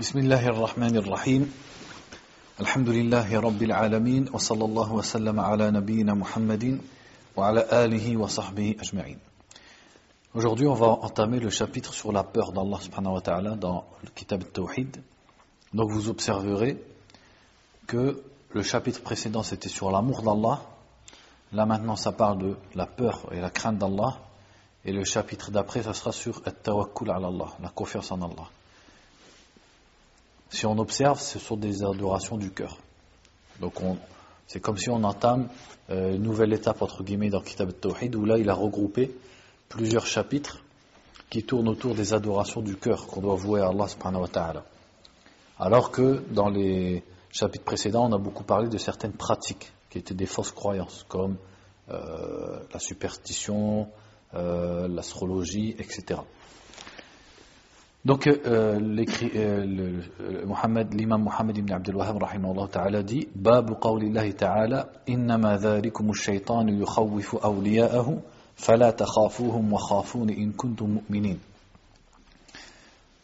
بسم 0.00 0.18
الله 0.18 0.46
الرحمن 0.48 0.96
الرحيم 0.96 1.52
الحمد 2.60 2.88
لله 2.88 3.40
رب 3.40 3.62
العالمين 3.62 4.28
وصلى 4.32 4.64
الله 4.64 4.92
وسلم 4.92 5.40
على 5.40 5.70
نبينا 5.70 6.14
محمد 6.14 6.80
وعلى 7.36 7.66
آله 7.84 8.16
وصحبه 8.16 8.76
أجمعين 8.80 9.18
Aujourd'hui, 10.34 10.66
on 10.66 10.74
va 10.74 10.88
entamer 10.88 11.40
le 11.40 11.48
chapitre 11.48 11.94
sur 11.94 12.12
la 12.12 12.22
peur 12.22 12.52
d'Allah 12.52 12.78
subhanahu 12.78 13.14
wa 13.14 13.20
ta'ala 13.22 13.54
dans 13.54 13.86
le 14.02 14.10
Kitab 14.10 14.42
al-Tawhid. 14.42 15.00
Donc 15.72 15.90
vous 15.90 16.10
observerez 16.10 16.76
que 17.86 18.22
le 18.52 18.62
chapitre 18.62 19.02
précédent 19.02 19.42
c'était 19.42 19.70
sur 19.70 19.90
l'amour 19.90 20.22
d'Allah. 20.22 20.60
Là 21.52 21.64
maintenant 21.64 21.96
ça 21.96 22.12
parle 22.12 22.38
de 22.38 22.56
la 22.74 22.84
peur 22.84 23.26
et 23.32 23.40
la 23.40 23.48
crainte 23.48 23.78
d'Allah. 23.78 24.18
Et 24.84 24.92
le 24.92 25.04
chapitre 25.04 25.50
d'après 25.50 25.82
ça 25.82 25.94
sera 25.94 26.12
sur 26.12 26.42
at-tawakkul 26.44 27.10
ala 27.10 27.28
Allah, 27.28 27.48
la 27.62 27.70
confiance 27.70 28.12
en 28.12 28.20
Allah. 28.20 28.50
Si 30.51 30.65
on 30.65 30.77
observe, 30.77 31.19
ce 31.19 31.39
sont 31.39 31.55
des 31.55 31.83
adorations 31.83 32.37
du 32.37 32.51
cœur. 32.51 32.77
Donc 33.61 33.75
c'est 34.47 34.59
comme 34.59 34.77
si 34.77 34.89
on 34.89 35.03
entame 35.03 35.47
euh, 35.89 36.15
une 36.15 36.23
nouvelle 36.23 36.51
étape 36.51 36.81
entre 36.81 37.03
guillemets 37.03 37.29
dans 37.29 37.41
Kitab 37.41 37.69
al-Tawhid 37.69 38.15
où 38.15 38.25
là 38.25 38.37
il 38.37 38.49
a 38.49 38.53
regroupé 38.53 39.15
plusieurs 39.69 40.05
chapitres 40.05 40.61
qui 41.29 41.43
tournent 41.43 41.69
autour 41.69 41.95
des 41.95 42.13
adorations 42.13 42.61
du 42.61 42.75
cœur 42.75 43.07
qu'on 43.07 43.21
doit 43.21 43.35
vouer 43.35 43.61
à 43.61 43.69
Allah 43.69 43.87
subhanahu 43.87 44.23
wa 44.23 44.27
ta'ala. 44.27 44.65
Alors 45.57 45.89
que 45.91 46.21
dans 46.31 46.49
les 46.49 47.03
chapitres 47.31 47.63
précédents, 47.63 48.09
on 48.09 48.13
a 48.13 48.17
beaucoup 48.17 48.43
parlé 48.43 48.67
de 48.67 48.77
certaines 48.77 49.13
pratiques 49.13 49.71
qui 49.89 49.99
étaient 49.99 50.13
des 50.13 50.25
fausses 50.25 50.51
croyances, 50.51 51.05
comme 51.07 51.37
euh, 51.89 52.59
la 52.73 52.79
superstition, 52.79 53.87
euh, 54.33 54.89
l'astrologie, 54.89 55.75
etc. 55.79 56.19
Donc 58.03 58.25
euh, 58.25 58.79
l'imam 60.91 61.23
Muhammad 61.23 61.57
ibn 61.57 61.71
Abdul 61.71 61.95
Wahhab 61.97 62.17
rahimahullah 62.17 62.67
ta'ala 62.67 63.03
dit 63.03 63.27
Bab 63.35 63.79
qawlillahi 63.79 64.33
ta'ala 64.33 64.89
innama 65.07 65.57
dhalikum 65.57 66.09
ash-shaytanu 66.09 66.79
yukhawwifu 66.79 67.37
awliya'ahu 67.43 68.21
fala 68.55 68.91
takhafuhum 68.91 69.71
wa 69.71 69.79
khafuni 69.79 70.33
in 70.33 70.51
kuntum 70.51 70.99
mu'minin. 70.99 71.37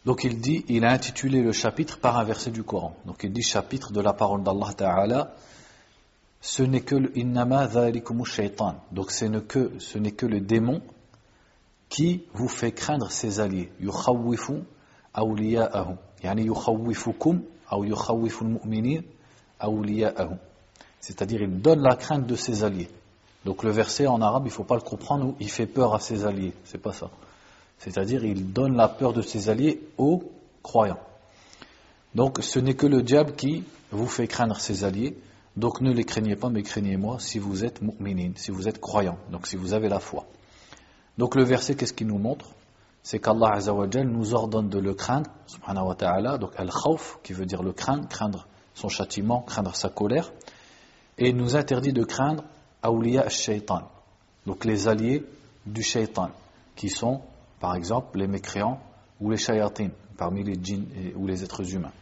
Donc 0.06 0.22
il 0.22 0.40
dit, 0.40 0.64
il 0.68 0.84
a 0.84 0.92
intitulé 0.92 1.42
le 1.42 1.50
chapitre 1.52 1.98
par 1.98 2.16
un 2.16 2.24
verset 2.24 2.52
du 2.52 2.62
Coran. 2.62 2.94
Donc 3.04 3.24
il 3.24 3.32
dit 3.32 3.42
chapitre 3.42 3.92
de 3.92 4.00
la 4.00 4.12
parole 4.12 4.44
d'Allah 4.44 4.72
Ta'ala. 4.76 5.34
Ce 6.40 6.62
n'est 6.62 6.82
que 6.82 6.94
le 6.94 7.18
innama 7.18 7.66
dhalikum 7.66 8.24
shaytan. 8.24 8.76
Donc 8.92 9.10
ce 9.10 9.24
n'est 9.24 9.40
que, 9.40 9.72
que 10.16 10.26
le 10.26 10.40
démon 10.40 10.80
qui 11.88 12.24
vous 12.34 12.48
fait 12.48 12.72
craindre 12.72 13.10
ses 13.10 13.40
alliés? 13.40 13.70
Ou 13.80 13.86
yukhawwifu 13.86 14.54
al-mu'minin 18.44 19.02
awliya'ahu. 19.60 20.36
C'est-à-dire 21.00 21.42
il 21.42 21.60
donne 21.60 21.82
la 21.82 21.96
crainte 21.96 22.26
de 22.26 22.34
ses 22.34 22.64
alliés. 22.64 22.88
Donc 23.44 23.62
le 23.62 23.70
verset 23.70 24.06
en 24.06 24.20
arabe, 24.20 24.44
il 24.44 24.48
ne 24.48 24.52
faut 24.52 24.64
pas 24.64 24.74
le 24.74 24.80
comprendre 24.80 25.34
il 25.40 25.50
fait 25.50 25.66
peur 25.66 25.94
à 25.94 26.00
ses 26.00 26.24
alliés. 26.24 26.52
C'est 26.64 26.82
pas 26.82 26.92
ça. 26.92 27.10
C'est-à-dire 27.78 28.24
il 28.24 28.52
donne 28.52 28.76
la 28.76 28.88
peur 28.88 29.12
de 29.12 29.22
ses 29.22 29.48
alliés 29.48 29.80
aux 29.96 30.22
croyants. 30.62 30.98
Donc 32.14 32.38
ce 32.42 32.58
n'est 32.58 32.74
que 32.74 32.86
le 32.86 33.02
diable 33.02 33.32
qui 33.32 33.64
vous 33.90 34.06
fait 34.06 34.26
craindre 34.26 34.58
ses 34.58 34.84
alliés. 34.84 35.16
Donc 35.56 35.80
ne 35.80 35.92
les 35.92 36.04
craignez 36.04 36.36
pas, 36.36 36.50
mais 36.50 36.62
craignez-moi 36.62 37.18
si 37.20 37.38
vous 37.38 37.64
êtes 37.64 37.80
mu'minin, 37.82 38.32
si 38.36 38.50
vous 38.50 38.68
êtes 38.68 38.80
croyant, 38.80 39.18
donc 39.30 39.46
si 39.46 39.56
vous 39.56 39.72
avez 39.72 39.88
la 39.88 39.98
foi. 39.98 40.26
Donc 41.18 41.34
le 41.34 41.44
verset, 41.44 41.74
qu'est-ce 41.74 41.92
qu'il 41.92 42.06
nous 42.06 42.18
montre? 42.18 42.46
C'est 43.02 43.18
qu'Allah 43.18 43.58
nous 44.04 44.34
ordonne 44.34 44.68
de 44.68 44.78
le 44.78 44.94
craindre, 44.94 45.30
subhanahu 45.46 45.88
wa 45.88 45.94
ta'ala, 45.94 46.38
donc 46.38 46.52
al-khawf, 46.56 47.18
qui 47.22 47.32
veut 47.32 47.46
dire 47.46 47.62
le 47.62 47.72
craindre, 47.72 48.08
craindre 48.08 48.46
son 48.74 48.88
châtiment, 48.88 49.42
craindre 49.42 49.74
sa 49.74 49.88
colère, 49.88 50.32
et 51.16 51.32
nous 51.32 51.56
interdit 51.56 51.92
de 51.92 52.04
craindre 52.04 52.44
awliya 52.82 53.22
al-shaytan, 53.22 53.82
donc 54.46 54.64
les 54.64 54.86
alliés 54.86 55.24
du 55.66 55.82
shaytan, 55.82 56.30
qui 56.76 56.88
sont, 56.88 57.20
par 57.60 57.74
exemple, 57.74 58.18
les 58.18 58.28
mécréants 58.28 58.78
ou 59.20 59.30
les 59.30 59.36
shayatin, 59.36 59.88
parmi 60.16 60.44
les 60.44 60.54
djinns 60.62 60.86
ou 61.16 61.26
les 61.26 61.42
êtres 61.42 61.74
humains. 61.74 61.92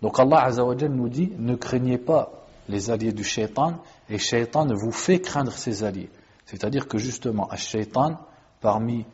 Donc 0.00 0.18
Allah 0.18 0.44
Azzawajal 0.44 0.90
nous 0.90 1.10
dit, 1.10 1.30
ne 1.36 1.56
craignez 1.56 1.98
pas 1.98 2.30
les 2.68 2.90
alliés 2.90 3.12
du 3.12 3.24
shaytan, 3.24 3.82
et 4.08 4.16
shaytan 4.16 4.66
vous 4.74 4.92
fait 4.92 5.20
craindre 5.20 5.52
ses 5.52 5.84
alliés. 5.84 6.08
C'est-à-dire 6.46 6.88
que 6.88 6.96
justement, 6.96 7.46
al-shaytan, 7.48 8.18
parmi 8.60 9.04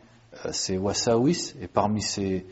euh, 0.44 0.52
ses 0.52 0.76
wasawis 0.76 1.54
et 1.60 1.68
parmi 1.68 2.02
ses, 2.02 2.44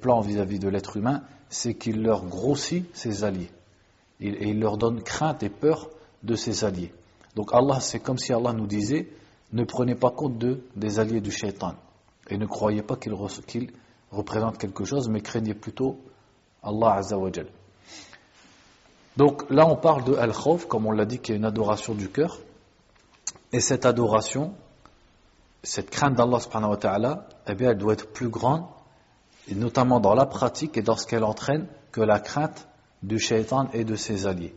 plans 0.00 0.20
vis-à-vis 0.20 0.58
de 0.58 0.68
l'être 0.68 0.96
humain, 0.96 1.22
c'est 1.48 1.74
qu'il 1.74 2.02
leur 2.02 2.24
grossit 2.24 2.84
ses 2.94 3.24
alliés. 3.24 3.50
Et, 4.20 4.48
il 4.48 4.60
leur 4.60 4.76
donne 4.78 5.02
crainte 5.02 5.42
et 5.42 5.48
peur 5.48 5.88
de 6.22 6.34
ses 6.34 6.64
alliés. 6.64 6.92
Donc 7.36 7.50
Allah, 7.52 7.80
c'est 7.80 8.00
comme 8.00 8.18
si 8.18 8.32
Allah 8.32 8.52
nous 8.52 8.66
disait, 8.66 9.08
ne 9.52 9.64
prenez 9.64 9.94
pas 9.94 10.10
compte 10.10 10.38
de, 10.38 10.62
des 10.76 10.98
alliés 10.98 11.20
du 11.20 11.30
shaitan. 11.30 11.74
Et 12.28 12.36
ne 12.36 12.46
croyez 12.46 12.82
pas 12.82 12.96
qu'ils 12.96 13.14
représentent 13.14 14.58
quelque 14.58 14.84
chose, 14.84 15.08
mais 15.08 15.20
craignez 15.20 15.54
plutôt 15.54 15.98
Allah 16.62 16.94
Azzawajal. 16.94 17.46
Donc 19.16 19.50
là, 19.50 19.66
on 19.66 19.76
parle 19.76 20.04
de 20.04 20.14
Al-Khawf, 20.14 20.66
comme 20.66 20.86
on 20.86 20.92
l'a 20.92 21.04
dit, 21.04 21.18
qui 21.18 21.32
est 21.32 21.36
une 21.36 21.44
adoration 21.44 21.94
du 21.94 22.08
cœur. 22.08 22.38
Et 23.52 23.60
cette 23.60 23.86
adoration, 23.86 24.54
cette 25.62 25.90
crainte 25.90 26.14
d'Allah 26.14 26.40
subhanahu 26.40 26.70
wa 26.70 26.76
ta'ala, 26.76 27.28
eh 27.46 27.54
bien, 27.54 27.70
elle 27.70 27.78
doit 27.78 27.92
être 27.94 28.12
plus 28.12 28.28
grande, 28.28 28.64
et 29.48 29.54
notamment 29.54 30.00
dans 30.00 30.14
la 30.14 30.26
pratique 30.26 30.76
et 30.76 30.82
dans 30.82 30.96
ce 30.96 31.06
qu'elle 31.06 31.24
entraîne, 31.24 31.66
que 31.90 32.00
la 32.00 32.20
crainte 32.20 32.68
du 33.02 33.18
shaitan 33.18 33.68
et 33.72 33.84
de 33.84 33.96
ses 33.96 34.26
alliés. 34.26 34.54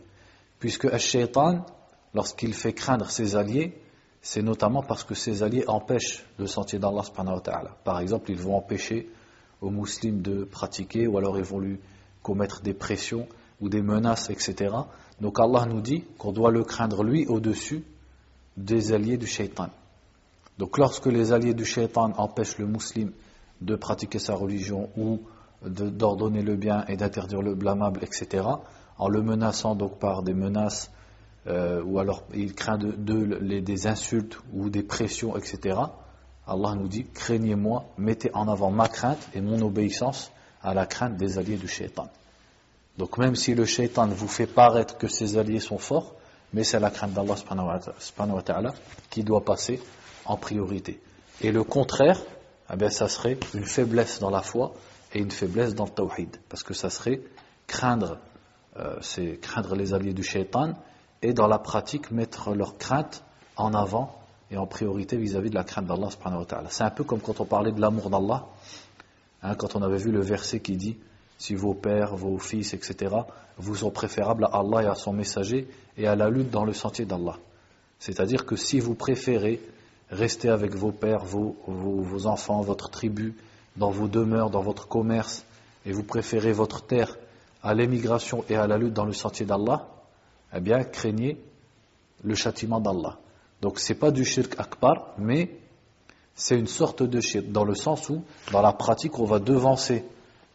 Puisque 0.58 0.84
le 0.84 0.98
shaitan, 0.98 1.64
lorsqu'il 2.14 2.54
fait 2.54 2.72
craindre 2.72 3.10
ses 3.10 3.36
alliés, 3.36 3.80
c'est 4.20 4.42
notamment 4.42 4.82
parce 4.82 5.02
que 5.02 5.14
ses 5.14 5.42
alliés 5.42 5.64
empêchent 5.66 6.24
le 6.38 6.46
sentier 6.46 6.78
d'Allah 6.78 7.02
subhanahu 7.02 7.34
wa 7.36 7.40
ta'ala. 7.40 7.76
Par 7.84 7.98
exemple, 8.00 8.30
ils 8.30 8.38
vont 8.38 8.56
empêcher 8.56 9.10
aux 9.60 9.70
musulmans 9.70 10.20
de 10.20 10.44
pratiquer, 10.44 11.06
ou 11.06 11.18
alors 11.18 11.38
ils 11.38 11.44
vont 11.44 11.58
lui 11.58 11.80
commettre 12.22 12.62
des 12.62 12.74
pressions 12.74 13.26
ou 13.60 13.68
des 13.68 13.82
menaces, 13.82 14.30
etc. 14.30 14.74
Donc 15.20 15.40
Allah 15.40 15.66
nous 15.66 15.80
dit 15.80 16.04
qu'on 16.18 16.32
doit 16.32 16.50
le 16.50 16.64
craindre 16.64 17.02
lui 17.02 17.26
au-dessus 17.26 17.84
des 18.56 18.92
alliés 18.92 19.16
du 19.16 19.26
shaitan. 19.26 19.70
Donc 20.58 20.78
lorsque 20.78 21.06
les 21.06 21.32
alliés 21.32 21.54
du 21.54 21.64
shaitan 21.64 22.12
empêchent 22.16 22.58
le 22.58 22.66
musulman 22.66 23.12
de 23.60 23.76
pratiquer 23.76 24.18
sa 24.18 24.34
religion 24.34 24.90
ou 24.96 25.20
d'ordonner 25.64 26.42
le 26.42 26.56
bien 26.56 26.84
et 26.88 26.96
d'interdire 26.96 27.42
le 27.42 27.54
blâmable, 27.54 28.00
etc., 28.02 28.44
en 28.98 29.08
le 29.08 29.22
menaçant 29.22 29.74
donc 29.74 29.98
par 29.98 30.22
des 30.22 30.34
menaces, 30.34 30.90
euh, 31.46 31.82
ou 31.82 31.98
alors 31.98 32.24
il 32.34 32.54
craint 32.54 32.78
de, 32.78 33.60
des 33.60 33.86
insultes 33.86 34.38
ou 34.52 34.68
des 34.68 34.82
pressions, 34.82 35.36
etc., 35.36 35.78
Allah 36.46 36.74
nous 36.74 36.88
dit, 36.88 37.06
craignez-moi, 37.06 37.84
mettez 37.98 38.30
en 38.34 38.48
avant 38.48 38.70
ma 38.70 38.88
crainte 38.88 39.28
et 39.32 39.40
mon 39.40 39.60
obéissance 39.62 40.32
à 40.60 40.74
la 40.74 40.86
crainte 40.86 41.16
des 41.16 41.38
alliés 41.38 41.56
du 41.56 41.68
shaitan. 41.68 42.08
Donc 42.98 43.16
même 43.16 43.36
si 43.36 43.54
le 43.54 43.64
shaitan 43.64 44.08
vous 44.08 44.28
fait 44.28 44.46
paraître 44.46 44.98
que 44.98 45.06
ses 45.06 45.38
alliés 45.38 45.60
sont 45.60 45.78
forts, 45.78 46.14
mais 46.52 46.64
c'est 46.64 46.80
la 46.80 46.90
crainte 46.90 47.12
d'Allah 47.12 47.34
qui 49.08 49.22
doit 49.22 49.44
passer 49.44 49.80
en 50.24 50.36
priorité. 50.36 51.00
Et 51.40 51.52
le 51.52 51.64
contraire, 51.64 52.20
eh 52.72 52.76
bien, 52.76 52.90
ça 52.90 53.08
serait 53.08 53.38
une 53.54 53.64
faiblesse 53.64 54.20
dans 54.20 54.30
la 54.30 54.42
foi 54.42 54.74
et 55.12 55.18
une 55.18 55.30
faiblesse 55.30 55.74
dans 55.74 55.84
le 55.84 55.90
tawhid. 55.90 56.36
Parce 56.48 56.62
que 56.62 56.74
ça 56.74 56.90
serait 56.90 57.20
craindre, 57.66 58.18
euh, 58.76 58.96
c'est 59.00 59.38
craindre 59.40 59.74
les 59.74 59.94
alliés 59.94 60.14
du 60.14 60.22
shaitan 60.22 60.74
et 61.20 61.32
dans 61.32 61.46
la 61.46 61.58
pratique 61.58 62.10
mettre 62.10 62.54
leur 62.54 62.78
crainte 62.78 63.24
en 63.56 63.74
avant 63.74 64.18
et 64.50 64.56
en 64.56 64.66
priorité 64.66 65.16
vis-à-vis 65.16 65.50
de 65.50 65.54
la 65.54 65.64
crainte 65.64 65.86
d'Allah. 65.86 66.08
C'est 66.68 66.82
un 66.82 66.90
peu 66.90 67.04
comme 67.04 67.20
quand 67.20 67.40
on 67.40 67.44
parlait 67.44 67.72
de 67.72 67.80
l'amour 67.80 68.10
d'Allah, 68.10 68.46
hein, 69.42 69.54
quand 69.54 69.76
on 69.76 69.82
avait 69.82 69.98
vu 69.98 70.10
le 70.10 70.20
verset 70.20 70.60
qui 70.60 70.76
dit 70.76 70.98
si 71.38 71.54
vos 71.54 71.74
pères, 71.74 72.14
vos 72.14 72.38
fils, 72.38 72.72
etc., 72.72 73.16
vous 73.58 73.74
sont 73.74 73.90
préférables 73.90 74.44
à 74.44 74.58
Allah 74.58 74.82
et 74.84 74.86
à 74.86 74.94
son 74.94 75.12
messager 75.12 75.68
et 75.96 76.06
à 76.06 76.14
la 76.14 76.30
lutte 76.30 76.50
dans 76.50 76.64
le 76.64 76.72
sentier 76.72 77.04
d'Allah. 77.04 77.36
C'est-à-dire 77.98 78.46
que 78.46 78.56
si 78.56 78.78
vous 78.78 78.94
préférez 78.94 79.60
rester 80.12 80.50
avec 80.50 80.74
vos 80.74 80.92
pères, 80.92 81.24
vos, 81.24 81.56
vos, 81.66 82.26
enfants, 82.26 82.60
votre 82.60 82.90
tribu, 82.90 83.34
dans 83.76 83.90
vos 83.90 84.06
demeures, 84.06 84.50
dans 84.50 84.60
votre 84.60 84.86
commerce, 84.86 85.44
et 85.86 85.92
vous 85.92 86.04
préférez 86.04 86.52
votre 86.52 86.82
terre 86.82 87.16
à 87.62 87.74
l'émigration 87.74 88.44
et 88.48 88.56
à 88.56 88.66
la 88.66 88.76
lutte 88.76 88.92
dans 88.92 89.06
le 89.06 89.14
sentier 89.14 89.46
d'Allah, 89.46 89.88
eh 90.54 90.60
bien, 90.60 90.84
craignez 90.84 91.40
le 92.22 92.34
châtiment 92.34 92.80
d'Allah. 92.80 93.18
Donc, 93.62 93.78
ce 93.78 93.92
n'est 93.92 93.98
pas 93.98 94.10
du 94.10 94.24
shirk 94.24 94.54
akbar, 94.58 95.14
mais 95.16 95.50
c'est 96.34 96.58
une 96.58 96.66
sorte 96.66 97.02
de 97.02 97.20
shirk, 97.20 97.50
dans 97.50 97.64
le 97.64 97.74
sens 97.74 98.08
où, 98.10 98.22
dans 98.52 98.60
la 98.60 98.72
pratique, 98.72 99.18
on 99.18 99.24
va 99.24 99.38
devancer 99.38 100.04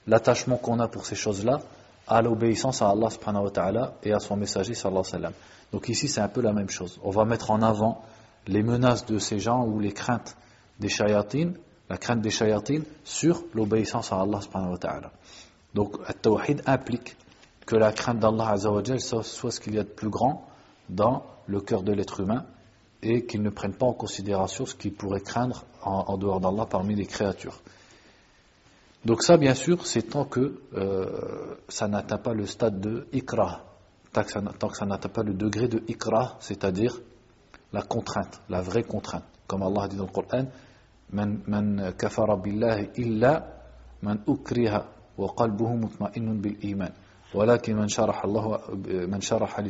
l'attachement 0.06 0.58
qu'on 0.58 0.80
a 0.80 0.88
pour 0.88 1.06
ces 1.06 1.16
choses-là 1.16 1.62
à 2.08 2.22
l'obéissance 2.22 2.82
à 2.82 2.90
Allah 2.90 3.10
subhanahu 3.10 3.46
wa 3.46 3.52
ta'ala 3.52 3.94
et 4.04 4.14
à 4.14 4.20
son 4.20 4.38
messager 4.38 4.74
sallallahu 4.74 5.02
alayhi 5.02 5.14
wa 5.14 5.20
sallam. 5.20 5.34
Donc 5.74 5.90
ici 5.90 6.08
c'est 6.08 6.22
un 6.22 6.30
peu 6.30 6.42
la 6.42 6.54
même 6.54 6.70
chose. 6.70 7.00
On 7.04 7.12
va 7.12 7.26
mettre 7.26 7.52
en 7.52 7.62
avant 7.62 8.02
les 8.48 8.64
menaces 8.64 9.06
de 9.06 9.20
ces 9.20 9.40
gens 9.40 9.66
ou 9.66 9.80
les 9.80 9.92
craintes 9.92 10.38
des 10.80 10.90
shayatines, 10.90 11.56
la 11.90 11.98
crainte 11.98 12.22
des 12.22 12.30
shayatines 12.30 12.84
sur 13.04 13.44
l'obéissance 13.54 14.12
à 14.12 14.22
Allah. 14.22 14.40
Donc, 15.74 15.98
At-Tawhid 16.08 16.64
implique 16.66 17.16
que 17.66 17.76
la 17.76 17.92
crainte 17.92 18.20
d'Allah 18.20 18.56
soit 18.58 19.52
ce 19.52 19.60
qu'il 19.60 19.76
y 19.76 19.80
a 19.80 19.84
de 19.84 19.90
plus 19.90 20.10
grand 20.10 20.48
dans 20.90 21.26
le 21.48 21.62
cœur 21.62 21.84
de 21.84 21.92
l'être 21.92 22.22
humain 22.22 22.46
et 23.04 23.26
qu'il 23.26 23.42
ne 23.42 23.50
prenne 23.50 23.74
pas 23.74 23.86
en 23.86 23.94
considération 23.94 24.66
ce 24.66 24.76
qu'il 24.76 24.94
pourrait 24.94 25.22
craindre 25.22 25.66
en, 25.84 26.18
dehors 26.18 26.40
d'Allah 26.40 26.66
parmi 26.66 26.96
les 26.96 27.06
créatures. 27.06 27.60
Donc 29.06 29.22
ça, 29.22 29.38
bien 29.38 29.54
sûr, 29.54 29.86
c'est 29.86 30.02
tant 30.02 30.26
que 30.26 30.60
euh, 30.74 31.56
ça 31.70 31.88
n'atteint 31.88 32.18
pas 32.18 32.34
le 32.34 32.46
stade 32.46 32.80
de 32.80 33.08
ikra, 33.14 33.64
tant 34.12 34.24
que 34.24 34.78
ça 34.78 34.86
n'atteint 34.86 35.10
pas 35.10 35.24
le 35.24 35.34
degré 35.34 35.68
de 35.68 35.84
ikra, 35.88 36.38
c'est-à-dire 36.40 37.00
la 37.74 37.82
contrainte, 37.82 38.42
la 38.50 38.62
vraie 38.62 38.84
contrainte. 38.84 39.24
Comme 39.48 39.64
Allah 39.64 39.88
dit 39.88 39.96
dans 39.96 40.06
le 40.06 40.12
Coran, 40.12 40.46
Man 41.10 41.94
kafara 41.98 42.36
billahi 42.36 42.90
illa 42.98 43.48
man 44.02 44.22
ukriha 44.28 44.86
wa 45.18 45.34
qalbuhu 45.36 45.78
mutma'innun 45.78 46.36
bil 46.36 46.58
iman. 46.64 46.92
Walakin 47.34 47.76
man 47.76 47.88
sharaha 47.90 48.24
Allah 48.24 48.62
man 49.08 49.22
sharaha. 49.22 49.62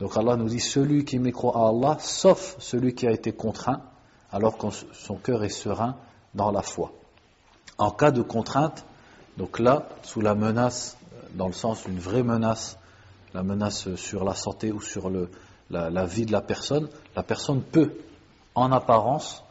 Donc 0.00 0.16
Allah 0.16 0.36
nous 0.36 0.48
dit 0.48 0.60
celui 0.60 1.04
qui 1.04 1.20
mécroit 1.20 1.56
à 1.56 1.68
Allah 1.68 1.96
sauf 2.00 2.56
celui 2.58 2.94
qui 2.94 3.06
a 3.06 3.12
été 3.12 3.32
contraint 3.32 3.82
alors 4.32 4.58
que 4.58 4.66
son 4.92 5.16
cœur 5.16 5.44
est 5.44 5.48
serein 5.48 5.96
dans 6.34 6.50
la 6.50 6.62
foi. 6.62 6.90
En 7.78 7.92
cas 7.92 8.10
de 8.10 8.22
contrainte, 8.22 8.84
donc 9.36 9.60
là, 9.60 9.88
sous 10.02 10.20
la 10.20 10.34
menace, 10.34 10.96
dans 11.34 11.46
le 11.46 11.52
sens 11.52 11.84
d'une 11.84 11.98
vraie 11.98 12.24
menace, 12.24 12.76
la 13.32 13.44
menace 13.44 13.94
sur 13.94 14.24
la 14.24 14.34
santé 14.34 14.72
ou 14.72 14.80
sur 14.80 15.10
le, 15.10 15.30
la, 15.70 16.06
vie 16.06 16.26
de 16.26 16.32
la 16.32 16.40
personne, 16.40 16.88
la 17.16 17.22
personne 17.22 17.62
peut, 17.62 17.92
en 18.54 18.70
apparence, 18.72 19.44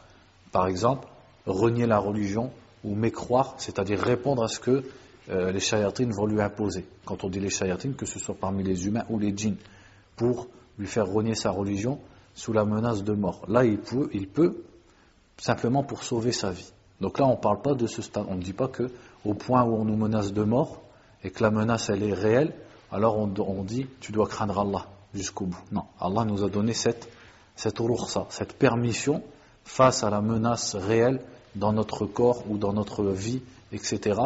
par 0.52 0.68
exemple, 0.68 1.08
renier 1.46 1.86
la 1.86 2.00
religion 2.00 2.52
ou 2.84 2.96
mécroire, 2.96 3.56
c'est-à-dire 3.58 4.00
répondre 4.00 4.44
à 4.44 4.48
ce 4.48 4.60
que 4.60 4.84
euh, 5.30 5.52
les 5.52 5.60
shayatines 5.60 6.12
vont 6.12 6.26
lui 6.26 6.42
imposer. 6.42 6.86
Quand 7.06 7.24
on 7.24 7.30
dit 7.30 7.40
les 7.40 7.50
shayatines, 7.50 7.96
que 7.96 8.06
ce 8.06 8.20
soit 8.20 8.36
parmi 8.36 8.64
les 8.64 8.88
humains 8.88 9.06
ou 9.10 9.20
les 9.20 9.36
djinns 9.36 9.58
pour 10.16 10.48
lui 10.78 10.88
faire 10.88 11.08
renier 11.08 11.36
sa 11.36 11.52
religion 11.52 12.00
sous 12.36 12.54
la 12.54 12.66
menace 12.66 13.04
de 13.04 13.14
mort. 13.14 13.42
Là, 13.48 13.64
il 13.64 13.78
peut, 13.78 14.10
il 14.14 14.28
peut 14.28 14.64
simplement 15.38 15.84
pour 15.84 16.04
sauver 16.04 16.32
sa 16.32 16.52
vie. 16.52 16.72
Donc 17.02 17.20
là, 17.20 17.26
on 17.26 17.32
ne 17.32 17.42
parle 17.42 17.62
pas 17.62 17.74
de 17.74 17.88
ce 17.88 18.02
stade. 18.02 18.26
On 18.30 18.36
ne 18.36 18.42
dit 18.42 18.54
pas 18.54 18.68
que 18.68 18.90
au 19.26 19.34
point 19.34 19.64
où 19.64 19.76
on 19.76 19.86
nous 19.86 19.98
menace 19.98 20.34
de 20.34 20.44
mort 20.44 20.82
et 21.24 21.30
que 21.30 21.44
la 21.44 21.52
menace 21.52 21.90
elle 21.90 22.04
est 22.04 22.14
réelle, 22.14 22.54
alors 22.92 23.18
on, 23.18 23.64
dit 23.64 23.88
tu 24.00 24.12
dois 24.12 24.28
craindre 24.28 24.60
Allah 24.60 24.86
jusqu'au 25.14 25.46
bout. 25.46 25.64
Non, 25.72 25.86
Allah 26.00 26.26
nous 26.26 26.44
a 26.44 26.50
donné 26.50 26.74
cette 26.74 27.10
cette 27.56 27.80
cette 28.30 28.54
permission 28.54 29.22
face 29.64 30.04
à 30.04 30.10
la 30.10 30.22
menace 30.22 30.76
réelle 30.76 31.22
dans 31.56 31.72
notre 31.72 32.06
corps 32.06 32.44
ou 32.50 32.58
dans 32.58 32.74
notre 32.74 33.06
vie, 33.06 33.42
etc., 33.72 34.20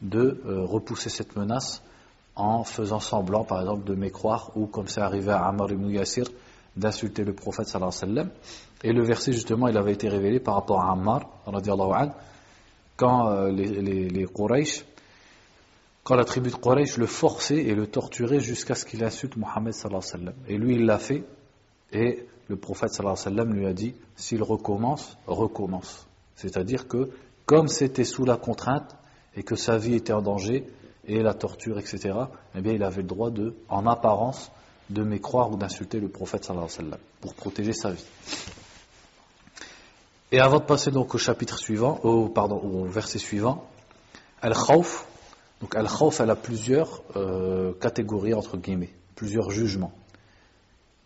de 0.00 0.42
euh, 0.46 0.64
repousser 0.64 1.10
cette 1.10 1.36
menace 1.36 1.82
en 2.34 2.64
faisant 2.64 2.98
semblant, 3.00 3.44
par 3.44 3.60
exemple, 3.60 3.84
de 3.84 3.94
mécroire, 3.94 4.50
ou 4.56 4.66
comme 4.66 4.88
c'est 4.88 5.00
arrivé 5.00 5.30
à 5.30 5.46
Ammar 5.46 5.70
ibn 5.70 5.88
Yassir, 5.90 6.24
d'insulter 6.76 7.24
le 7.24 7.34
prophète 7.34 7.68
sallallahu 7.68 7.94
alayhi 8.02 8.16
wa 8.16 8.24
sallam. 8.24 8.30
Et 8.82 8.92
le 8.92 9.04
verset, 9.04 9.32
justement, 9.32 9.68
il 9.68 9.76
avait 9.76 9.92
été 9.92 10.08
révélé 10.08 10.40
par 10.40 10.54
rapport 10.54 10.80
à 10.80 10.90
Ammar, 10.92 11.20
anhu, 11.46 12.10
quand 12.96 13.28
euh, 13.28 13.50
les, 13.50 14.08
les, 14.08 14.26
Quraysh, 14.26 14.84
quand 16.04 16.16
la 16.16 16.24
tribu 16.24 16.50
de 16.50 16.56
Quraysh 16.56 16.96
le 16.96 17.06
forçait 17.06 17.58
et 17.58 17.74
le 17.74 17.86
torturait 17.86 18.40
jusqu'à 18.40 18.74
ce 18.74 18.84
qu'il 18.84 19.04
insulte 19.04 19.36
Mohammed 19.36 19.72
sallallahu 19.72 20.02
alayhi 20.02 20.24
wa 20.24 20.32
sallam. 20.32 20.34
Et 20.48 20.58
lui, 20.58 20.74
il 20.74 20.84
l'a 20.84 20.98
fait, 20.98 21.24
et 21.92 22.26
le 22.48 22.56
prophète 22.56 22.90
sallallahu 22.92 23.18
alayhi 23.20 23.36
wa 23.36 23.44
sallam 23.44 23.54
lui 23.54 23.66
a 23.66 23.72
dit, 23.72 23.94
s'il 24.16 24.42
recommence, 24.42 25.16
recommence. 25.26 26.06
C'est-à-dire 26.34 26.88
que, 26.88 27.10
comme 27.46 27.68
c'était 27.68 28.04
sous 28.04 28.24
la 28.24 28.36
contrainte, 28.36 28.96
et 29.36 29.44
que 29.44 29.54
sa 29.54 29.78
vie 29.78 29.94
était 29.94 30.12
en 30.12 30.22
danger, 30.22 30.66
et 31.06 31.22
la 31.22 31.34
torture, 31.34 31.78
etc., 31.78 32.14
eh 32.54 32.60
bien, 32.60 32.72
il 32.72 32.82
avait 32.82 33.02
le 33.02 33.08
droit 33.08 33.30
de, 33.30 33.54
en 33.68 33.86
apparence, 33.86 34.50
de 34.90 35.04
mécroire 35.04 35.50
ou 35.50 35.56
d'insulter 35.56 36.00
le 36.00 36.08
prophète 36.08 36.44
sallallahu 36.44 36.66
alayhi 36.66 36.78
wa 36.78 36.90
sallam, 36.90 37.00
pour 37.20 37.34
protéger 37.34 37.72
sa 37.72 37.92
vie. 37.92 38.04
Et 40.32 40.40
avant 40.40 40.58
de 40.58 40.64
passer 40.64 40.90
donc 40.90 41.14
au 41.14 41.18
chapitre 41.18 41.58
suivant, 41.58 42.00
au, 42.02 42.28
pardon, 42.28 42.56
au 42.56 42.86
verset 42.86 43.18
suivant, 43.18 43.68
Al-Khawf, 44.40 45.06
donc 45.62 45.76
Al-Khawf, 45.76 46.20
elle 46.20 46.30
a 46.30 46.36
plusieurs 46.36 47.02
euh, 47.14 47.72
catégories, 47.80 48.34
entre 48.34 48.56
guillemets, 48.56 48.90
plusieurs 49.14 49.50
jugements. 49.50 49.92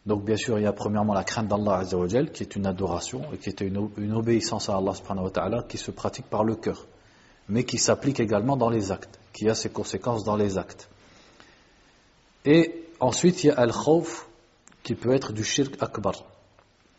Donc 0.06 0.24
bien 0.24 0.36
sûr, 0.36 0.58
il 0.58 0.62
y 0.62 0.66
a 0.66 0.72
premièrement 0.72 1.12
la 1.12 1.24
crainte 1.24 1.46
d'Allah 1.46 1.78
Azzawajal, 1.80 2.32
qui 2.32 2.42
est 2.42 2.56
une 2.56 2.64
adoration, 2.64 3.22
et 3.34 3.36
qui 3.36 3.50
est 3.50 3.60
une, 3.60 3.76
obéissance 4.14 4.70
à 4.70 4.76
Allah 4.76 4.94
subhanahu 4.94 5.24
wa 5.24 5.30
ta'ala, 5.30 5.62
qui 5.68 5.76
se 5.76 5.90
pratique 5.90 6.26
par 6.26 6.42
le 6.42 6.56
cœur, 6.56 6.86
mais 7.50 7.64
qui 7.64 7.76
s'applique 7.76 8.18
également 8.18 8.56
dans 8.56 8.70
les 8.70 8.90
actes 8.90 9.20
qui 9.34 9.50
a 9.50 9.54
ses 9.54 9.68
conséquences 9.68 10.24
dans 10.24 10.36
les 10.36 10.56
actes. 10.56 10.88
Et 12.46 12.86
ensuite, 12.98 13.44
il 13.44 13.48
y 13.48 13.50
a 13.50 13.60
al-khawf, 13.60 14.26
qui 14.82 14.94
peut 14.94 15.12
être 15.12 15.34
du 15.34 15.44
shirk 15.44 15.76
akbar. 15.82 16.14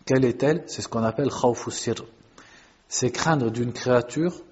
Quelle 0.05 0.25
est-elle? 0.25 0.63
C'est 0.67 0.83
ce 0.83 0.87
qu'on 0.87 1.03
appelle 1.03 1.31
khawf 1.31 1.69
sir. 1.69 1.95
C'est 2.87 3.09
craindre 3.09 3.49
d'une 3.49 3.73
créature 3.73 4.43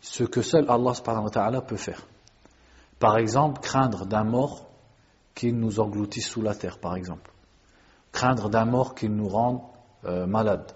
ce 0.00 0.24
que 0.24 0.42
seul 0.42 0.66
Allah 0.68 0.94
subhanahu 0.94 1.60
peut 1.66 1.76
faire. 1.76 2.06
Par 2.98 3.16
exemple, 3.18 3.60
craindre 3.60 4.06
d'un 4.06 4.24
mort 4.24 4.66
qu'il 5.34 5.56
nous 5.56 5.80
engloutisse 5.80 6.28
sous 6.28 6.42
la 6.42 6.54
terre, 6.54 6.78
par 6.78 6.96
exemple. 6.96 7.30
Craindre 8.12 8.48
d'un 8.48 8.64
mort 8.64 8.94
qu'il 8.94 9.14
nous 9.14 9.28
rende 9.28 9.60
euh, 10.04 10.26
malade. 10.26 10.72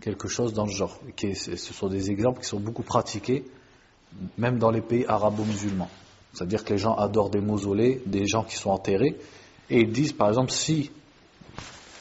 Quelque 0.00 0.28
chose 0.28 0.52
dans 0.52 0.64
le 0.64 0.70
genre. 0.70 0.98
ce 1.16 1.56
sont 1.56 1.88
des 1.88 2.10
exemples 2.10 2.40
qui 2.40 2.46
sont 2.46 2.60
beaucoup 2.60 2.82
pratiqués 2.82 3.44
même 4.36 4.58
dans 4.58 4.70
les 4.70 4.80
pays 4.80 5.04
arabo-musulmans. 5.06 5.90
C'est-à-dire 6.32 6.64
que 6.64 6.72
les 6.72 6.78
gens 6.78 6.94
adorent 6.94 7.30
des 7.30 7.40
mausolées, 7.40 8.02
des 8.06 8.26
gens 8.26 8.44
qui 8.44 8.56
sont 8.56 8.70
enterrés, 8.70 9.16
et 9.70 9.80
ils 9.80 9.92
disent 9.92 10.12
par 10.12 10.28
exemple 10.28 10.50
si 10.50 10.90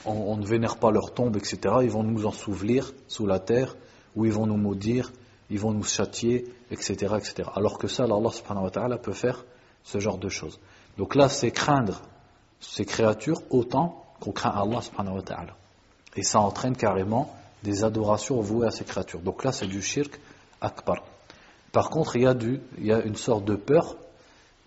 on, 0.06 0.38
ne 0.38 0.45
vénère 0.45 0.77
pas 0.77 0.91
leur 0.91 1.13
tombe, 1.13 1.35
etc., 1.35 1.59
ils 1.81 1.89
vont 1.89 2.03
nous 2.03 2.25
ensevelir 2.25 2.94
sous 3.07 3.25
la 3.25 3.39
terre, 3.39 3.75
ou 4.15 4.25
ils 4.25 4.31
vont 4.31 4.45
nous 4.47 4.57
maudire, 4.57 5.12
ils 5.49 5.59
vont 5.59 5.71
nous 5.71 5.83
châtier, 5.83 6.45
etc., 6.71 7.15
etc. 7.17 7.49
Alors 7.55 7.77
que 7.77 7.88
ça, 7.88 8.03
Allah 8.03 8.29
subhanahu 8.31 8.97
peut 9.01 9.13
faire 9.13 9.45
ce 9.83 9.99
genre 9.99 10.17
de 10.17 10.29
choses. 10.29 10.59
Donc 10.97 11.15
là, 11.15 11.29
c'est 11.29 11.51
craindre 11.51 12.01
ces 12.59 12.85
créatures 12.85 13.41
autant 13.49 14.03
qu'on 14.19 14.31
craint 14.31 14.51
Allah 14.51 14.81
subhanahu. 14.81 15.21
Et 16.15 16.23
ça 16.23 16.39
entraîne 16.39 16.75
carrément 16.75 17.33
des 17.63 17.83
adorations 17.83 18.39
vouées 18.41 18.67
à 18.67 18.71
ces 18.71 18.83
créatures. 18.83 19.21
Donc 19.21 19.44
là, 19.44 19.51
c'est 19.51 19.67
du 19.67 19.81
shirk 19.81 20.19
akbar. 20.61 21.03
Par 21.71 21.89
contre, 21.89 22.15
il 22.15 22.23
y 22.23 22.27
a, 22.27 22.33
du, 22.33 22.59
il 22.77 22.85
y 22.85 22.91
a 22.91 23.01
une 23.01 23.15
sorte 23.15 23.45
de 23.45 23.55
peur 23.55 23.95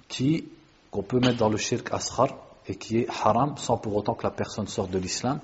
qui, 0.08 0.48
qu'on 0.90 1.02
peut 1.02 1.18
mettre 1.18 1.38
dans 1.38 1.48
le 1.48 1.56
shirk 1.56 1.92
asghar 1.92 2.36
et 2.66 2.76
qui 2.76 2.98
est 2.98 3.08
haram 3.08 3.56
sans 3.56 3.78
pour 3.78 3.96
autant 3.96 4.14
que 4.14 4.22
la 4.22 4.30
personne 4.30 4.68
sorte 4.68 4.90
de 4.90 4.98
l'islam. 4.98 5.40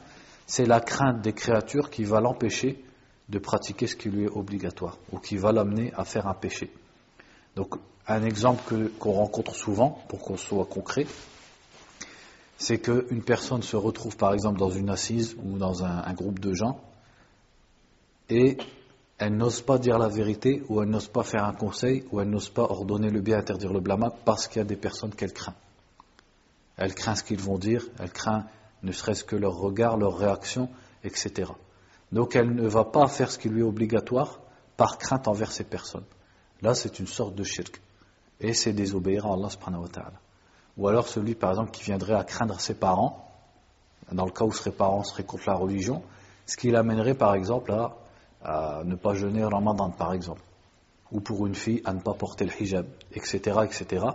C'est 0.46 0.66
la 0.66 0.80
crainte 0.80 1.22
des 1.22 1.32
créatures 1.32 1.90
qui 1.90 2.04
va 2.04 2.20
l'empêcher 2.20 2.84
de 3.28 3.38
pratiquer 3.38 3.86
ce 3.86 3.96
qui 3.96 4.08
lui 4.08 4.24
est 4.24 4.30
obligatoire 4.30 4.98
ou 5.12 5.18
qui 5.18 5.36
va 5.36 5.52
l'amener 5.52 5.92
à 5.94 6.04
faire 6.04 6.26
un 6.26 6.34
péché. 6.34 6.72
Donc, 7.56 7.74
un 8.06 8.22
exemple 8.22 8.90
qu'on 8.98 9.12
rencontre 9.12 9.54
souvent, 9.54 10.02
pour 10.08 10.20
qu'on 10.20 10.36
soit 10.36 10.66
concret, 10.66 11.06
c'est 12.58 12.78
qu'une 12.78 13.22
personne 13.22 13.62
se 13.62 13.76
retrouve 13.76 14.16
par 14.16 14.32
exemple 14.32 14.58
dans 14.58 14.70
une 14.70 14.90
assise 14.90 15.36
ou 15.42 15.58
dans 15.58 15.84
un, 15.84 16.12
groupe 16.14 16.38
de 16.38 16.54
gens 16.54 16.80
et 18.30 18.56
elle 19.18 19.36
n'ose 19.36 19.60
pas 19.60 19.78
dire 19.78 19.98
la 19.98 20.08
vérité, 20.08 20.62
ou 20.68 20.82
elle 20.82 20.90
n'ose 20.90 21.08
pas 21.08 21.22
faire 21.22 21.44
un 21.44 21.54
conseil, 21.54 22.04
ou 22.12 22.20
elle 22.20 22.28
n'ose 22.28 22.50
pas 22.50 22.64
ordonner 22.64 23.08
le 23.08 23.22
bien, 23.22 23.38
interdire 23.38 23.72
le 23.72 23.80
blâme, 23.80 24.10
parce 24.26 24.46
qu'il 24.46 24.58
y 24.58 24.62
a 24.62 24.66
des 24.66 24.76
personnes 24.76 25.14
qu'elle 25.14 25.32
craint. 25.32 25.54
Elle 26.76 26.94
craint 26.94 27.14
ce 27.14 27.24
qu'ils 27.24 27.40
vont 27.40 27.56
dire, 27.56 27.86
elle 27.98 28.10
craint 28.10 28.44
ne 28.82 28.92
serait-ce 28.92 29.24
que 29.24 29.36
leur 29.36 29.54
regard, 29.54 29.96
leur 29.96 30.18
réaction, 30.18 30.68
etc. 31.02 31.50
Donc 32.12 32.36
elle 32.36 32.54
ne 32.54 32.66
va 32.68 32.84
pas 32.84 33.06
faire 33.08 33.30
ce 33.30 33.38
qui 33.38 33.48
lui 33.48 33.60
est 33.60 33.64
obligatoire 33.64 34.40
par 34.76 34.98
crainte 34.98 35.28
envers 35.28 35.52
ces 35.52 35.64
personnes. 35.64 36.04
Là, 36.62 36.74
c'est 36.74 36.98
une 36.98 37.06
sorte 37.06 37.34
de 37.34 37.44
shirk. 37.44 37.80
Et 38.40 38.52
c'est 38.52 38.72
désobéir 38.72 39.26
à 39.26 39.34
Allah 39.34 39.50
subhanahu 39.50 39.82
wa 39.82 39.88
ta'ala. 39.88 40.20
Ou 40.76 40.88
alors 40.88 41.08
celui, 41.08 41.34
par 41.34 41.50
exemple, 41.50 41.70
qui 41.70 41.82
viendrait 41.82 42.14
à 42.14 42.24
craindre 42.24 42.60
ses 42.60 42.74
parents, 42.74 43.30
dans 44.12 44.26
le 44.26 44.30
cas 44.30 44.44
où 44.44 44.52
ses 44.52 44.70
parents 44.70 45.02
seraient 45.04 45.24
contre 45.24 45.44
la 45.46 45.54
religion, 45.54 46.02
ce 46.44 46.56
qui 46.56 46.70
l'amènerait, 46.70 47.14
par 47.14 47.34
exemple, 47.34 47.72
à 47.72 47.96
à 48.46 48.82
ne 48.84 48.94
pas 48.94 49.14
jeûner 49.14 49.44
Ramadan 49.44 49.90
par 49.90 50.12
exemple, 50.12 50.40
ou 51.10 51.20
pour 51.20 51.46
une 51.46 51.54
fille 51.54 51.82
à 51.84 51.92
ne 51.92 52.00
pas 52.00 52.14
porter 52.14 52.44
le 52.44 52.52
hijab, 52.62 52.86
etc. 53.12 53.60
etc. 53.64 54.06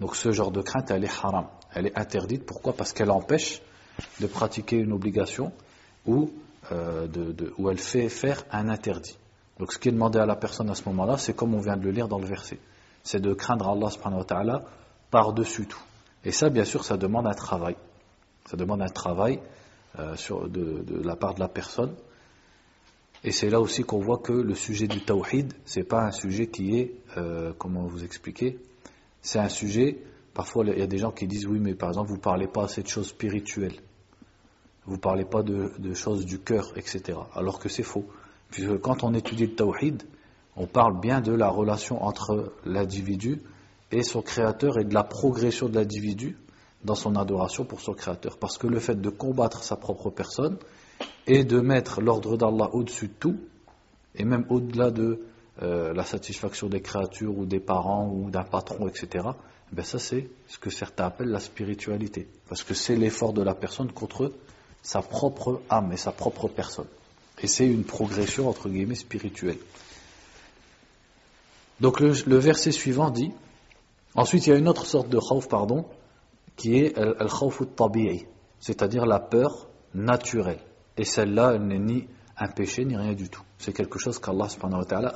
Donc 0.00 0.16
ce 0.16 0.32
genre 0.32 0.50
de 0.50 0.60
crainte, 0.60 0.90
elle 0.90 1.04
est 1.04 1.24
haram, 1.24 1.46
elle 1.72 1.86
est 1.86 1.98
interdite. 1.98 2.44
Pourquoi? 2.44 2.72
Parce 2.72 2.92
qu'elle 2.92 3.10
empêche 3.10 3.62
de 4.20 4.26
pratiquer 4.26 4.76
une 4.76 4.92
obligation 4.92 5.52
ou, 6.06 6.30
euh, 6.72 7.06
où 7.58 7.70
elle 7.70 7.78
fait 7.78 8.08
faire 8.08 8.44
un 8.50 8.68
interdit. 8.68 9.16
Donc 9.58 9.72
ce 9.72 9.78
qui 9.78 9.88
est 9.88 9.92
demandé 9.92 10.18
à 10.18 10.26
la 10.26 10.36
personne 10.36 10.68
à 10.70 10.74
ce 10.74 10.84
moment-là, 10.88 11.16
c'est 11.16 11.34
comme 11.34 11.54
on 11.54 11.60
vient 11.60 11.76
de 11.76 11.84
le 11.84 11.90
lire 11.90 12.08
dans 12.08 12.18
le 12.18 12.26
verset, 12.26 12.58
c'est 13.02 13.20
de 13.20 13.32
craindre 13.34 13.68
Allah 13.68 13.90
subhanahu 13.90 14.18
wa 14.20 14.24
ta'ala 14.24 14.64
par-dessus 15.10 15.66
tout. 15.66 15.82
Et 16.24 16.32
ça, 16.32 16.50
bien 16.50 16.64
sûr, 16.64 16.84
ça 16.84 16.96
demande 16.96 17.26
un 17.26 17.34
travail. 17.34 17.76
Ça 18.46 18.56
demande 18.56 18.82
un 18.82 18.88
travail 18.88 19.40
euh, 19.98 20.16
sur, 20.16 20.48
de, 20.48 20.82
de 20.82 21.02
la 21.02 21.16
part 21.16 21.34
de 21.34 21.40
la 21.40 21.48
personne 21.48 21.94
Et 23.24 23.32
c'est 23.32 23.50
là 23.50 23.60
aussi 23.60 23.82
qu'on 23.82 23.98
voit 23.98 24.18
que 24.18 24.32
le 24.32 24.54
sujet 24.54 24.86
du 24.86 25.00
tawhid, 25.00 25.52
c'est 25.64 25.82
pas 25.82 26.02
un 26.04 26.12
sujet 26.12 26.46
qui 26.46 26.78
est, 26.78 26.92
euh, 27.16 27.52
comment 27.58 27.84
vous 27.84 28.04
expliquer, 28.04 28.58
c'est 29.20 29.40
un 29.40 29.48
sujet, 29.48 29.98
parfois 30.32 30.64
il 30.64 30.78
y 30.78 30.82
a 30.82 30.86
des 30.86 30.98
gens 30.98 31.10
qui 31.10 31.26
disent 31.26 31.46
oui, 31.46 31.58
mais 31.58 31.74
par 31.74 31.88
exemple, 31.88 32.10
vous 32.10 32.18
parlez 32.18 32.46
pas 32.46 32.64
assez 32.64 32.82
de 32.82 32.88
choses 32.88 33.08
spirituelles, 33.08 33.80
vous 34.86 34.98
parlez 34.98 35.24
pas 35.24 35.42
de, 35.42 35.94
choses 35.94 36.24
du 36.24 36.38
cœur, 36.38 36.72
etc. 36.76 37.18
Alors 37.34 37.58
que 37.58 37.68
c'est 37.68 37.82
faux. 37.82 38.06
Puisque 38.50 38.78
quand 38.78 39.02
on 39.02 39.14
étudie 39.14 39.46
le 39.46 39.54
tawhid, 39.54 40.02
on 40.56 40.66
parle 40.66 41.00
bien 41.00 41.20
de 41.20 41.32
la 41.32 41.48
relation 41.48 42.02
entre 42.04 42.52
l'individu 42.64 43.42
et 43.90 44.02
son 44.02 44.22
créateur 44.22 44.78
et 44.78 44.84
de 44.84 44.94
la 44.94 45.04
progression 45.04 45.68
de 45.68 45.74
l'individu 45.74 46.36
dans 46.84 46.94
son 46.94 47.16
adoration 47.16 47.64
pour 47.64 47.80
son 47.80 47.94
créateur. 47.94 48.38
Parce 48.38 48.58
que 48.58 48.66
le 48.66 48.78
fait 48.78 49.00
de 49.00 49.10
combattre 49.10 49.64
sa 49.64 49.76
propre 49.76 50.10
personne 50.10 50.56
et 51.26 51.44
de 51.44 51.60
mettre 51.60 52.00
l'ordre 52.00 52.36
d'Allah 52.36 52.70
au-dessus 52.72 53.08
de 53.08 53.14
tout, 53.18 53.36
et 54.14 54.24
même 54.24 54.46
au-delà 54.48 54.90
de 54.90 55.20
euh, 55.62 55.92
la 55.92 56.04
satisfaction 56.04 56.68
des 56.68 56.80
créatures 56.80 57.36
ou 57.36 57.44
des 57.44 57.60
parents 57.60 58.08
ou 58.08 58.30
d'un 58.30 58.44
patron, 58.44 58.88
etc., 58.88 59.26
ben 59.72 59.84
ça 59.84 59.98
c'est 59.98 60.28
ce 60.46 60.58
que 60.58 60.70
certains 60.70 61.06
appellent 61.06 61.30
la 61.30 61.40
spiritualité. 61.40 62.28
Parce 62.48 62.62
que 62.62 62.74
c'est 62.74 62.94
l'effort 62.94 63.32
de 63.32 63.42
la 63.42 63.54
personne 63.54 63.90
contre 63.90 64.32
sa 64.86 65.02
propre 65.02 65.62
âme 65.68 65.90
et 65.90 65.96
sa 65.96 66.12
propre 66.12 66.46
personne. 66.46 66.86
Et 67.42 67.48
c'est 67.48 67.66
une 67.66 67.82
progression, 67.82 68.48
entre 68.48 68.68
guillemets, 68.68 68.94
spirituelle. 68.94 69.58
Donc 71.80 71.98
le, 71.98 72.36
verset 72.38 72.70
suivant 72.70 73.10
dit, 73.10 73.32
ensuite 74.14 74.46
il 74.46 74.50
y 74.50 74.52
a 74.52 74.56
une 74.56 74.68
autre 74.68 74.86
sorte 74.86 75.08
de 75.08 75.18
khawf, 75.18 75.48
pardon, 75.48 75.86
qui 76.54 76.78
est 76.78 76.96
al-khawf 76.96 77.62
tabii 77.74 78.26
c'est-à-dire 78.60 79.06
la 79.06 79.18
peur 79.18 79.66
naturelle. 79.92 80.60
Et 80.96 81.04
celle-là, 81.04 81.54
elle 81.56 81.66
n'est 81.66 81.80
ni 81.80 82.06
un 82.38 82.46
péché 82.46 82.84
ni 82.84 82.96
rien 82.96 83.14
du 83.14 83.28
tout. 83.28 83.42
C'est 83.58 83.72
quelque 83.72 83.98
chose 83.98 84.20
qu'Allah 84.20 84.46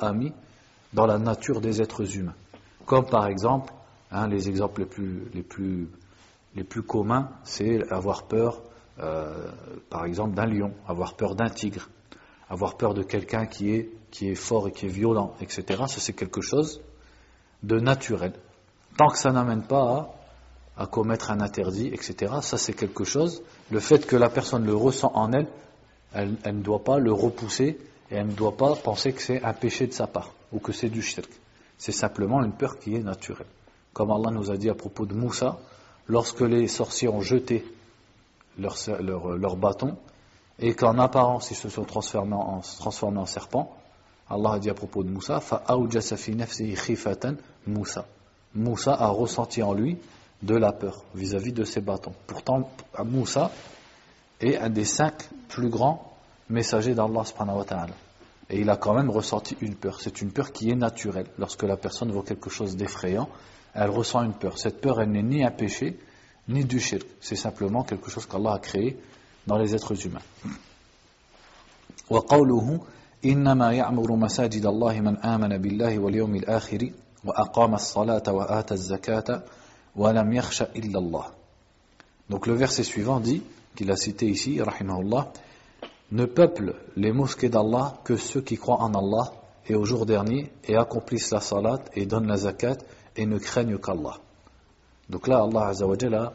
a 0.01 0.11
mis 0.11 0.33
dans 0.91 1.05
la 1.05 1.17
nature 1.17 1.61
des 1.61 1.81
êtres 1.81 2.17
humains. 2.17 2.35
Comme 2.85 3.05
par 3.05 3.25
exemple, 3.27 3.73
hein, 4.11 4.27
les 4.27 4.49
exemples 4.49 4.81
les 4.81 4.87
plus, 4.87 5.29
les 5.33 5.43
plus, 5.43 5.87
les 6.55 6.65
plus 6.65 6.83
communs, 6.83 7.29
c'est 7.45 7.89
avoir 7.89 8.23
peur, 8.23 8.61
euh, 8.99 9.49
par 9.89 10.05
exemple, 10.05 10.35
d'un 10.35 10.45
lion, 10.45 10.73
avoir 10.87 11.15
peur 11.15 11.35
d'un 11.35 11.49
tigre, 11.49 11.89
avoir 12.49 12.75
peur 12.75 12.93
de 12.93 13.03
quelqu'un 13.03 13.45
qui 13.45 13.73
est, 13.73 13.89
qui 14.11 14.29
est 14.29 14.35
fort 14.35 14.67
et 14.67 14.71
qui 14.71 14.85
est 14.85 14.89
violent, 14.89 15.33
etc. 15.41 15.63
Ça, 15.87 15.99
c'est 15.99 16.13
quelque 16.13 16.41
chose 16.41 16.81
de 17.63 17.79
naturel. 17.79 18.33
Tant 18.97 19.07
que 19.07 19.17
ça 19.17 19.31
n'amène 19.31 19.63
pas 19.63 20.13
à, 20.77 20.87
commettre 20.87 21.31
un 21.31 21.39
interdit, 21.39 21.87
etc., 21.87 22.33
ça, 22.41 22.57
c'est 22.57 22.73
quelque 22.73 23.03
chose, 23.03 23.41
le 23.69 23.79
fait 23.79 24.05
que 24.05 24.15
la 24.15 24.29
personne 24.29 24.65
le 24.65 24.75
ressent 24.75 25.11
en 25.15 25.31
elle, 25.31 25.47
elle, 26.13 26.35
elle 26.43 26.57
ne 26.57 26.63
doit 26.63 26.83
pas 26.83 26.97
le 26.97 27.13
repousser 27.13 27.79
et 28.09 28.15
elle 28.15 28.27
ne 28.27 28.33
doit 28.33 28.57
pas 28.57 28.75
penser 28.75 29.13
que 29.13 29.21
c'est 29.21 29.41
un 29.43 29.53
péché 29.53 29.87
de 29.87 29.93
sa 29.93 30.07
part 30.07 30.33
ou 30.51 30.59
que 30.59 30.73
c'est 30.73 30.89
du 30.89 31.01
shirk. 31.01 31.29
C'est 31.77 31.93
simplement 31.93 32.43
une 32.43 32.51
peur 32.51 32.77
qui 32.79 32.95
est 32.95 33.03
naturelle. 33.03 33.47
Comme 33.93 34.11
Allah 34.11 34.31
nous 34.31 34.51
a 34.51 34.57
dit 34.57 34.69
à 34.69 34.75
propos 34.75 35.05
de 35.05 35.13
Moussa, 35.13 35.59
lorsque 36.07 36.41
les 36.41 36.67
sorciers 36.67 37.07
ont 37.07 37.21
jeté 37.21 37.65
leur, 38.57 38.75
leur, 39.01 39.37
leur 39.37 39.55
bâton, 39.55 39.97
et 40.59 40.73
qu'en 40.75 40.97
apparence 40.99 41.51
ils 41.51 41.55
se 41.55 41.69
sont 41.69 41.83
transformés 41.83 42.35
en, 42.35 42.59
transformés 42.59 43.19
en 43.19 43.25
serpents, 43.25 43.75
Allah 44.29 44.53
a 44.53 44.59
dit 44.59 44.69
à 44.69 44.73
propos 44.73 45.03
de 45.03 45.09
Moussa, 45.09 45.41
Moussa. 47.67 48.05
Moussa 48.53 48.93
a 48.93 49.07
ressenti 49.07 49.61
en 49.61 49.73
lui 49.73 49.97
de 50.41 50.55
la 50.55 50.71
peur 50.71 51.03
vis-à-vis 51.13 51.53
de 51.53 51.63
ses 51.63 51.81
bâtons. 51.81 52.13
Pourtant, 52.27 52.69
Moussa 53.03 53.51
est 54.39 54.57
un 54.57 54.69
des 54.69 54.85
cinq 54.85 55.29
plus 55.49 55.69
grands 55.69 56.13
messagers 56.49 56.95
d'Allah 56.95 57.23
Et 58.49 58.59
il 58.59 58.69
a 58.69 58.77
quand 58.77 58.93
même 58.93 59.09
ressenti 59.09 59.55
une 59.61 59.75
peur. 59.75 59.99
C'est 60.01 60.21
une 60.21 60.31
peur 60.31 60.51
qui 60.51 60.69
est 60.69 60.75
naturelle. 60.75 61.27
Lorsque 61.37 61.63
la 61.63 61.77
personne 61.77 62.11
voit 62.11 62.23
quelque 62.23 62.49
chose 62.49 62.75
d'effrayant, 62.75 63.29
elle 63.73 63.89
ressent 63.89 64.23
une 64.23 64.33
peur. 64.33 64.57
Cette 64.57 64.81
peur, 64.81 65.01
elle 65.01 65.11
n'est 65.11 65.23
ni 65.23 65.43
un 65.43 65.51
péché, 65.51 65.99
ni 66.48 66.64
du 66.64 66.80
shirk. 66.80 67.06
C'est 67.20 67.36
simplement 67.36 67.82
quelque 67.82 68.10
chose 68.10 68.26
qu'Allah 68.26 68.54
a 68.54 68.58
créé 68.58 68.98
dans 69.46 69.58
les 69.58 69.74
êtres 69.74 70.06
humains. 70.06 70.22
وقوله 72.10 72.80
إنما 73.24 73.72
يعمر 73.72 74.12
مساجد 74.12 74.66
الله 74.66 75.00
من 75.00 75.16
آمن 75.16 75.58
بالله 75.58 75.98
واليوم 75.98 76.34
الآخر 76.34 76.90
وأقام 77.24 77.74
الصلاة 77.74 78.22
وآتى 78.32 78.74
الزكاة 78.74 79.42
ولم 79.96 80.32
يخش 80.32 80.62
إلا 80.62 80.98
الله 80.98 81.24
Donc 82.28 82.46
le 82.46 82.54
verset 82.54 82.82
suivant 82.82 83.20
dit, 83.20 83.42
qu'il 83.76 83.90
a 83.90 83.96
cité 83.96 84.26
ici, 84.26 84.60
rahimahullah, 84.60 85.32
ne 86.12 86.24
peuplent 86.24 86.74
les 86.96 87.12
mosquées 87.12 87.48
d'Allah 87.48 87.98
que 88.04 88.16
ceux 88.16 88.40
qui 88.40 88.56
croient 88.56 88.82
en 88.82 88.94
Allah 88.94 89.32
et 89.68 89.74
au 89.74 89.84
jour 89.84 90.06
dernier 90.06 90.52
et 90.64 90.76
accomplissent 90.76 91.30
la 91.30 91.40
salat 91.40 91.80
et 91.94 92.06
donnent 92.06 92.26
la 92.26 92.36
zakat 92.36 92.78
et 93.16 93.26
ne 93.26 93.38
craignent 93.38 93.78
qu'Allah. 93.78 94.18
Donc 95.11 95.27
là, 95.27 95.43
Allah 95.43 95.71
a, 95.73 96.33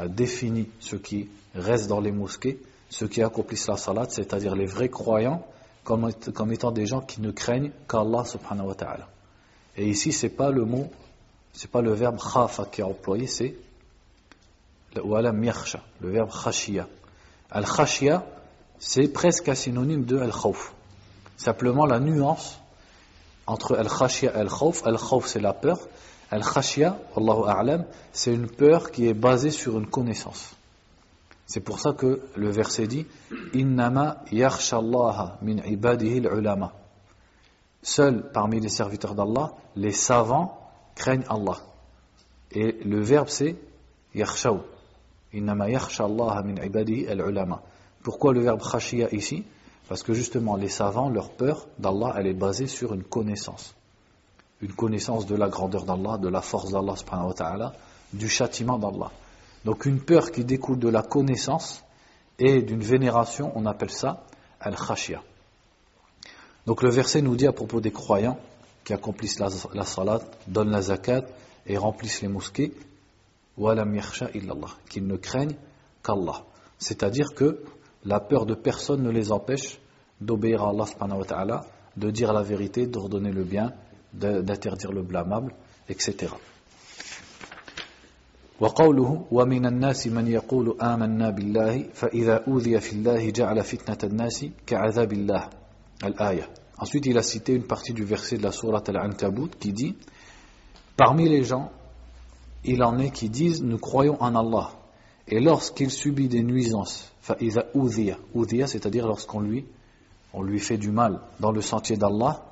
a 0.00 0.08
défini 0.08 0.68
ceux 0.80 0.98
qui 0.98 1.28
restent 1.54 1.88
dans 1.88 2.00
les 2.00 2.12
mosquées, 2.12 2.60
ceux 2.88 3.08
qui 3.08 3.20
accomplissent 3.20 3.66
la 3.66 3.76
salat, 3.76 4.06
c'est-à-dire 4.08 4.54
les 4.54 4.66
vrais 4.66 4.88
croyants, 4.88 5.44
comme, 5.84 6.08
étant 6.52 6.70
des 6.70 6.86
gens 6.86 7.00
qui 7.00 7.20
ne 7.20 7.32
craignent 7.32 7.72
qu'Allah 7.88 8.24
subhanahu 8.24 8.68
wa 8.68 8.74
ta'ala. 8.74 9.08
Et 9.76 9.88
ici, 9.88 10.12
c'est 10.12 10.28
pas 10.28 10.50
le 10.50 10.64
mot, 10.64 10.88
c'est 11.52 11.70
pas 11.70 11.80
le 11.80 11.92
verbe 11.92 12.18
khafa 12.18 12.66
qui 12.66 12.80
est 12.80 12.84
employé, 12.84 13.26
c'est 13.26 13.56
le 14.94 16.10
verbe 16.10 16.30
khashia. 16.30 16.86
Al-khashia, 17.50 18.24
c'est 18.78 19.08
presque 19.08 19.48
un 19.48 19.54
synonyme 19.54 20.04
de 20.04 20.18
al-khawf. 20.18 20.74
Simplement 21.36 21.86
la 21.86 21.98
nuance 21.98 22.60
entre 23.46 23.76
al-khashia 23.76 24.32
et 24.32 24.40
al-khawf. 24.40 24.86
Al-khawf, 24.86 25.26
c'est 25.26 25.40
la 25.40 25.54
peur. 25.54 25.80
Al-khashia, 26.32 26.98
Allahu 27.14 27.44
a'lam, 27.46 27.84
c'est 28.10 28.32
une 28.32 28.46
peur 28.46 28.90
qui 28.90 29.06
est 29.06 29.12
basée 29.12 29.50
sur 29.50 29.78
une 29.78 29.86
connaissance. 29.86 30.56
C'est 31.44 31.60
pour 31.60 31.78
ça 31.78 31.92
que 31.92 32.22
le 32.36 32.48
verset 32.48 32.86
dit 32.86 33.06
Innama 33.52 34.24
yakhshallaha 34.32 35.38
min 35.42 35.58
ibadihi 35.58 36.20
ulama 36.20 36.72
Seuls 37.82 38.30
parmi 38.32 38.60
les 38.60 38.70
serviteurs 38.70 39.14
d'Allah, 39.14 39.52
les 39.76 39.92
savants 39.92 40.58
craignent 40.94 41.26
Allah. 41.28 41.58
Et 42.50 42.78
le 42.82 43.02
verbe 43.02 43.28
c'est 43.28 43.56
yakhshaw. 44.14 44.62
Innama 45.34 45.68
yakhshallaha 45.68 46.42
min 46.44 46.56
ibadihi 46.64 47.12
ulama 47.12 47.60
Pourquoi 48.02 48.32
le 48.32 48.40
verbe 48.40 48.62
khashiya 48.62 49.14
ici? 49.14 49.44
Parce 49.86 50.02
que 50.02 50.14
justement, 50.14 50.56
les 50.56 50.68
savants, 50.68 51.10
leur 51.10 51.28
peur 51.28 51.66
d'Allah, 51.78 52.14
elle 52.16 52.28
est 52.28 52.32
basée 52.32 52.68
sur 52.68 52.94
une 52.94 53.02
connaissance. 53.02 53.74
Une 54.62 54.72
connaissance 54.72 55.26
de 55.26 55.34
la 55.34 55.48
grandeur 55.48 55.84
d'Allah, 55.84 56.18
de 56.18 56.28
la 56.28 56.40
force 56.40 56.70
d'Allah, 56.70 56.94
du 58.12 58.28
châtiment 58.28 58.78
d'Allah. 58.78 59.10
Donc 59.64 59.86
une 59.86 60.00
peur 60.00 60.30
qui 60.30 60.44
découle 60.44 60.78
de 60.78 60.88
la 60.88 61.02
connaissance 61.02 61.82
et 62.38 62.62
d'une 62.62 62.82
vénération, 62.82 63.52
on 63.54 63.66
appelle 63.66 63.90
ça 63.90 64.24
al-khashia. 64.60 65.22
Donc 66.66 66.82
le 66.82 66.90
verset 66.90 67.22
nous 67.22 67.36
dit 67.36 67.46
à 67.46 67.52
propos 67.52 67.80
des 67.80 67.90
croyants 67.90 68.38
qui 68.84 68.92
accomplissent 68.92 69.38
la, 69.38 69.50
salat, 69.84 70.20
donnent 70.46 70.70
la 70.70 70.82
zakat 70.82 71.24
et 71.66 71.76
remplissent 71.76 72.22
les 72.22 72.28
mosquées, 72.28 72.72
qu'ils 74.88 75.06
ne 75.06 75.16
craignent 75.16 75.56
qu'Allah. 76.02 76.42
C'est-à-dire 76.78 77.34
que 77.34 77.62
la 78.04 78.18
peur 78.18 78.46
de 78.46 78.54
personne 78.54 79.02
ne 79.02 79.10
les 79.10 79.30
empêche 79.30 79.78
d'obéir 80.20 80.62
à 80.62 80.70
Allah 80.70 81.64
de 81.96 82.10
dire 82.10 82.32
la 82.32 82.42
vérité, 82.42 82.86
d'ordonner 82.86 83.30
le 83.30 83.44
bien, 83.44 83.72
d'interdire 84.13 84.91
le 84.91 85.01
blâmable, 85.01 85.53
etc. 85.89 86.33
وقوله 88.59 89.25
ومن 89.31 89.65
الناس 89.65 90.07
من 90.07 90.27
يقول 90.27 90.81
آمنا 90.81 91.29
بالله 91.29 91.85
فإذا 91.93 92.43
أوذي 92.47 92.79
في 92.79 92.93
الله 92.93 93.29
جعل 93.29 93.63
فتنة 93.63 93.97
الناس 94.03 94.45
كعذاب 94.65 95.13
الله 95.13 95.49
الآية 96.03 96.49
Ensuite, 96.79 97.07
il 97.07 97.17
a 97.17 97.23
cité 97.23 97.53
une 97.53 97.63
partie 97.63 97.93
du 97.93 98.03
verset 98.03 98.37
de 98.37 98.43
la 98.43 98.51
sourate 98.51 98.89
Al-Ankabut 98.89 99.49
qui 99.59 99.73
dit 99.73 99.95
Parmi 100.95 101.27
les 101.27 101.43
gens, 101.43 101.71
il 102.63 102.83
en 102.83 102.99
est 102.99 103.09
qui 103.09 103.29
disent 103.29 103.63
Nous 103.63 103.79
croyons 103.79 104.21
en 104.21 104.35
Allah. 104.35 104.73
Et 105.27 105.39
lorsqu'il 105.39 105.89
subit 105.89 106.27
des 106.27 106.43
nuisances, 106.43 107.11
فَإِذَا 107.21 107.71
أُوذِيَ 107.75 108.15
أُوذِيَ 108.35 108.67
c'est-à-dire 108.67 109.07
lorsqu'on 109.07 109.41
lui, 109.41 109.65
on 110.33 110.43
lui 110.43 110.59
fait 110.59 110.77
du 110.77 110.91
mal 110.91 111.19
dans 111.39 111.51
le 111.51 111.61
sentier 111.61 111.97
d'Allah, 111.97 112.45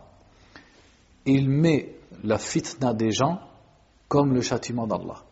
il 1.26 1.48
met 1.48 1.94
la 2.24 2.38
fitna 2.38 2.94
des 2.94 3.12
gens 3.12 3.40
comme 4.08 4.34
le 4.34 4.40
châtiment 4.40 4.86
d'Allah. 4.86 5.22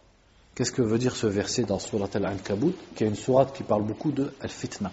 Qu'est-ce 0.54 0.72
que 0.72 0.82
veut 0.82 0.98
dire 0.98 1.14
ce 1.14 1.26
verset 1.26 1.64
dans 1.64 1.78
Surat 1.78 2.08
Al-Ankabut, 2.14 2.74
qui 2.94 3.04
est 3.04 3.08
une 3.08 3.14
sourate 3.14 3.54
qui 3.54 3.62
parle 3.62 3.84
beaucoup 3.84 4.10
de 4.10 4.32
Al-Fitna 4.40 4.90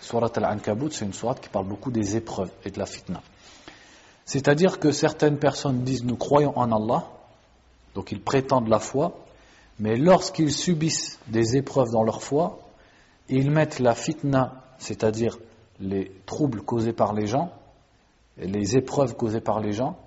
Surat 0.00 0.30
Al-Ankabut, 0.34 0.90
c'est 0.90 1.04
une 1.04 1.12
sourate 1.12 1.40
qui 1.40 1.48
parle 1.48 1.66
beaucoup 1.66 1.90
des 1.90 2.16
épreuves 2.16 2.50
et 2.64 2.70
de 2.70 2.78
la 2.78 2.86
fitna. 2.86 3.20
C'est-à-dire 4.24 4.78
que 4.78 4.90
certaines 4.90 5.38
personnes 5.38 5.82
disent 5.82 6.04
nous 6.04 6.16
croyons 6.16 6.56
en 6.56 6.70
Allah, 6.72 7.06
donc 7.94 8.12
ils 8.12 8.20
prétendent 8.20 8.68
la 8.68 8.78
foi, 8.78 9.24
mais 9.78 9.96
lorsqu'ils 9.96 10.52
subissent 10.52 11.18
des 11.28 11.56
épreuves 11.56 11.90
dans 11.90 12.04
leur 12.04 12.22
foi, 12.22 12.60
ils 13.28 13.50
mettent 13.50 13.78
la 13.78 13.94
fitna, 13.94 14.62
c'est-à-dire 14.78 15.38
les 15.80 16.12
troubles 16.26 16.62
causés 16.62 16.92
par 16.92 17.12
les 17.12 17.26
gens, 17.26 17.52
les 18.38 18.76
épreuves 18.76 19.16
causées 19.16 19.40
par 19.40 19.60
les 19.60 19.72
gens 19.72 19.98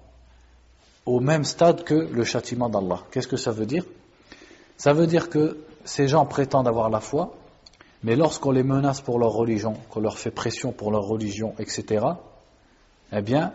au 1.05 1.19
même 1.19 1.43
stade 1.43 1.83
que 1.83 1.93
le 1.93 2.23
châtiment 2.23 2.69
d'Allah. 2.69 3.03
Qu'est-ce 3.11 3.27
que 3.27 3.37
ça 3.37 3.51
veut 3.51 3.65
dire? 3.65 3.85
Ça 4.77 4.93
veut 4.93 5.07
dire 5.07 5.29
que 5.29 5.57
ces 5.83 6.07
gens 6.07 6.25
prétendent 6.25 6.67
avoir 6.67 6.89
la 6.89 6.99
foi, 6.99 7.35
mais 8.03 8.15
lorsqu'on 8.15 8.51
les 8.51 8.63
menace 8.63 9.01
pour 9.01 9.19
leur 9.19 9.31
religion, 9.31 9.73
qu'on 9.89 9.99
leur 9.99 10.17
fait 10.17 10.31
pression 10.31 10.71
pour 10.71 10.91
leur 10.91 11.03
religion, 11.03 11.53
etc., 11.59 12.05
eh 13.11 13.21
bien, 13.21 13.53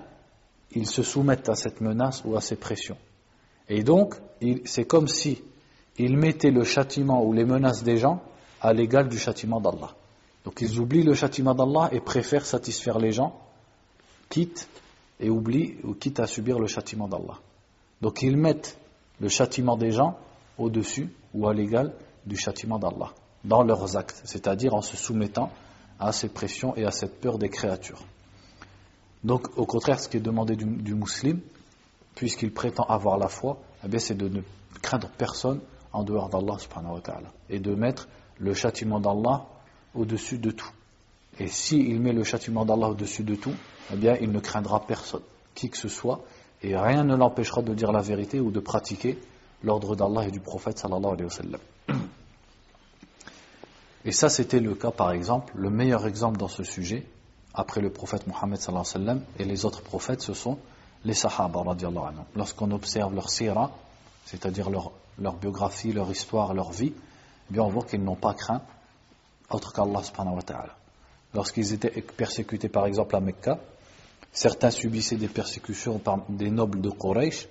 ils 0.72 0.86
se 0.86 1.02
soumettent 1.02 1.48
à 1.48 1.54
cette 1.54 1.80
menace 1.80 2.22
ou 2.24 2.36
à 2.36 2.40
ces 2.40 2.56
pressions. 2.56 2.96
Et 3.68 3.82
donc, 3.82 4.14
c'est 4.64 4.84
comme 4.84 5.08
si 5.08 5.42
ils 5.98 6.16
mettaient 6.16 6.50
le 6.50 6.64
châtiment 6.64 7.24
ou 7.24 7.32
les 7.32 7.44
menaces 7.44 7.82
des 7.82 7.96
gens 7.96 8.22
à 8.60 8.72
l'égal 8.72 9.08
du 9.08 9.18
châtiment 9.18 9.60
d'Allah. 9.60 9.90
Donc 10.44 10.60
ils 10.60 10.78
oublient 10.78 11.02
le 11.02 11.14
châtiment 11.14 11.54
d'Allah 11.54 11.90
et 11.92 12.00
préfèrent 12.00 12.46
satisfaire 12.46 12.98
les 12.98 13.12
gens, 13.12 13.38
quitte 14.28 14.68
et 15.20 15.30
oublient 15.30 15.76
ou 15.84 15.94
quitte 15.94 16.20
à 16.20 16.26
subir 16.26 16.58
le 16.58 16.66
châtiment 16.66 17.08
d'Allah. 17.08 17.38
Donc 18.00 18.22
ils 18.22 18.36
mettent 18.36 18.78
le 19.20 19.28
châtiment 19.28 19.76
des 19.76 19.90
gens 19.92 20.18
au-dessus 20.58 21.10
ou 21.34 21.46
à 21.46 21.54
l'égal 21.54 21.92
du 22.26 22.36
châtiment 22.36 22.78
d'Allah 22.78 23.12
dans 23.44 23.62
leurs 23.62 23.96
actes, 23.96 24.20
c'est-à-dire 24.24 24.74
en 24.74 24.82
se 24.82 24.96
soumettant 24.96 25.50
à 25.98 26.12
ces 26.12 26.28
pressions 26.28 26.74
et 26.76 26.84
à 26.84 26.90
cette 26.90 27.20
peur 27.20 27.38
des 27.38 27.48
créatures. 27.48 28.02
Donc 29.24 29.48
au 29.56 29.66
contraire, 29.66 30.00
ce 30.00 30.08
qui 30.08 30.16
est 30.16 30.20
demandé 30.20 30.56
du, 30.56 30.94
musulman, 30.94 31.40
puisqu'il 32.14 32.52
prétend 32.52 32.84
avoir 32.84 33.18
la 33.18 33.28
foi, 33.28 33.58
eh 33.86 33.98
c'est 33.98 34.16
de 34.16 34.28
ne 34.28 34.40
craindre 34.82 35.10
personne 35.16 35.60
en 35.92 36.02
dehors 36.04 36.28
d'Allah 36.28 36.56
et 37.48 37.58
de 37.58 37.74
mettre 37.74 38.08
le 38.38 38.54
châtiment 38.54 39.00
d'Allah 39.00 39.46
au-dessus 39.94 40.38
de 40.38 40.50
tout. 40.50 40.70
Et 41.40 41.48
s'il 41.48 41.98
met 42.00 42.12
le 42.12 42.22
châtiment 42.22 42.66
d'Allah 42.66 42.90
au-dessus 42.90 43.24
de 43.24 43.34
tout, 43.34 43.54
eh 43.92 43.96
bien, 43.96 44.14
il 44.20 44.30
ne 44.30 44.40
craindra 44.40 44.86
personne, 44.86 45.22
qui 45.54 45.70
que 45.70 45.78
ce 45.78 45.88
soit, 45.88 46.20
et 46.62 46.76
rien 46.76 47.02
ne 47.02 47.16
l'empêchera 47.16 47.62
de 47.62 47.72
dire 47.72 47.92
la 47.92 48.02
vérité 48.02 48.40
ou 48.40 48.50
de 48.50 48.60
pratiquer 48.60 49.18
l'ordre 49.64 49.96
d'Allah 49.96 50.28
et 50.28 50.30
du 50.30 50.40
prophète 50.40 50.78
sallallahu 50.78 51.14
alayhi 51.14 51.24
wa 51.24 51.30
sallam. 51.30 51.60
Et 54.04 54.12
ça, 54.12 54.30
c'était 54.30 54.60
le 54.60 54.74
cas, 54.74 54.90
par 54.90 55.12
exemple, 55.12 55.52
le 55.56 55.68
meilleur 55.68 56.06
exemple 56.06 56.38
dans 56.38 56.48
ce 56.48 56.62
sujet, 56.62 57.06
après 57.52 57.82
le 57.82 57.90
prophète 57.90 58.26
Mohammed 58.26 58.58
sallallahu 58.58 58.86
alayhi 58.94 59.06
wa 59.06 59.12
sallam, 59.14 59.24
et 59.38 59.44
les 59.44 59.64
autres 59.66 59.82
prophètes, 59.82 60.22
ce 60.22 60.32
sont 60.32 60.58
les 61.04 61.14
sahaba 61.14 61.62
radiallahu 61.62 62.04
anhu. 62.06 62.22
Lorsqu'on 62.34 62.70
observe 62.70 63.14
leur 63.14 63.28
sira, 63.28 63.70
c'est-à-dire 64.24 64.70
leur, 64.70 64.92
leur 65.18 65.34
biographie, 65.34 65.92
leur 65.92 66.10
histoire, 66.10 66.54
leur 66.54 66.70
vie, 66.70 66.92
eh 66.94 67.52
bien 67.52 67.62
on 67.62 67.68
voit 67.68 67.84
qu'ils 67.84 68.02
n'ont 68.02 68.16
pas 68.16 68.32
craint 68.32 68.62
autre 69.50 69.72
qu'Allah 69.72 70.02
subhanahu 70.02 70.36
wa 70.36 70.42
ta'ala. 70.42 70.79
Lorsqu'ils 71.34 71.72
étaient 71.72 72.02
persécutés 72.16 72.68
par 72.68 72.86
exemple 72.86 73.14
à 73.14 73.20
Mecca, 73.20 73.58
certains 74.32 74.70
subissaient 74.70 75.16
des 75.16 75.28
persécutions 75.28 75.98
par 75.98 76.24
des 76.28 76.50
nobles 76.50 76.80
de 76.80 76.90
Quraysh, 76.90 77.48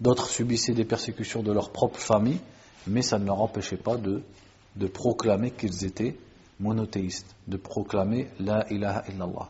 d'autres 0.00 0.28
subissaient 0.28 0.74
des 0.74 0.84
persécutions 0.84 1.42
de 1.42 1.52
leur 1.52 1.70
propre 1.70 1.98
famille, 1.98 2.40
mais 2.86 3.02
ça 3.02 3.18
ne 3.18 3.26
leur 3.26 3.40
empêchait 3.40 3.76
pas 3.76 3.96
de, 3.96 4.22
proclamer 4.88 5.52
qu'ils 5.52 5.84
étaient 5.84 6.16
monothéistes, 6.60 7.34
de 7.46 7.56
proclamer 7.56 8.28
La 8.40 8.66
ilaha 8.70 9.04
illallah, 9.08 9.48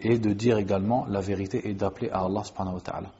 et 0.00 0.18
de 0.18 0.32
dire 0.32 0.58
également 0.58 1.06
la 1.06 1.20
vérité 1.20 1.68
et 1.68 1.74
d'appeler 1.74 2.10
à 2.10 2.24
Allah 2.24 2.44
subhanahu 2.44 2.74
wa 2.74 2.80
ta'ala. 2.80 3.12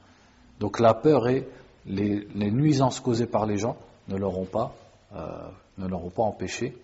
Donc 0.59 0.79
la 0.79 0.93
peur 0.93 1.27
et 1.27 1.47
les, 1.85 2.51
nuisances 2.51 2.99
causées 2.99 3.27
par 3.27 3.45
les 3.45 3.57
gens 3.57 3.77
ne 4.07 4.17
leur 4.17 4.37
ont 4.37 4.45
pas, 4.45 4.73
euh, 5.15 5.49
ne 5.77 5.87
leur 5.87 6.03
ont 6.05 6.09
pas 6.09 6.23
empêché 6.23 6.77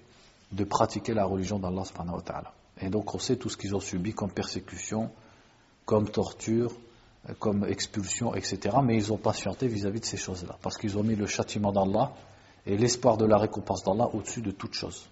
de 0.52 0.64
pratiquer 0.64 1.14
la 1.14 1.26
religion 1.26 1.60
d'Allah 1.60 1.84
subhanahu 1.86 2.16
wa. 2.16 2.54
Et 2.82 2.90
donc 2.90 3.14
on 3.16 3.20
sait 3.20 3.38
tout 3.38 3.50
ce 3.50 3.58
qu'ils 3.58 3.76
ont 3.76 3.80
subi 3.80 4.14
comme 4.14 4.32
persécution, 4.32 5.10
comme 5.86 6.10
torture, 6.10 6.74
comme 7.40 7.66
expulsion, 7.66 8.36
etc. 8.36 8.78
Mais 8.84 8.96
ils 8.96 9.12
ont 9.14 9.18
patienté 9.18 9.68
vis-à-vis 9.68 10.02
de 10.02 10.06
ces 10.06 10.18
choses-là, 10.18 10.58
parce 10.62 10.78
qu'ils 10.78 10.98
ont 10.98 11.04
mis 11.04 11.16
le 11.16 11.26
châtiment 11.26 11.72
d'Allah 11.72 12.14
et 12.66 12.78
l'espoir 12.78 13.18
de 13.18 13.26
la 13.26 13.38
récompense 13.38 13.84
d'Allah 13.84 14.10
au-dessus 14.14 14.42
de 14.42 14.52
toute 14.52 14.74
chose. 14.74 15.08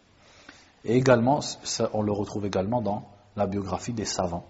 Et 0.85 0.95
également, 0.97 1.39
on 1.93 2.01
le 2.01 2.11
retrouve 2.11 2.45
également 2.45 2.81
dans 2.81 3.07
la 3.35 3.47
biographie 3.47 3.93
des 3.93 4.05
savants. 4.05 4.45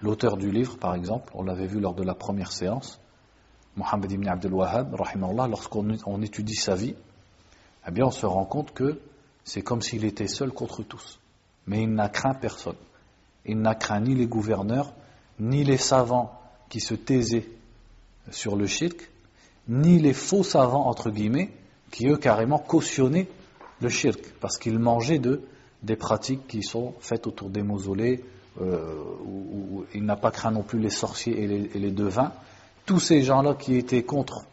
L'auteur 0.00 0.36
du 0.36 0.50
livre, 0.50 0.78
par 0.78 0.94
exemple, 0.94 1.32
on 1.34 1.42
l'avait 1.42 1.66
vu 1.66 1.80
lors 1.80 1.94
de 1.94 2.02
la 2.02 2.14
première 2.14 2.52
séance, 2.52 3.00
Mohammed 3.76 4.12
ibn 4.12 4.28
Abdel 4.28 4.54
Wahhab, 4.54 4.96
lorsqu'on 5.50 6.22
étudie 6.22 6.54
sa 6.54 6.74
vie, 6.74 6.94
eh 7.86 7.90
bien 7.90 8.06
on 8.06 8.10
se 8.10 8.26
rend 8.26 8.44
compte 8.44 8.72
que 8.72 9.00
c'est 9.44 9.62
comme 9.62 9.82
s'il 9.82 10.04
était 10.04 10.28
seul 10.28 10.50
contre 10.50 10.82
tous. 10.82 11.18
Mais 11.66 11.82
il 11.82 11.92
n'a 11.92 12.08
craint 12.08 12.34
personne. 12.34 12.76
Il 13.44 13.60
n'a 13.60 13.74
craint 13.74 14.00
ni 14.00 14.14
les 14.14 14.26
gouverneurs, 14.26 14.92
ni 15.38 15.64
les 15.64 15.76
savants 15.76 16.40
qui 16.68 16.80
se 16.80 16.94
taisaient 16.94 17.48
sur 18.30 18.56
le 18.56 18.66
shirk, 18.66 19.10
ni 19.68 19.98
les 19.98 20.12
faux 20.12 20.42
savants, 20.42 20.86
entre 20.86 21.10
guillemets, 21.10 21.50
qui 21.90 22.08
eux 22.08 22.16
carrément 22.16 22.58
cautionnaient 22.58 23.28
le 23.80 23.88
shirk, 23.88 24.20
parce 24.40 24.58
qu'ils 24.58 24.78
mangeaient 24.78 25.18
de, 25.18 25.42
des 25.82 25.96
pratiques 25.96 26.46
qui 26.46 26.62
sont 26.62 26.94
faites 27.00 27.26
autour 27.26 27.50
des 27.50 27.62
mausolées, 27.62 28.24
euh, 28.60 28.94
où, 29.24 29.84
il 29.94 30.04
n'a 30.04 30.16
pas 30.16 30.30
craint 30.30 30.50
non 30.50 30.62
plus 30.62 30.78
les 30.78 30.90
sorciers 30.90 31.42
et 31.42 31.46
les, 31.46 31.70
et 31.74 31.78
les 31.78 31.90
devins. 31.90 32.32
Tous 32.86 33.00
ces 33.00 33.22
gens-là 33.22 33.54
qui 33.54 33.76
étaient 33.76 34.02
contre, 34.02 34.44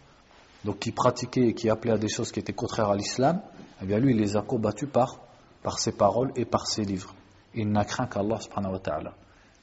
donc 0.66 0.80
qui 0.80 0.92
pratiquaient 0.92 1.48
et 1.48 1.54
qui 1.54 1.70
appelaient 1.70 1.94
à 1.94 1.98
des 1.98 2.10
choses 2.10 2.32
qui 2.32 2.40
étaient 2.40 2.54
contraires 2.54 2.90
à 2.90 2.96
l'islam, 2.96 3.42
eh 3.82 3.86
bien 3.86 4.00
lui, 4.00 4.12
il 4.12 4.20
les 4.20 4.36
a 4.36 4.42
combattus 4.42 4.90
par, 4.92 5.20
par 5.64 5.80
ses 5.80 5.94
paroles 5.94 6.32
et 6.36 6.46
par 6.46 6.68
ses 6.68 6.84
livres. 6.84 7.16
Il 7.56 7.72
n'a 7.72 7.86
craint 7.86 8.08
qu'Allah 8.08 8.40
subhanahu 8.40 8.74
wa 8.74 8.80
ta'ala. 8.80 9.14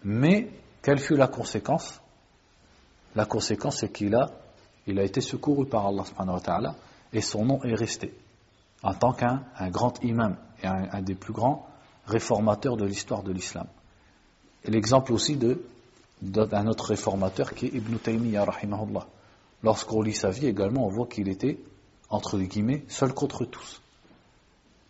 Mais, 0.05 0.49
quelle 0.83 0.99
fut 0.99 1.17
la 1.17 1.29
conséquence? 1.29 2.01
La 3.15 3.27
conséquence, 3.27 3.79
c'est 3.81 3.93
qu'il 3.93 4.15
a, 4.15 4.31
il 4.87 4.99
a 4.99 5.05
été 5.05 5.21
secouru 5.21 5.67
par 5.67 5.87
Allah 5.87 6.05
et 7.13 7.21
son 7.21 7.45
nom 7.45 7.63
est 7.65 7.75
resté 7.75 8.15
en 8.83 8.95
tant 8.95 9.13
qu'un 9.13 9.43
grand 9.71 10.03
imam 10.03 10.37
et 10.63 10.67
un, 10.67 11.03
des 11.03 11.15
plus 11.15 11.33
grands 11.33 11.67
réformateurs 12.07 12.77
de 12.77 12.85
l'histoire 12.85 13.23
de 13.23 13.33
l'islam. 13.33 13.67
L'exemple 14.65 15.13
aussi 15.13 15.39
d'un 16.23 16.67
autre 16.67 16.87
réformateur 16.87 17.55
qui 17.55 17.67
est 17.67 17.75
Ibn 17.75 17.97
Taymiyyah 17.97 18.45
rahimahullah. 18.45 19.07
Lorsqu'on 19.63 20.03
lit 20.03 20.15
sa 20.15 20.31
vie 20.31 20.47
également, 20.47 20.87
on 20.87 20.89
voit 20.89 21.07
qu'il 21.07 21.29
était, 21.29 21.59
entre 22.09 22.39
guillemets, 22.39 22.85
seul 22.89 23.13
contre 23.13 23.45
tous. 23.45 23.83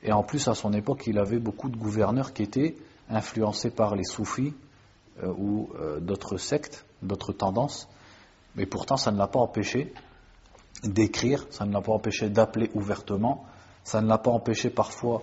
Et 0.03 0.13
en 0.13 0.23
plus, 0.23 0.49
à 0.49 0.55
son 0.55 0.73
époque, 0.73 1.05
il 1.07 1.19
avait 1.19 1.39
beaucoup 1.39 1.69
de 1.69 1.77
gouverneurs 1.77 2.33
qui 2.33 2.43
étaient 2.43 2.77
influencés 3.09 3.71
par 3.71 3.95
les 3.95 4.05
soufis 4.05 4.55
euh, 5.23 5.33
ou 5.37 5.69
euh, 5.79 6.01
d'autres 6.01 6.39
sectes, 6.39 6.87
d'autres 7.03 7.33
tendances. 7.33 7.89
Mais 8.57 8.67
pourtant, 8.67 8.97
ça 8.97 9.13
ne 9.13 9.19
l'a 9.19 9.27
pas 9.27 9.41
empêché 9.41 9.93
d'écrire, 10.83 11.47
ça 11.51 11.67
ne 11.67 11.73
l'a 11.73 11.83
pas 11.83 11.93
empêché 11.93 12.31
d'appeler 12.31 12.71
ouvertement, 12.75 13.45
ça 13.85 14.01
ne 14.01 14.09
l'a 14.09 14.19
pas 14.19 14.31
empêché 14.31 14.71
parfois 14.71 15.23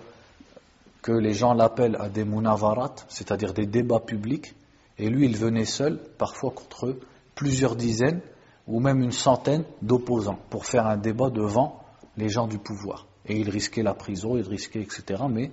que 1.01 1.11
les 1.11 1.33
gens 1.33 1.53
l'appellent 1.53 1.97
à 1.99 2.09
des 2.09 2.25
munavarat, 2.25 2.95
c'est-à-dire 3.07 3.53
des 3.53 3.65
débats 3.65 3.99
publics, 3.99 4.53
et 4.99 5.09
lui, 5.09 5.25
il 5.25 5.37
venait 5.37 5.65
seul, 5.65 5.99
parfois 6.17 6.51
contre 6.51 6.97
plusieurs 7.33 7.75
dizaines 7.75 8.21
ou 8.67 8.79
même 8.79 9.01
une 9.01 9.11
centaine 9.11 9.63
d'opposants, 9.81 10.39
pour 10.49 10.65
faire 10.65 10.85
un 10.85 10.97
débat 10.97 11.29
devant 11.29 11.81
les 12.17 12.29
gens 12.29 12.47
du 12.47 12.57
pouvoir 12.57 13.06
et 13.26 13.38
il 13.38 13.48
risquait 13.50 13.82
la 13.82 13.94
prison, 13.94 14.36
il 14.36 14.46
risquait, 14.46 14.80
etc. 14.80 15.22
Mais 15.30 15.50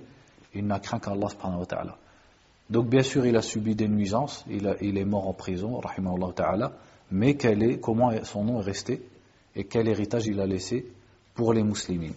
il 0.54 0.66
n'a 0.66 0.80
craint 0.80 0.98
qu'Allah 0.98 1.28
subhanahu 1.28 1.60
wa 1.60 1.66
ta'ala. 1.66 1.96
Donc 2.68 2.88
bien 2.88 3.02
sûr, 3.02 3.26
il 3.26 3.36
a 3.36 3.42
subi 3.42 3.74
des 3.74 3.88
nuisances, 3.88 4.44
il, 4.48 4.66
a, 4.68 4.76
il 4.80 4.96
est 4.96 5.04
mort 5.04 5.26
en 5.26 5.32
prison, 5.32 5.78
rahimahullah 5.78 6.32
ta'ala, 6.34 6.72
mais 7.10 7.34
quel 7.34 7.62
est, 7.64 7.80
comment 7.80 8.12
son 8.22 8.44
nom 8.44 8.60
est 8.60 8.64
resté 8.64 9.02
et 9.56 9.64
quel 9.64 9.88
héritage 9.88 10.26
il 10.26 10.40
a 10.40 10.46
laissé 10.46 10.86
pour 11.34 11.52
les 11.52 11.64
musulmans. 11.64 12.14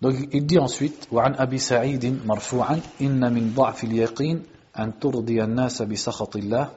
Donc 0.00 0.14
il 0.32 0.46
dit 0.46 0.58
ensuite, 0.58 1.08
وعن 1.12 1.34
أبي 1.34 1.58
سعيد 1.58 2.26
مرفوعا 2.26 2.80
إن 3.00 3.32
من 3.32 3.54
ضعف 3.54 3.84
اليقين 3.84 4.42
أن 4.78 4.98
ترضي 4.98 5.44
الناس 5.44 5.82
بسخط 5.82 6.36
الله 6.36 6.70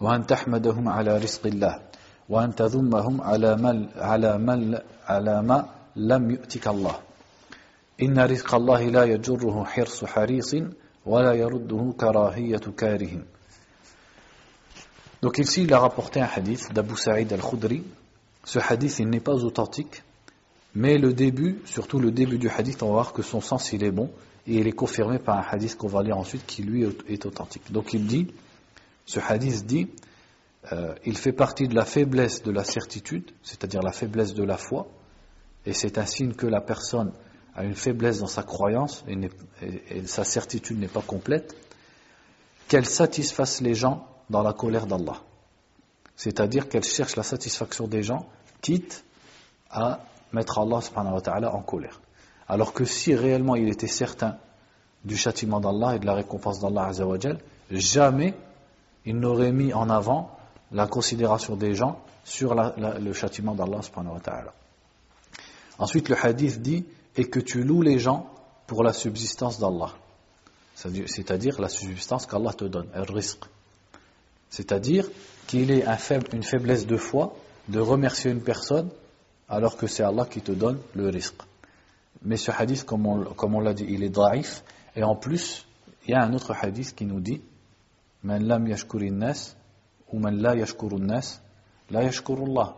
وأن 0.00 0.26
تحمدهم 0.26 0.88
على 0.88 1.18
رزق 1.18 1.46
الله 1.46 1.80
وأن 2.28 2.54
تذمهم 2.54 3.20
على 3.20 3.56
ما 3.56 3.88
على 3.96 4.38
ما 4.38 4.82
على 5.06 5.42
ما 5.42 5.68
Inna 7.97 8.27
rizqallahi 8.27 8.91
la 8.91 9.05
yajurruhu 9.07 9.65
hirsu 9.75 10.05
harisin 10.05 10.69
wa 11.05 11.21
la 11.21 11.35
yarudduhu 11.35 11.93
karahiyatu 11.93 12.73
karihin. 12.73 13.23
Donc 15.21 15.37
ici, 15.37 15.63
il 15.63 15.73
a 15.73 15.79
rapporté 15.79 16.19
un 16.19 16.27
hadith 16.27 16.73
d'Abu 16.73 16.97
Sa'id 16.97 17.31
al-Khudri. 17.31 17.83
Ce 18.43 18.59
hadith, 18.59 18.99
il 18.99 19.09
n'est 19.09 19.21
pas 19.21 19.43
authentique, 19.43 20.03
mais 20.75 20.97
le 20.97 21.13
début, 21.13 21.61
surtout 21.65 21.99
le 21.99 22.11
début 22.11 22.37
du 22.37 22.49
hadith, 22.49 22.83
on 22.83 22.87
va 22.87 22.93
voir 22.93 23.13
que 23.13 23.21
son 23.21 23.39
sens, 23.39 23.71
il 23.71 23.83
est 23.83 23.91
bon, 23.91 24.11
et 24.45 24.57
il 24.57 24.67
est 24.67 24.73
confirmé 24.73 25.17
par 25.17 25.37
un 25.37 25.45
hadith 25.49 25.77
qu'on 25.77 25.87
va 25.87 26.03
lire 26.03 26.17
ensuite, 26.17 26.45
qui 26.45 26.63
lui 26.63 26.83
est 27.07 27.25
authentique. 27.25 27.71
Donc 27.71 27.93
il 27.93 28.05
dit, 28.05 28.27
ce 29.05 29.19
hadith 29.19 29.65
dit, 29.65 29.87
euh, 30.73 30.93
il 31.05 31.17
fait 31.17 31.31
partie 31.31 31.67
de 31.67 31.75
la 31.75 31.85
faiblesse 31.85 32.43
de 32.43 32.51
la 32.51 32.63
certitude, 32.63 33.31
c'est-à-dire 33.41 33.81
la 33.81 33.93
faiblesse 33.93 34.33
de 34.33 34.43
la 34.43 34.57
foi, 34.57 34.87
et 35.65 35.73
c'est 35.73 35.97
un 35.97 36.05
signe 36.05 36.33
que 36.33 36.47
la 36.47 36.61
personne 36.61 37.11
a 37.55 37.63
une 37.63 37.75
faiblesse 37.75 38.19
dans 38.19 38.27
sa 38.27 38.43
croyance 38.43 39.03
et, 39.07 40.05
sa 40.05 40.23
certitude 40.23 40.79
n'est 40.79 40.87
pas 40.87 41.01
complète, 41.01 41.55
qu'elle 42.67 42.85
satisfasse 42.85 43.61
les 43.61 43.73
gens 43.73 44.07
dans 44.29 44.43
la 44.43 44.53
colère 44.53 44.87
d'Allah. 44.87 45.21
C'est-à-dire 46.15 46.69
qu'elle 46.69 46.83
cherche 46.83 47.15
la 47.15 47.23
satisfaction 47.23 47.87
des 47.87 48.03
gens, 48.03 48.27
quitte 48.61 49.05
à 49.69 50.01
mettre 50.33 50.59
Allah 50.59 51.53
en 51.53 51.61
colère. 51.61 52.01
Alors 52.47 52.73
que 52.73 52.85
si 52.85 53.15
réellement 53.15 53.55
il 53.55 53.69
était 53.69 53.87
certain 53.87 54.37
du 55.03 55.17
châtiment 55.17 55.59
d'Allah 55.59 55.95
et 55.95 55.99
de 55.99 56.05
la 56.05 56.13
récompense 56.13 56.59
d'Allah 56.59 56.91
jamais 57.71 58.33
il 59.05 59.19
n'aurait 59.19 59.51
mis 59.51 59.73
en 59.73 59.89
avant 59.89 60.37
la 60.71 60.87
considération 60.87 61.55
des 61.55 61.75
gens 61.75 61.99
sur 62.23 62.55
le 62.55 63.13
châtiment 63.13 63.55
d'Allah. 63.55 63.81
Ensuite 65.77 66.09
le 66.09 66.15
hadith 66.17 66.61
dit 66.61 66.85
et 67.15 67.25
que 67.25 67.39
tu 67.39 67.63
loues 67.63 67.81
les 67.81 67.99
gens 67.99 68.29
pour 68.67 68.83
la 68.83 68.93
subsistance 68.93 69.59
d'Allah. 69.59 69.93
C'est-à-dire 70.75 71.61
la 71.61 71.69
subsistance 71.69 72.25
qu'Allah 72.25 72.53
te 72.53 72.65
donne, 72.65 72.87
le 72.93 73.13
risque. 73.13 73.45
C'est-à-dire 74.49 75.09
qu'il 75.47 75.71
est 75.71 75.85
une 76.33 76.43
faiblesse 76.43 76.85
de 76.85 76.97
foi 76.97 77.35
de 77.67 77.79
remercier 77.79 78.31
une 78.31 78.41
personne 78.41 78.89
alors 79.47 79.77
que 79.77 79.87
c'est 79.87 80.03
Allah 80.03 80.25
qui 80.25 80.41
te 80.41 80.51
donne 80.51 80.79
le 80.95 81.09
risque. 81.09 81.41
Mais 82.23 82.37
ce 82.37 82.51
hadith, 82.51 82.83
comme 82.83 83.05
on, 83.05 83.59
l'a 83.59 83.73
dit, 83.73 83.85
il 83.87 84.03
est 84.03 84.09
daif. 84.09 84.63
Et 84.95 85.03
en 85.03 85.15
plus, 85.15 85.65
il 86.07 86.11
y 86.11 86.13
a 86.13 86.23
un 86.23 86.33
autre 86.33 86.53
hadith 86.59 86.95
qui 86.95 87.05
nous 87.05 87.19
dit 87.19 87.41
Man 88.23 88.43
lam 88.43 88.67
nas 88.67 89.55
ou 90.11 90.19
man 90.19 90.37
la 90.41 90.55
nas 90.55 91.41
la 91.91 92.03
yashkurullah. 92.03 92.75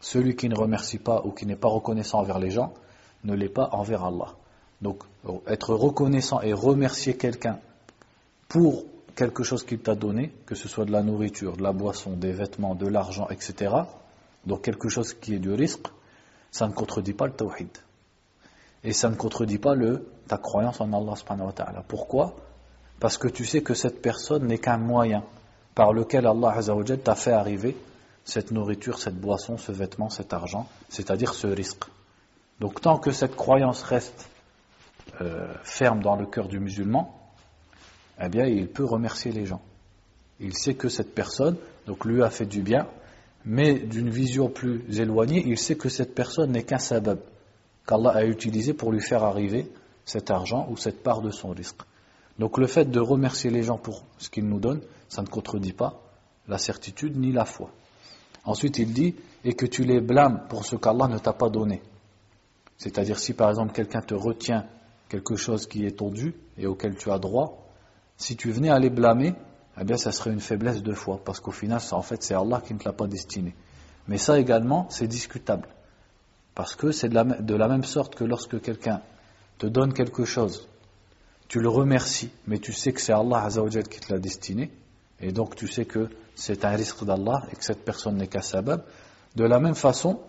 Celui 0.00 0.34
qui 0.34 0.48
ne 0.48 0.56
remercie 0.56 0.98
pas 0.98 1.22
ou 1.24 1.30
qui 1.30 1.46
n'est 1.46 1.56
pas 1.56 1.68
reconnaissant 1.68 2.20
envers 2.20 2.38
les 2.38 2.50
gens 2.50 2.72
ne 3.24 3.34
l'est 3.34 3.48
pas 3.48 3.68
envers 3.72 4.04
Allah. 4.04 4.34
Donc, 4.80 5.02
être 5.46 5.74
reconnaissant 5.74 6.40
et 6.40 6.52
remercier 6.52 7.16
quelqu'un 7.16 7.58
pour 8.48 8.84
quelque 9.14 9.42
chose 9.42 9.64
qu'il 9.64 9.80
t'a 9.80 9.94
donné, 9.94 10.32
que 10.46 10.54
ce 10.54 10.68
soit 10.68 10.86
de 10.86 10.92
la 10.92 11.02
nourriture, 11.02 11.56
de 11.56 11.62
la 11.62 11.72
boisson, 11.72 12.12
des 12.12 12.32
vêtements, 12.32 12.74
de 12.74 12.86
l'argent, 12.86 13.28
etc., 13.28 13.74
donc 14.46 14.62
quelque 14.62 14.88
chose 14.88 15.12
qui 15.12 15.34
est 15.34 15.38
du 15.38 15.52
risque, 15.52 15.86
ça 16.50 16.66
ne 16.66 16.72
contredit 16.72 17.12
pas 17.12 17.26
le 17.26 17.32
tawhid. 17.32 17.68
Et 18.82 18.94
ça 18.94 19.10
ne 19.10 19.14
contredit 19.14 19.58
pas 19.58 19.74
le, 19.74 20.08
ta 20.26 20.38
croyance 20.38 20.80
en 20.80 20.90
Allah. 20.94 21.14
Pourquoi? 21.86 22.36
Parce 22.98 23.18
que 23.18 23.28
tu 23.28 23.44
sais 23.44 23.62
que 23.62 23.74
cette 23.74 24.00
personne 24.00 24.46
n'est 24.46 24.58
qu'un 24.58 24.78
moyen 24.78 25.22
par 25.74 25.92
lequel 25.92 26.26
Allah 26.26 26.56
t'a 27.04 27.14
fait 27.14 27.32
arriver 27.32 27.76
cette 28.30 28.52
nourriture, 28.52 28.98
cette 28.98 29.16
boisson, 29.16 29.58
ce 29.58 29.72
vêtement, 29.72 30.08
cet 30.08 30.32
argent, 30.32 30.68
c'est-à-dire 30.88 31.34
ce 31.34 31.48
risque. 31.48 31.84
Donc 32.60 32.80
tant 32.80 32.98
que 32.98 33.10
cette 33.10 33.34
croyance 33.34 33.82
reste 33.82 34.28
euh, 35.20 35.52
ferme 35.64 36.00
dans 36.00 36.14
le 36.14 36.26
cœur 36.26 36.46
du 36.46 36.60
musulman, 36.60 37.18
eh 38.22 38.28
bien 38.28 38.46
il 38.46 38.68
peut 38.68 38.84
remercier 38.84 39.32
les 39.32 39.46
gens. 39.46 39.62
Il 40.38 40.56
sait 40.56 40.74
que 40.74 40.88
cette 40.88 41.14
personne, 41.14 41.56
donc 41.86 42.04
lui 42.04 42.22
a 42.22 42.30
fait 42.30 42.46
du 42.46 42.62
bien, 42.62 42.86
mais 43.44 43.78
d'une 43.78 44.10
vision 44.10 44.48
plus 44.48 45.00
éloignée, 45.00 45.42
il 45.44 45.58
sait 45.58 45.76
que 45.76 45.88
cette 45.88 46.14
personne 46.14 46.52
n'est 46.52 46.62
qu'un 46.62 46.78
sabab 46.78 47.18
qu'Allah 47.86 48.10
a 48.10 48.24
utilisé 48.24 48.74
pour 48.74 48.92
lui 48.92 49.00
faire 49.00 49.24
arriver 49.24 49.66
cet 50.04 50.30
argent 50.30 50.68
ou 50.70 50.76
cette 50.76 51.02
part 51.02 51.20
de 51.20 51.30
son 51.30 51.50
risque. 51.50 51.80
Donc 52.38 52.58
le 52.58 52.68
fait 52.68 52.84
de 52.84 53.00
remercier 53.00 53.50
les 53.50 53.64
gens 53.64 53.78
pour 53.78 54.04
ce 54.18 54.30
qu'ils 54.30 54.46
nous 54.46 54.60
donnent, 54.60 54.82
ça 55.08 55.22
ne 55.22 55.26
contredit 55.26 55.72
pas 55.72 56.00
la 56.46 56.58
certitude 56.58 57.16
ni 57.16 57.32
la 57.32 57.44
foi. 57.44 57.70
Ensuite 58.44 58.78
il 58.78 58.92
dit, 58.92 59.14
et 59.44 59.54
que 59.54 59.66
tu 59.66 59.84
les 59.84 60.00
blâmes 60.00 60.46
pour 60.48 60.64
ce 60.64 60.76
qu'Allah 60.76 61.08
ne 61.08 61.18
t'a 61.18 61.32
pas 61.32 61.48
donné. 61.48 61.82
C'est-à-dire 62.78 63.18
si 63.18 63.34
par 63.34 63.50
exemple 63.50 63.72
quelqu'un 63.72 64.00
te 64.00 64.14
retient 64.14 64.66
quelque 65.08 65.36
chose 65.36 65.66
qui 65.66 65.84
est 65.84 65.98
tendu 65.98 66.34
et 66.56 66.66
auquel 66.66 66.96
tu 66.96 67.10
as 67.10 67.18
droit, 67.18 67.66
si 68.16 68.36
tu 68.36 68.50
venais 68.50 68.70
à 68.70 68.78
les 68.78 68.90
blâmer, 68.90 69.34
eh 69.80 69.84
bien 69.84 69.96
ça 69.96 70.12
serait 70.12 70.30
une 70.30 70.40
faiblesse 70.40 70.82
de 70.82 70.92
foi, 70.92 71.20
parce 71.24 71.40
qu'au 71.40 71.52
final, 71.52 71.80
en 71.92 72.02
fait, 72.02 72.22
c'est 72.22 72.34
Allah 72.34 72.62
qui 72.64 72.74
ne 72.74 72.78
te 72.78 72.84
l'a 72.84 72.92
pas 72.92 73.06
destiné. 73.06 73.54
Mais 74.08 74.18
ça 74.18 74.38
également, 74.38 74.86
c'est 74.90 75.06
discutable. 75.06 75.68
Parce 76.54 76.74
que 76.74 76.92
c'est 76.92 77.08
de 77.08 77.54
la, 77.54 77.68
même 77.68 77.84
sorte 77.84 78.14
que 78.14 78.24
lorsque 78.24 78.60
quelqu'un 78.60 79.00
te 79.58 79.66
donne 79.66 79.94
quelque 79.94 80.24
chose, 80.24 80.68
tu 81.48 81.60
le 81.60 81.68
remercies, 81.68 82.30
mais 82.46 82.58
tu 82.58 82.72
sais 82.72 82.92
que 82.92 83.00
c'est 83.00 83.12
Allah 83.12 83.44
Azzawajal 83.44 83.88
qui 83.88 84.00
te 84.00 84.12
l'a 84.12 84.18
destiné, 84.18 84.70
et 85.20 85.32
donc 85.32 85.54
tu 85.54 85.68
sais 85.68 85.84
que 85.84 86.08
c'est 86.34 86.64
un 86.64 86.70
risque 86.70 87.04
d'Allah 87.04 87.42
et 87.52 87.56
que 87.56 87.64
cette 87.64 87.84
personne 87.84 88.16
n'est 88.16 88.26
qu'un 88.26 88.40
sabab. 88.40 88.82
De 89.36 89.44
la 89.44 89.60
même 89.60 89.74
façon, 89.74 90.20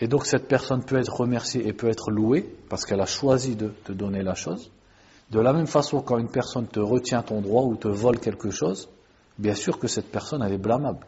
et 0.00 0.08
donc 0.08 0.26
cette 0.26 0.48
personne 0.48 0.84
peut 0.84 0.98
être 0.98 1.14
remerciée 1.14 1.66
et 1.66 1.72
peut 1.72 1.88
être 1.88 2.10
louée 2.10 2.48
parce 2.68 2.86
qu'elle 2.86 3.00
a 3.00 3.06
choisi 3.06 3.56
de 3.56 3.68
te 3.84 3.92
donner 3.92 4.22
la 4.22 4.34
chose. 4.34 4.70
De 5.30 5.40
la 5.40 5.52
même 5.52 5.66
façon, 5.66 6.00
quand 6.00 6.18
une 6.18 6.30
personne 6.30 6.66
te 6.66 6.80
retient 6.80 7.22
ton 7.22 7.40
droit 7.40 7.64
ou 7.64 7.76
te 7.76 7.88
vole 7.88 8.18
quelque 8.18 8.50
chose, 8.50 8.88
bien 9.38 9.54
sûr 9.54 9.78
que 9.78 9.86
cette 9.86 10.10
personne, 10.10 10.42
elle 10.42 10.52
est 10.52 10.58
blâmable. 10.58 11.06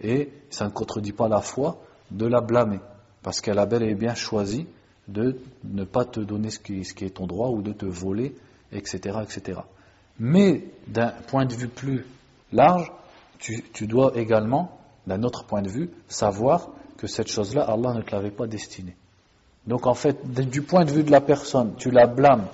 Et 0.00 0.32
ça 0.50 0.64
ne 0.64 0.70
contredit 0.70 1.12
pas 1.12 1.28
la 1.28 1.40
foi 1.40 1.78
de 2.10 2.26
la 2.26 2.40
blâmer, 2.40 2.80
parce 3.22 3.40
qu'elle 3.40 3.58
a 3.58 3.66
bel 3.66 3.82
et 3.82 3.94
bien 3.94 4.14
choisi 4.14 4.66
de 5.08 5.38
ne 5.64 5.84
pas 5.84 6.04
te 6.04 6.20
donner 6.20 6.50
ce 6.50 6.58
qui, 6.58 6.80
est 6.80 7.16
ton 7.16 7.26
droit 7.26 7.48
ou 7.48 7.62
de 7.62 7.72
te 7.72 7.84
voler, 7.84 8.34
etc. 8.72 9.18
etc. 9.22 9.60
Mais 10.18 10.64
d'un 10.86 11.10
point 11.28 11.46
de 11.46 11.54
vue 11.54 11.68
plus 11.68 12.06
large, 12.52 12.90
tu, 13.38 13.86
dois 13.86 14.12
également, 14.16 14.78
d'un 15.06 15.22
autre 15.22 15.44
point 15.44 15.62
de 15.62 15.68
vue, 15.68 15.90
savoir 16.08 16.68
que 16.96 17.06
cette 17.06 17.28
chose-là, 17.28 17.62
Allah 17.62 17.94
ne 17.94 18.02
te 18.02 18.10
l'avait 18.10 18.30
pas 18.32 18.46
destinée. 18.46 18.96
Donc 19.66 19.86
en 19.86 19.94
fait, 19.94 20.28
du 20.28 20.62
point 20.62 20.84
de 20.84 20.90
vue 20.90 21.04
de 21.04 21.10
la 21.10 21.20
personne, 21.20 21.74
tu 21.76 21.90
la 21.90 22.06
blâmes 22.06 22.48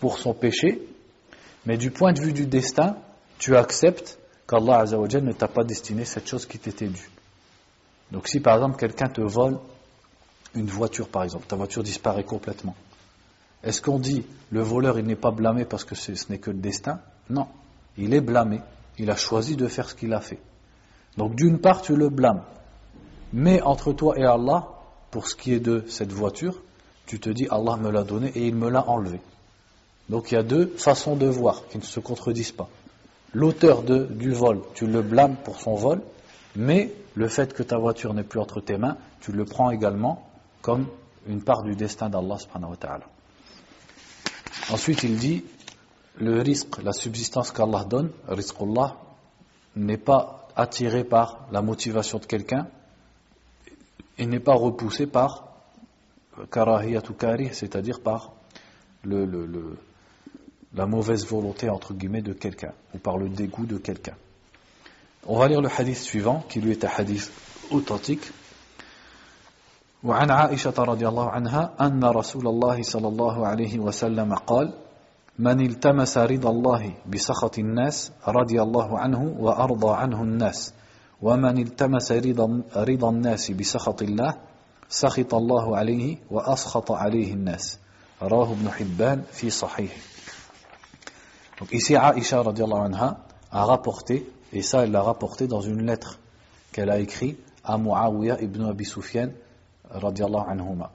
pour 0.00 0.18
son 0.18 0.34
péché, 0.34 0.82
mais 1.66 1.76
du 1.76 1.90
point 1.90 2.12
de 2.12 2.20
vue 2.20 2.32
du 2.32 2.46
destin, 2.46 2.96
tu 3.38 3.56
acceptes 3.56 4.18
qu'Allah 4.48 4.84
ne 4.84 5.32
t'a 5.32 5.48
pas 5.48 5.64
destiné 5.64 6.04
cette 6.04 6.26
chose 6.26 6.46
qui 6.46 6.58
t'était 6.58 6.88
due. 6.88 7.10
Donc 8.10 8.28
si 8.28 8.40
par 8.40 8.54
exemple 8.54 8.78
quelqu'un 8.78 9.08
te 9.08 9.20
vole 9.20 9.58
une 10.54 10.66
voiture 10.66 11.08
par 11.08 11.24
exemple, 11.24 11.46
ta 11.46 11.56
voiture 11.56 11.82
disparaît 11.82 12.24
complètement, 12.24 12.74
est-ce 13.64 13.80
qu'on 13.80 13.98
dit 13.98 14.24
le 14.50 14.60
voleur 14.60 14.98
il 14.98 15.06
n'est 15.06 15.16
pas 15.16 15.30
blâmé 15.30 15.64
parce 15.64 15.84
que 15.84 15.94
ce 15.94 16.12
n'est 16.30 16.38
que 16.38 16.50
le 16.50 16.58
destin? 16.58 17.00
Non, 17.30 17.48
il 17.96 18.14
est 18.14 18.20
blâmé, 18.20 18.60
il 18.98 19.10
a 19.10 19.16
choisi 19.16 19.56
de 19.56 19.66
faire 19.66 19.88
ce 19.88 19.94
qu'il 19.94 20.12
a 20.12 20.20
fait. 20.20 20.40
Donc 21.16 21.34
d'une 21.34 21.58
part 21.58 21.82
tu 21.82 21.96
le 21.96 22.08
blâmes, 22.08 22.42
mais 23.32 23.62
entre 23.62 23.92
toi 23.92 24.18
et 24.18 24.24
Allah, 24.24 24.68
pour 25.10 25.28
ce 25.28 25.36
qui 25.36 25.54
est 25.54 25.60
de 25.60 25.84
cette 25.88 26.12
voiture, 26.12 26.60
tu 27.06 27.20
te 27.20 27.30
dis 27.30 27.46
Allah 27.50 27.76
me 27.76 27.90
l'a 27.90 28.02
donné 28.02 28.28
et 28.34 28.46
il 28.46 28.54
me 28.54 28.68
l'a 28.68 28.88
enlevé. 28.88 29.20
Donc 30.08 30.30
il 30.30 30.34
y 30.34 30.38
a 30.38 30.42
deux 30.42 30.66
façons 30.76 31.16
de 31.16 31.26
voir 31.26 31.66
qui 31.68 31.78
ne 31.78 31.82
se 31.82 32.00
contredisent 32.00 32.52
pas. 32.52 32.68
L'auteur 33.32 33.82
du 33.82 34.32
vol, 34.32 34.60
tu 34.74 34.86
le 34.86 35.02
blâmes 35.02 35.36
pour 35.42 35.60
son 35.60 35.74
vol, 35.74 36.02
mais 36.54 36.92
le 37.14 37.28
fait 37.28 37.52
que 37.52 37.62
ta 37.62 37.78
voiture 37.78 38.14
n'est 38.14 38.22
plus 38.22 38.40
entre 38.40 38.60
tes 38.60 38.76
mains, 38.76 38.96
tu 39.20 39.32
le 39.32 39.44
prends 39.44 39.70
également 39.70 40.28
comme 40.62 40.86
une 41.26 41.42
part 41.42 41.62
du 41.62 41.74
destin 41.74 42.10
d'Allah 42.10 42.36
Ensuite 44.70 45.02
il 45.02 45.16
dit, 45.16 45.44
le 46.16 46.40
risque, 46.40 46.82
la 46.82 46.92
subsistance 46.92 47.50
qu'Allah 47.50 47.84
donne, 47.84 48.10
Allah, 48.28 48.96
n'est 49.76 49.98
pas 49.98 50.48
attiré 50.56 51.04
par 51.04 51.46
la 51.50 51.60
motivation 51.60 52.18
de 52.18 52.26
quelqu'un, 52.26 52.68
il 54.18 54.28
n'est 54.28 54.40
pas 54.40 54.54
repoussé 54.54 55.06
par 55.06 55.48
karahiyatu 56.50 57.14
kari, 57.14 57.50
c'est-à-dire 57.52 58.00
par 58.00 58.32
la 59.04 60.86
mauvaise 60.86 61.26
volonté 61.26 61.68
entre 61.68 61.92
guillemets 61.94 62.22
de 62.22 62.32
quelqu'un 62.32 62.72
ou 62.94 62.98
par 62.98 63.18
le 63.18 63.28
dégoût 63.28 63.66
de 63.66 63.78
quelqu'un. 63.78 64.14
On 65.26 65.38
va 65.38 65.48
lire 65.48 65.60
le 65.60 65.68
hadith 65.68 65.96
suivant 65.96 66.44
qui 66.48 66.60
lui 66.60 66.72
est 66.72 66.84
un 66.84 66.90
hadith 66.96 67.30
authentique. 67.70 68.22
وعن 70.04 70.30
عائشة 70.30 70.74
رضي 70.78 71.08
الله 71.08 71.30
عنها 71.30 71.70
أن 71.80 72.04
رسول 72.04 72.46
الله 72.48 72.82
صلى 72.82 73.08
الله 73.08 73.46
عليه 73.46 73.78
وسلم 73.78 74.34
قال 74.34 74.72
من 75.38 75.60
التمس 75.60 76.18
رضا 76.18 76.50
الله 76.50 76.94
بسخط 77.06 77.58
الناس 77.58 78.12
رضي 78.28 78.62
الله 78.62 78.98
عنه 78.98 79.36
وأرضى 79.38 79.96
عنه 79.96 80.22
الناس 80.22 80.72
ومن 81.22 81.58
التمس 81.58 82.12
رضا, 82.12 82.62
رضا 82.76 83.10
الناس 83.10 83.50
بسخط 83.50 84.02
الله 84.02 84.34
سخط 84.88 85.34
الله 85.34 85.76
عليه 85.76 86.18
وأسخط 86.30 86.92
عليه 86.92 87.32
الناس. 87.32 87.78
رواه 88.22 88.52
ابن 88.52 88.70
حبان 88.70 89.22
في 89.32 89.50
صحيح 89.50 89.92
Donc 91.60 91.72
ici 91.72 91.96
Aisha 91.96 92.40
anha 92.40 93.18
a 93.52 93.64
rapporté, 93.64 94.28
et 94.52 94.60
ça 94.60 94.82
elle 94.82 94.90
l'a 94.90 95.02
rapporté 95.02 95.46
dans 95.46 95.60
une 95.60 95.86
lettre 95.86 96.18
qu'elle 96.72 96.90
a 96.90 96.98
écrite 96.98 97.38
à 97.64 97.78
Muawiyah 97.78 98.42
ibn 98.42 98.64
Abi 98.64 98.84
Sufyan 98.84 99.28
radiallahu 99.94 100.50
anhuma. 100.50 100.90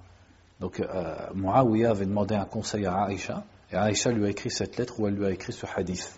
Donc 0.60 0.80
euh, 0.80 1.16
Muawiyah 1.34 1.92
avait 1.92 2.06
demandé 2.06 2.36
un 2.36 2.46
conseil 2.46 2.86
à 2.86 3.08
Aisha, 3.10 3.44
et 3.72 3.76
Aisha 3.76 4.12
lui 4.12 4.26
a 4.26 4.30
écrit 4.30 4.52
cette 4.52 4.78
lettre 4.78 5.00
où 5.00 5.08
elle 5.08 5.16
lui 5.16 5.26
a 5.26 5.32
écrit 5.32 5.54
ce 5.54 5.66
hadith. 5.76 6.18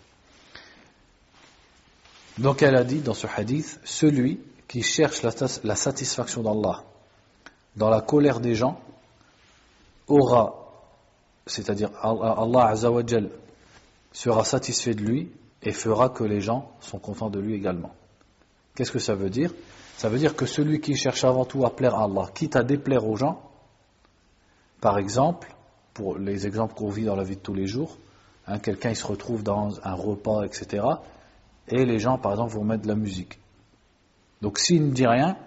Donc 2.37 2.61
elle 2.61 2.75
a 2.75 2.83
dit 2.83 2.99
dans 2.99 3.13
ce 3.13 3.27
hadith, 3.27 3.79
celui 3.83 4.39
qui 4.67 4.83
cherche 4.83 5.21
la, 5.21 5.75
satisfaction 5.75 6.41
d'Allah 6.43 6.83
dans 7.75 7.89
la 7.89 8.01
colère 8.01 8.39
des 8.39 8.55
gens 8.55 8.79
aura, 10.07 10.55
c'est-à-dire 11.45 11.89
Allah 12.01 12.73
sera 14.13 14.43
satisfait 14.43 14.93
de 14.93 15.01
lui 15.01 15.31
et 15.61 15.73
fera 15.73 16.09
que 16.09 16.23
les 16.23 16.41
gens 16.41 16.71
sont 16.79 16.99
contents 16.99 17.29
de 17.29 17.39
lui 17.39 17.53
également. 17.53 17.93
Qu'est-ce 18.75 18.91
que 18.91 18.99
ça 18.99 19.13
veut 19.13 19.29
dire? 19.29 19.53
Ça 20.01 20.09
veut 20.09 20.17
dire 20.17 20.35
que 20.35 20.47
celui 20.47 20.81
qui 20.81 20.95
cherche 20.95 21.23
avant 21.25 21.45
tout 21.45 21.63
à 21.63 21.75
plaire 21.75 21.93
à 21.93 22.05
Allah, 22.05 22.27
quitte 22.33 22.55
à 22.55 22.63
déplaire 22.63 23.05
aux 23.05 23.17
gens, 23.17 23.39
par 24.79 24.97
exemple, 24.97 25.55
pour 25.93 26.17
les 26.17 26.47
exemples 26.47 26.73
qu'on 26.73 26.89
vit 26.89 27.05
dans 27.05 27.15
la 27.15 27.23
vie 27.23 27.35
de 27.35 27.41
tous 27.41 27.53
les 27.53 27.67
jours, 27.67 27.99
hein, 28.47 28.57
quelqu'un 28.57 28.89
il 28.89 28.95
se 28.95 29.05
retrouve 29.05 29.43
dans 29.43 29.79
un 29.83 29.93
repas, 29.93 30.43
etc., 30.43 30.83
et 31.67 31.85
les 31.85 31.99
gens, 31.99 32.17
par 32.17 32.31
exemple, 32.31 32.51
vont 32.51 32.63
mettre 32.63 32.81
de 32.81 32.87
la 32.87 32.95
musique. 32.95 33.37
Donc 34.41 34.57
s'il 34.57 34.87
ne 34.87 34.91
dit 34.91 35.05
rien, 35.05 35.37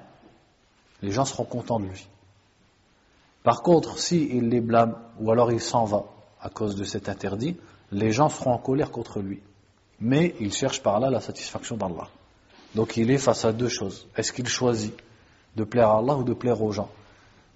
les 1.02 1.10
gens 1.10 1.24
seront 1.24 1.46
contents 1.46 1.80
de 1.80 1.86
lui. 1.86 2.06
Par 3.42 3.60
contre, 3.60 3.98
s'il 3.98 4.50
les 4.50 4.60
blâme, 4.60 4.94
ou 5.18 5.32
alors 5.32 5.50
il 5.50 5.60
s'en 5.60 5.84
va 5.84 6.04
à 6.40 6.48
cause 6.48 6.76
de 6.76 6.84
cet 6.84 7.08
interdit, 7.08 7.56
les 7.90 8.12
gens 8.12 8.28
seront 8.28 8.52
en 8.52 8.58
colère 8.58 8.92
contre 8.92 9.18
lui. 9.18 9.42
Mais 9.98 10.36
il 10.38 10.52
cherche 10.52 10.80
par 10.80 11.00
là 11.00 11.10
la 11.10 11.20
satisfaction 11.20 11.76
d'Allah. 11.76 12.08
Donc 12.74 12.96
il 12.96 13.10
est 13.10 13.18
face 13.18 13.44
à 13.44 13.52
deux 13.52 13.68
choses. 13.68 14.06
Est-ce 14.16 14.32
qu'il 14.32 14.48
choisit 14.48 14.94
de 15.56 15.64
plaire 15.64 15.90
à 15.90 15.98
Allah 15.98 16.16
ou 16.16 16.24
de 16.24 16.34
plaire 16.34 16.60
aux 16.62 16.72
gens? 16.72 16.90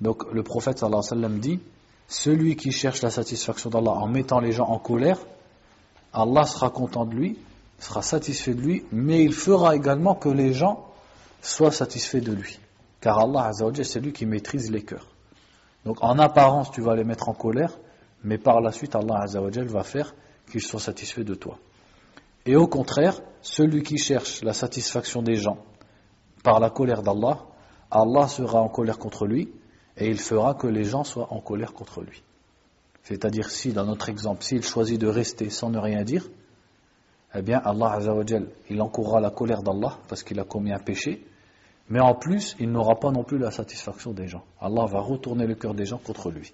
Donc 0.00 0.30
le 0.32 0.42
prophète 0.42 0.82
alayhi 0.82 0.96
wa 0.96 1.02
sallam 1.02 1.38
dit 1.40 1.60
celui 2.06 2.56
qui 2.56 2.72
cherche 2.72 3.02
la 3.02 3.10
satisfaction 3.10 3.68
d'Allah 3.68 3.90
en 3.90 4.08
mettant 4.08 4.40
les 4.40 4.52
gens 4.52 4.66
en 4.66 4.78
colère, 4.78 5.18
Allah 6.12 6.44
sera 6.44 6.70
content 6.70 7.04
de 7.04 7.14
lui, 7.14 7.38
sera 7.78 8.02
satisfait 8.02 8.54
de 8.54 8.60
lui, 8.60 8.84
mais 8.92 9.22
il 9.22 9.34
fera 9.34 9.76
également 9.76 10.14
que 10.14 10.28
les 10.28 10.52
gens 10.54 10.86
soient 11.42 11.70
satisfaits 11.72 12.18
de 12.20 12.32
lui. 12.32 12.58
Car 13.00 13.18
Allah 13.18 13.50
c'est 13.82 14.00
lui 14.00 14.12
qui 14.12 14.24
maîtrise 14.26 14.70
les 14.70 14.82
cœurs. 14.82 15.06
Donc 15.84 16.02
en 16.02 16.18
apparence, 16.18 16.70
tu 16.70 16.80
vas 16.80 16.96
les 16.96 17.04
mettre 17.04 17.28
en 17.28 17.34
colère, 17.34 17.78
mais 18.24 18.38
par 18.38 18.60
la 18.60 18.72
suite, 18.72 18.96
Allah 18.96 19.24
va 19.26 19.82
faire 19.84 20.14
qu'ils 20.50 20.62
soient 20.62 20.80
satisfaits 20.80 21.20
de 21.22 21.34
toi. 21.34 21.58
Et 22.46 22.56
au 22.56 22.66
contraire, 22.66 23.20
celui 23.42 23.82
qui 23.82 23.98
cherche 23.98 24.42
la 24.42 24.52
satisfaction 24.52 25.22
des 25.22 25.36
gens 25.36 25.58
par 26.42 26.60
la 26.60 26.70
colère 26.70 27.02
d'Allah, 27.02 27.40
Allah 27.90 28.28
sera 28.28 28.60
en 28.60 28.68
colère 28.68 28.98
contre 28.98 29.26
lui 29.26 29.52
et 29.96 30.08
il 30.08 30.18
fera 30.18 30.54
que 30.54 30.66
les 30.66 30.84
gens 30.84 31.04
soient 31.04 31.32
en 31.32 31.40
colère 31.40 31.72
contre 31.72 32.02
lui. 32.02 32.22
C'est-à-dire 33.02 33.50
si, 33.50 33.72
dans 33.72 33.86
notre 33.86 34.08
exemple, 34.08 34.44
s'il 34.44 34.62
choisit 34.62 35.00
de 35.00 35.06
rester 35.06 35.50
sans 35.50 35.70
ne 35.70 35.78
rien 35.78 36.04
dire, 36.04 36.28
eh 37.34 37.42
bien 37.42 37.58
Allah 37.58 37.98
il 38.70 38.82
encourra 38.82 39.20
la 39.20 39.30
colère 39.30 39.62
d'Allah 39.62 39.98
parce 40.08 40.22
qu'il 40.22 40.38
a 40.40 40.44
commis 40.44 40.72
un 40.72 40.78
péché, 40.78 41.26
mais 41.90 42.00
en 42.00 42.14
plus, 42.14 42.54
il 42.60 42.70
n'aura 42.70 42.96
pas 42.96 43.10
non 43.10 43.24
plus 43.24 43.38
la 43.38 43.50
satisfaction 43.50 44.12
des 44.12 44.28
gens. 44.28 44.44
Allah 44.60 44.84
va 44.86 45.00
retourner 45.00 45.46
le 45.46 45.54
cœur 45.54 45.74
des 45.74 45.86
gens 45.86 45.98
contre 45.98 46.30
lui. 46.30 46.52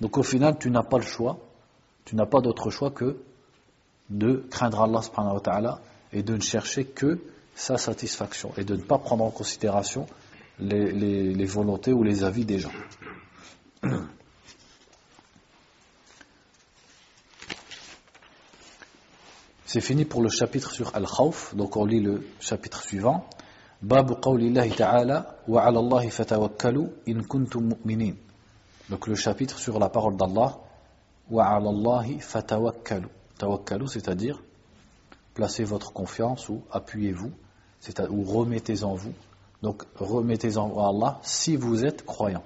Donc 0.00 0.16
au 0.16 0.22
final, 0.22 0.58
tu 0.58 0.70
n'as 0.70 0.84
pas 0.84 0.98
le 0.98 1.04
choix, 1.04 1.38
tu 2.04 2.14
n'as 2.14 2.26
pas 2.26 2.40
d'autre 2.40 2.70
choix 2.70 2.90
que 2.90 3.18
de 4.10 4.46
craindre 4.50 4.82
Allah 4.82 5.02
subhanahu 5.02 5.34
wa 5.34 5.40
ta'ala 5.40 5.80
et 6.12 6.22
de 6.22 6.34
ne 6.34 6.40
chercher 6.40 6.84
que 6.84 7.20
sa 7.54 7.76
satisfaction 7.78 8.52
et 8.56 8.64
de 8.64 8.76
ne 8.76 8.82
pas 8.82 8.98
prendre 8.98 9.24
en 9.24 9.30
considération 9.30 10.06
les, 10.58 11.44
volontés 11.44 11.92
ou 11.92 12.02
les 12.02 12.24
avis 12.24 12.44
des 12.44 12.58
gens. 12.58 12.72
C'est 19.66 19.80
fini 19.80 20.04
pour 20.04 20.22
le 20.22 20.28
chapitre 20.28 20.70
sur 20.70 20.94
Al-Khawf, 20.94 21.54
donc 21.56 21.76
on 21.76 21.84
lit 21.84 22.00
le 22.00 22.24
chapitre 22.40 22.82
suivant. 22.82 23.28
Babu 23.82 24.14
qawlillahi 24.14 24.70
ta'ala 24.70 25.36
wa 25.48 25.64
'ala 25.64 25.80
Allahi 25.80 26.08
fatawakkalu 26.10 26.88
in 27.08 27.22
kuntum 27.24 27.74
mu'minin. 27.74 28.14
Donc 28.88 29.06
le 29.06 29.16
chapitre 29.16 29.58
sur 29.58 29.78
la 29.78 29.90
parole 29.90 30.16
d'Allah 30.16 30.60
wa 31.28 31.44
'ala 31.44 31.68
Allahi 31.68 32.20
fatawakkalu. 32.20 33.08
Tawakkalu 33.38 33.88
c'est-à-dire 33.88 34.42
placez 35.34 35.64
votre 35.64 35.92
confiance 35.92 36.48
ou 36.48 36.62
appuyez-vous, 36.70 37.30
ou 38.10 38.24
remettez 38.24 38.82
en 38.84 38.94
vous 38.94 39.12
donc 39.62 39.84
remettez-en 39.98 40.78
à 40.78 40.88
Allah 40.88 41.18
si 41.22 41.56
vous 41.56 41.84
êtes 41.84 42.04
croyant. 42.04 42.42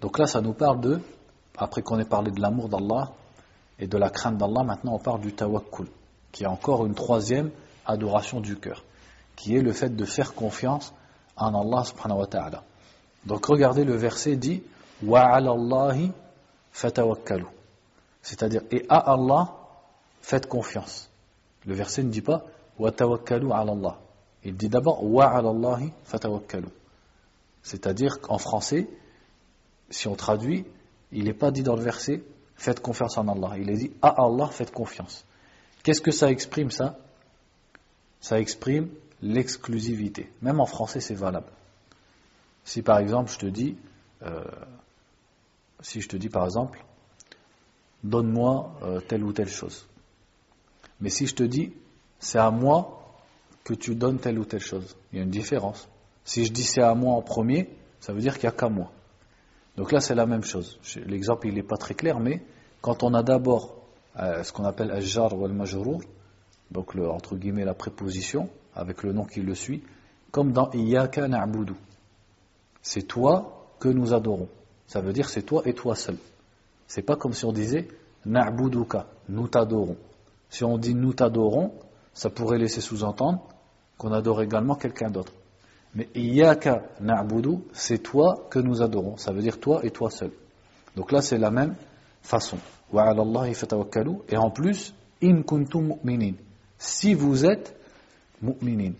Donc 0.00 0.18
là, 0.18 0.26
ça 0.26 0.40
nous 0.40 0.52
parle 0.52 0.80
de, 0.80 1.00
après 1.56 1.82
qu'on 1.82 1.98
ait 1.98 2.04
parlé 2.04 2.30
de 2.30 2.40
l'amour 2.40 2.68
d'Allah 2.68 3.12
et 3.78 3.86
de 3.86 3.98
la 3.98 4.10
crainte 4.10 4.36
d'Allah, 4.36 4.62
maintenant 4.62 4.94
on 4.94 4.98
parle 4.98 5.20
du 5.20 5.32
tawakkul, 5.32 5.86
qui 6.32 6.44
est 6.44 6.48
encore 6.48 6.86
une 6.86 6.94
troisième 6.94 7.50
adoration 7.86 8.40
du 8.40 8.56
cœur, 8.56 8.84
qui 9.36 9.56
est 9.56 9.62
le 9.62 9.72
fait 9.72 9.94
de 9.94 10.04
faire 10.04 10.34
confiance 10.34 10.92
en 11.36 11.54
Allah 11.54 11.84
subhanahu 11.84 12.20
wa 12.20 12.26
ta'ala. 12.26 12.64
Donc 13.24 13.46
regardez 13.46 13.84
le 13.84 13.96
verset 13.96 14.36
dit 14.36 14.62
Wa 15.02 15.22
Allahi 15.22 16.12
fatawakkalu. 16.72 17.46
C'est-à-dire, 18.22 18.62
et 18.70 18.84
à 18.88 19.12
Allah, 19.12 19.54
faites 20.20 20.46
confiance. 20.46 21.10
Le 21.66 21.74
verset 21.74 22.02
ne 22.02 22.10
dit 22.10 22.22
pas 22.22 22.44
Wa 22.78 22.92
tawakkalu 22.92 23.52
ala 23.52 23.72
Allah. 23.72 24.00
Il 24.42 24.56
dit 24.56 24.68
d'abord 24.68 25.04
wa 25.04 25.42
fatawakkalu. 26.04 26.68
C'est-à-dire 27.62 28.20
qu'en 28.20 28.38
français, 28.38 28.88
si 29.90 30.08
on 30.08 30.14
traduit, 30.14 30.64
il 31.12 31.24
n'est 31.24 31.34
pas 31.34 31.50
dit 31.50 31.62
dans 31.62 31.76
le 31.76 31.82
verset 31.82 32.22
faites 32.56 32.80
confiance 32.80 33.18
en 33.18 33.28
Allah. 33.28 33.58
Il 33.58 33.68
est 33.70 33.76
dit 33.76 33.92
à 34.00 34.24
Allah 34.24 34.48
faites 34.50 34.70
confiance. 34.70 35.24
Qu'est-ce 35.82 36.00
que 36.00 36.10
ça 36.10 36.30
exprime 36.30 36.70
ça? 36.70 36.98
Ça 38.20 38.40
exprime 38.40 38.88
l'exclusivité. 39.22 40.30
Même 40.42 40.60
en 40.60 40.66
français, 40.66 41.00
c'est 41.00 41.14
valable. 41.14 41.50
Si 42.64 42.82
par 42.82 42.98
exemple 42.98 43.30
je 43.30 43.38
te 43.38 43.46
dis, 43.46 43.76
euh, 44.22 44.44
si 45.80 46.00
je 46.00 46.08
te 46.08 46.16
dis 46.16 46.28
par 46.28 46.44
exemple, 46.44 46.84
donne-moi 48.04 48.72
euh, 48.82 49.00
telle 49.00 49.24
ou 49.24 49.32
telle 49.32 49.48
chose. 49.48 49.86
Mais 51.00 51.10
si 51.10 51.26
je 51.26 51.34
te 51.34 51.42
dis, 51.42 51.72
c'est 52.18 52.38
à 52.38 52.50
moi 52.50 53.00
que 53.64 53.74
tu 53.74 53.94
donnes 53.94 54.18
telle 54.18 54.38
ou 54.38 54.44
telle 54.44 54.60
chose. 54.60 54.96
Il 55.12 55.18
y 55.18 55.20
a 55.20 55.24
une 55.24 55.30
différence. 55.30 55.88
Si 56.24 56.44
je 56.44 56.52
dis 56.52 56.62
c'est 56.62 56.82
à 56.82 56.94
moi 56.94 57.14
en 57.14 57.22
premier, 57.22 57.70
ça 58.00 58.12
veut 58.12 58.20
dire 58.20 58.34
qu'il 58.38 58.48
n'y 58.48 58.54
a 58.54 58.56
qu'à 58.56 58.68
moi. 58.68 58.90
Donc 59.76 59.92
là, 59.92 60.00
c'est 60.00 60.14
la 60.14 60.26
même 60.26 60.42
chose. 60.42 60.78
L'exemple, 61.06 61.48
il 61.48 61.54
n'est 61.54 61.62
pas 61.62 61.76
très 61.76 61.94
clair, 61.94 62.20
mais 62.20 62.42
quand 62.80 63.02
on 63.02 63.14
a 63.14 63.22
d'abord 63.22 63.76
euh, 64.18 64.42
ce 64.42 64.52
qu'on 64.52 64.64
appelle 64.64 64.90
al-jar 64.90 65.38
ou 65.38 65.44
al-majrour, 65.44 66.02
donc 66.70 66.94
entre 66.96 67.36
guillemets 67.36 67.64
la 67.64 67.74
préposition, 67.74 68.48
avec 68.74 69.02
le 69.02 69.12
nom 69.12 69.24
qui 69.24 69.40
le 69.40 69.54
suit, 69.54 69.82
comme 70.30 70.52
dans 70.52 70.70
Iyaka 70.72 71.26
na'budu. 71.28 71.74
C'est 72.82 73.02
toi 73.02 73.68
que 73.78 73.88
nous 73.88 74.12
adorons. 74.14 74.48
Ça 74.86 75.00
veut 75.00 75.12
dire 75.12 75.28
c'est 75.28 75.42
toi 75.42 75.62
et 75.64 75.74
toi 75.74 75.94
seul. 75.94 76.16
C'est 76.86 77.02
pas 77.02 77.16
comme 77.16 77.32
si 77.32 77.44
on 77.44 77.52
disait 77.52 77.88
na'buduka, 78.26 79.06
nous 79.28 79.48
t'adorons. 79.48 79.96
Si 80.50 80.64
on 80.64 80.76
dit 80.78 80.94
nous 80.94 81.14
t'adorons, 81.14 81.72
ça 82.12 82.28
pourrait 82.28 82.58
laisser 82.58 82.80
sous-entendre 82.80 83.40
qu'on 83.96 84.12
adore 84.12 84.42
également 84.42 84.74
quelqu'un 84.74 85.10
d'autre. 85.10 85.32
Mais 85.94 86.08
Iyaka 86.14 86.82
na'budu, 87.00 87.58
c'est 87.72 87.98
toi 88.02 88.46
que 88.50 88.58
nous 88.58 88.82
adorons. 88.82 89.16
Ça 89.16 89.32
veut 89.32 89.42
dire 89.42 89.58
toi 89.58 89.80
et 89.84 89.90
toi 89.90 90.10
seul. 90.10 90.30
Donc 90.96 91.12
là, 91.12 91.22
c'est 91.22 91.38
la 91.38 91.50
même 91.50 91.74
façon. 92.22 92.58
Wa. 92.92 93.14
Et 94.28 94.36
en 94.36 94.50
plus, 94.50 94.94
in 95.22 95.42
kuntum 95.42 95.94
mu'minin. 96.04 96.34
Si 96.78 97.14
vous 97.14 97.44
êtes 97.44 97.76
mu'minin. 98.42 98.92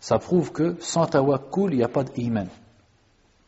Ça 0.00 0.18
prouve 0.18 0.52
que 0.52 0.76
sans 0.80 1.06
tawakkul, 1.06 1.72
il 1.72 1.78
n'y 1.78 1.84
a 1.84 1.88
pas 1.88 2.04
d'iman. 2.04 2.48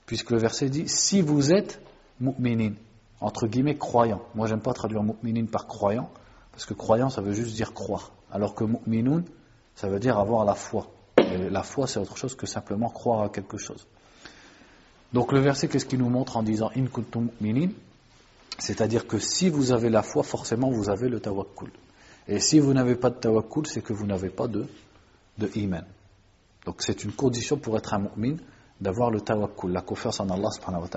Puisque 0.07 0.31
le 0.31 0.38
verset 0.38 0.71
dit, 0.71 0.88
si 0.88 1.21
vous 1.21 1.53
êtes 1.53 1.81
mu'minin. 2.21 2.73
Entre 3.21 3.47
guillemets, 3.47 3.77
croyant. 3.77 4.23
Moi, 4.35 4.47
j'aime 4.47 4.61
pas 4.61 4.73
traduire 4.73 5.03
mu'minin 5.03 5.47
par 5.47 5.66
croyant. 5.66 6.11
Parce 6.57 6.64
que 6.64 6.73
croyant, 6.73 7.11
ça 7.11 7.21
veut 7.21 7.35
juste 7.35 7.55
dire 7.55 7.75
croire. 7.75 8.12
Alors 8.33 8.55
que 8.55 8.64
mu'minun, 8.64 9.25
ça 9.75 9.88
veut 9.88 9.99
dire 9.99 10.19
avoir 10.19 10.47
la 10.47 10.55
foi. 10.55 10.87
Et 11.19 11.51
la 11.51 11.62
foi, 11.62 11.87
c'est 11.87 11.99
autre 11.99 12.16
chose 12.16 12.35
que 12.35 12.47
simplement 12.47 12.88
croire 12.88 13.25
à 13.25 13.29
quelque 13.29 13.59
chose. 13.59 13.87
Donc 15.12 15.33
le 15.33 15.40
verset, 15.40 15.69
qu'est-ce 15.69 15.85
qu'il 15.85 15.99
nous 15.99 16.09
montre 16.09 16.38
en 16.38 16.42
disant 16.42 16.71
In 16.75 16.87
kuntum 16.87 17.29
mu'minin 17.42 17.73
C'est-à-dire 18.59 19.07
que 19.07 19.19
si 19.19 19.51
vous 19.51 19.71
avez 19.71 19.90
la 19.90 20.03
foi, 20.03 20.23
forcément 20.23 20.71
vous 20.71 20.88
avez 20.88 21.11
le 21.11 21.21
tawakkul. 21.21 21.69
Et 22.27 22.40
si 22.40 22.59
vous 22.59 22.73
n'avez 22.73 22.97
pas 22.97 23.11
de 23.11 23.16
tawakkul, 23.16 23.66
c'est 23.66 23.83
que 23.83 23.92
vous 23.92 24.07
n'avez 24.07 24.31
pas 24.31 24.49
de, 24.49 24.64
de 25.37 25.51
iman. 25.57 25.85
Donc 26.64 26.77
c'est 26.79 27.05
une 27.05 27.12
condition 27.12 27.59
pour 27.59 27.77
être 27.77 27.92
un 27.92 28.09
mu'min 28.16 28.37
d'avoir 28.81 29.11
le 29.11 29.21
tawakkul, 29.21 29.73
la 29.73 29.83
confiance 29.83 30.21
en 30.21 30.31
Allah 30.31 30.51
subhanahu 30.53 30.88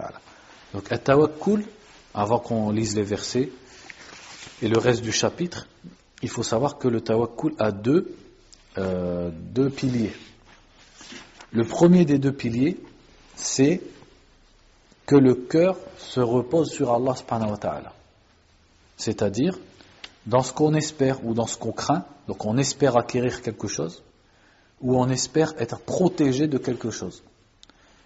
wa 0.74 0.98
tawakkul, 0.98 1.66
avant 2.14 2.40
qu'on 2.40 2.72
lise 2.72 2.96
les 2.96 3.04
versets 3.04 3.52
et 4.62 4.68
le 4.68 4.78
reste 4.78 5.02
du 5.02 5.12
chapitre, 5.12 5.68
il 6.22 6.30
faut 6.30 6.44
savoir 6.44 6.78
que 6.78 6.88
le 6.88 7.02
tawakkul 7.02 7.54
a 7.60 7.72
deux, 7.72 8.16
euh, 8.78 9.32
deux 9.34 9.70
piliers. 9.70 10.14
Le 11.52 11.64
premier 11.64 12.06
des 12.06 12.20
deux 12.20 12.34
piliers, 12.34 12.78
c'est 13.36 13.82
que 15.06 15.16
le 15.16 15.34
cœur 15.34 15.78
se 15.98 16.20
repose 16.20 16.70
sur 16.72 16.94
Allah 16.94 17.16
subhanahu 17.16 17.52
wa 17.52 17.58
ta'ala. 17.58 17.94
C'est-à-dire, 18.98 19.58
dans 20.26 20.44
ce 20.44 20.52
qu'on 20.52 20.74
espère 20.76 21.26
ou 21.26 21.34
dans 21.34 21.48
ce 21.48 21.58
qu'on 21.58 21.72
craint, 21.72 22.06
donc 22.28 22.46
on 22.46 22.58
espère 22.58 22.98
acquérir 22.98 23.42
quelque 23.42 23.68
chose, 23.68 24.04
ou 24.82 24.96
on 24.96 25.10
espère 25.10 25.54
être 25.58 25.80
protégé 25.80 26.48
de 26.48 26.58
quelque 26.58 26.92
chose. 26.92 27.24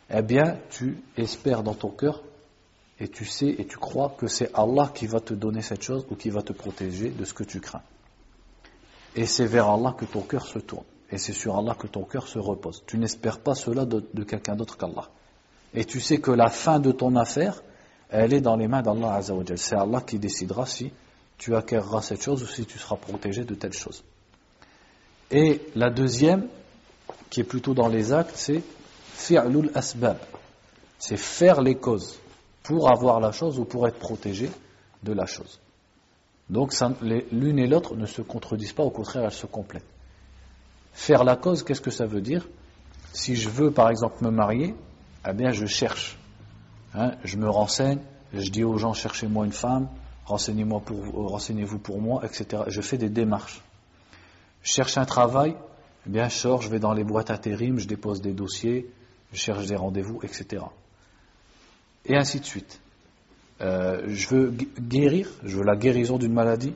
Eh 0.10 0.22
bien, 0.22 0.58
tu 0.70 0.98
espères 1.18 1.64
dans 1.64 1.74
ton 1.74 1.90
cœur 1.90 2.24
et 3.00 3.08
tu 3.08 3.26
sais 3.26 3.56
et 3.58 3.66
tu 3.66 3.78
crois 3.78 4.16
que 4.18 4.28
c'est 4.28 4.52
Allah 4.54 4.92
qui 4.94 5.08
va 5.08 5.20
te 5.20 5.34
donner 5.34 5.62
cette 5.62 5.82
chose 5.82 6.06
ou 6.10 6.16
qui 6.16 6.30
va 6.30 6.42
te 6.42 6.54
protéger 6.54 7.10
de 7.10 7.26
ce 7.26 7.34
que 7.34 7.44
tu 7.44 7.60
crains. 7.60 7.82
et 9.16 9.26
c'est 9.26 9.46
vers 9.46 9.70
Allah 9.70 9.96
que 9.98 10.06
ton 10.06 10.22
cœur 10.22 10.46
se 10.46 10.60
tourne. 10.60 10.86
Et 11.12 11.20
c'est 11.20 11.34
sur 11.34 11.56
Allah 11.56 11.76
que 11.76 11.86
ton 11.86 12.04
cœur 12.04 12.28
se 12.28 12.40
repose. 12.40 12.84
Tu 12.88 12.98
n'espères 12.98 13.40
pas 13.40 13.54
cela 13.54 13.86
de, 13.86 14.24
quelqu'un 14.24 14.56
d'autre 14.56 14.78
qu'Allah. 14.78 15.10
Et 15.76 15.86
tu 15.86 16.02
sais 16.02 16.18
que 16.18 16.32
la 16.32 16.50
fin 16.50 16.80
de 16.80 16.92
ton 16.92 17.16
affaire, 17.16 17.62
elle 18.10 18.34
est 18.34 18.42
dans 18.42 18.56
les 18.56 18.68
mains 18.68 18.82
d'Allah 18.82 19.14
Azzawajal. 19.16 19.60
C'est 19.60 19.76
Allah 19.76 20.02
qui 20.02 20.18
décidera 20.18 20.66
si 20.66 20.92
tu 21.38 21.56
acquerras 21.56 22.02
cette 22.02 22.24
chose 22.24 22.42
ou 22.42 22.48
si 22.48 22.66
tu 22.66 22.80
seras 22.80 22.96
protégé 22.96 23.44
de 23.44 23.54
telle 23.54 23.74
chose. 23.74 24.04
Et 25.30 25.62
la 25.76 25.92
deuxième, 25.92 26.48
qui 27.30 27.42
est 27.42 27.44
plutôt 27.44 27.76
dans 27.76 27.88
les 27.88 28.12
actes, 28.12 28.34
c'est 28.36 28.64
fi'lul 29.14 29.70
asbab. 29.76 30.18
C'est 30.98 31.18
faire 31.18 31.62
les 31.62 31.76
causes 31.76 32.20
pour 32.64 32.90
avoir 32.92 33.20
la 33.20 33.32
chose 33.32 33.60
ou 33.60 33.66
pour 33.66 33.88
être 33.88 34.00
protégé 34.00 34.50
de 35.04 35.14
la 35.14 35.26
chose. 35.26 35.60
Donc 36.50 36.74
l'une 37.02 37.60
et 37.60 37.68
l'autre 37.68 37.96
ne 37.96 38.06
se 38.06 38.22
contredisent 38.22 38.74
pas, 38.74 38.84
au 38.84 38.90
contraire, 38.90 39.26
elles 39.26 39.32
se 39.32 39.46
complètent. 39.46 39.86
Faire 40.94 41.24
la 41.24 41.36
cause, 41.36 41.64
qu'est-ce 41.64 41.82
que 41.82 41.92
ça 41.92 42.06
veut 42.06 42.22
dire? 42.22 42.48
Si 43.14 43.36
je 43.36 43.50
veux, 43.50 43.72
par 43.72 43.90
exemple, 43.90 44.24
me 44.24 44.30
marier, 44.30 44.76
eh 45.28 45.34
bien, 45.34 45.52
je 45.52 45.66
cherche. 45.66 46.18
Hein, 46.94 47.14
je 47.24 47.38
me 47.38 47.50
renseigne, 47.50 48.00
je 48.34 48.50
dis 48.50 48.64
aux 48.64 48.78
gens, 48.78 48.94
cherchez-moi 48.94 49.46
une 49.46 49.52
femme, 49.52 49.88
renseignez-moi 50.26 50.82
pour, 50.82 50.98
renseignez-vous 51.30 51.80
pour 51.80 52.02
moi, 52.02 52.22
etc. 52.24 52.64
Je 52.68 52.82
fais 52.82 52.98
des 52.98 53.10
démarches. 53.10 53.62
Je 54.62 54.72
cherche 54.72 54.98
un 54.98 55.06
travail, 55.06 55.56
eh 56.06 56.10
bien, 56.10 56.30
je 56.30 56.36
sors, 56.36 56.62
je 56.62 56.70
vais 56.70 56.80
dans 56.80 56.94
les 56.94 57.04
boîtes 57.04 57.32
intérim, 57.32 57.80
je 57.80 57.88
dépose 57.88 58.22
des 58.22 58.34
dossiers, 58.34 58.92
je 59.32 59.40
cherche 59.40 59.66
des 59.66 59.76
rendez-vous, 59.76 60.20
etc. 60.24 60.64
Et 62.06 62.16
ainsi 62.16 62.40
de 62.40 62.46
suite. 62.46 62.80
Euh, 63.62 64.04
je 64.08 64.28
veux 64.30 64.54
guérir, 64.80 65.30
je 65.44 65.58
veux 65.58 65.64
la 65.64 65.76
guérison 65.76 66.18
d'une 66.18 66.34
maladie, 66.34 66.74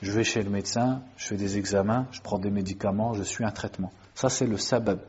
je 0.00 0.12
vais 0.12 0.24
chez 0.24 0.42
le 0.42 0.50
médecin, 0.50 1.02
je 1.16 1.26
fais 1.26 1.36
des 1.36 1.58
examens, 1.58 2.06
je 2.12 2.20
prends 2.20 2.38
des 2.38 2.50
médicaments, 2.50 3.12
je 3.14 3.22
suis 3.22 3.44
un 3.44 3.50
traitement. 3.50 3.92
Ça, 4.14 4.28
c'est 4.28 4.46
le 4.46 4.56
sabab. 4.56 5.00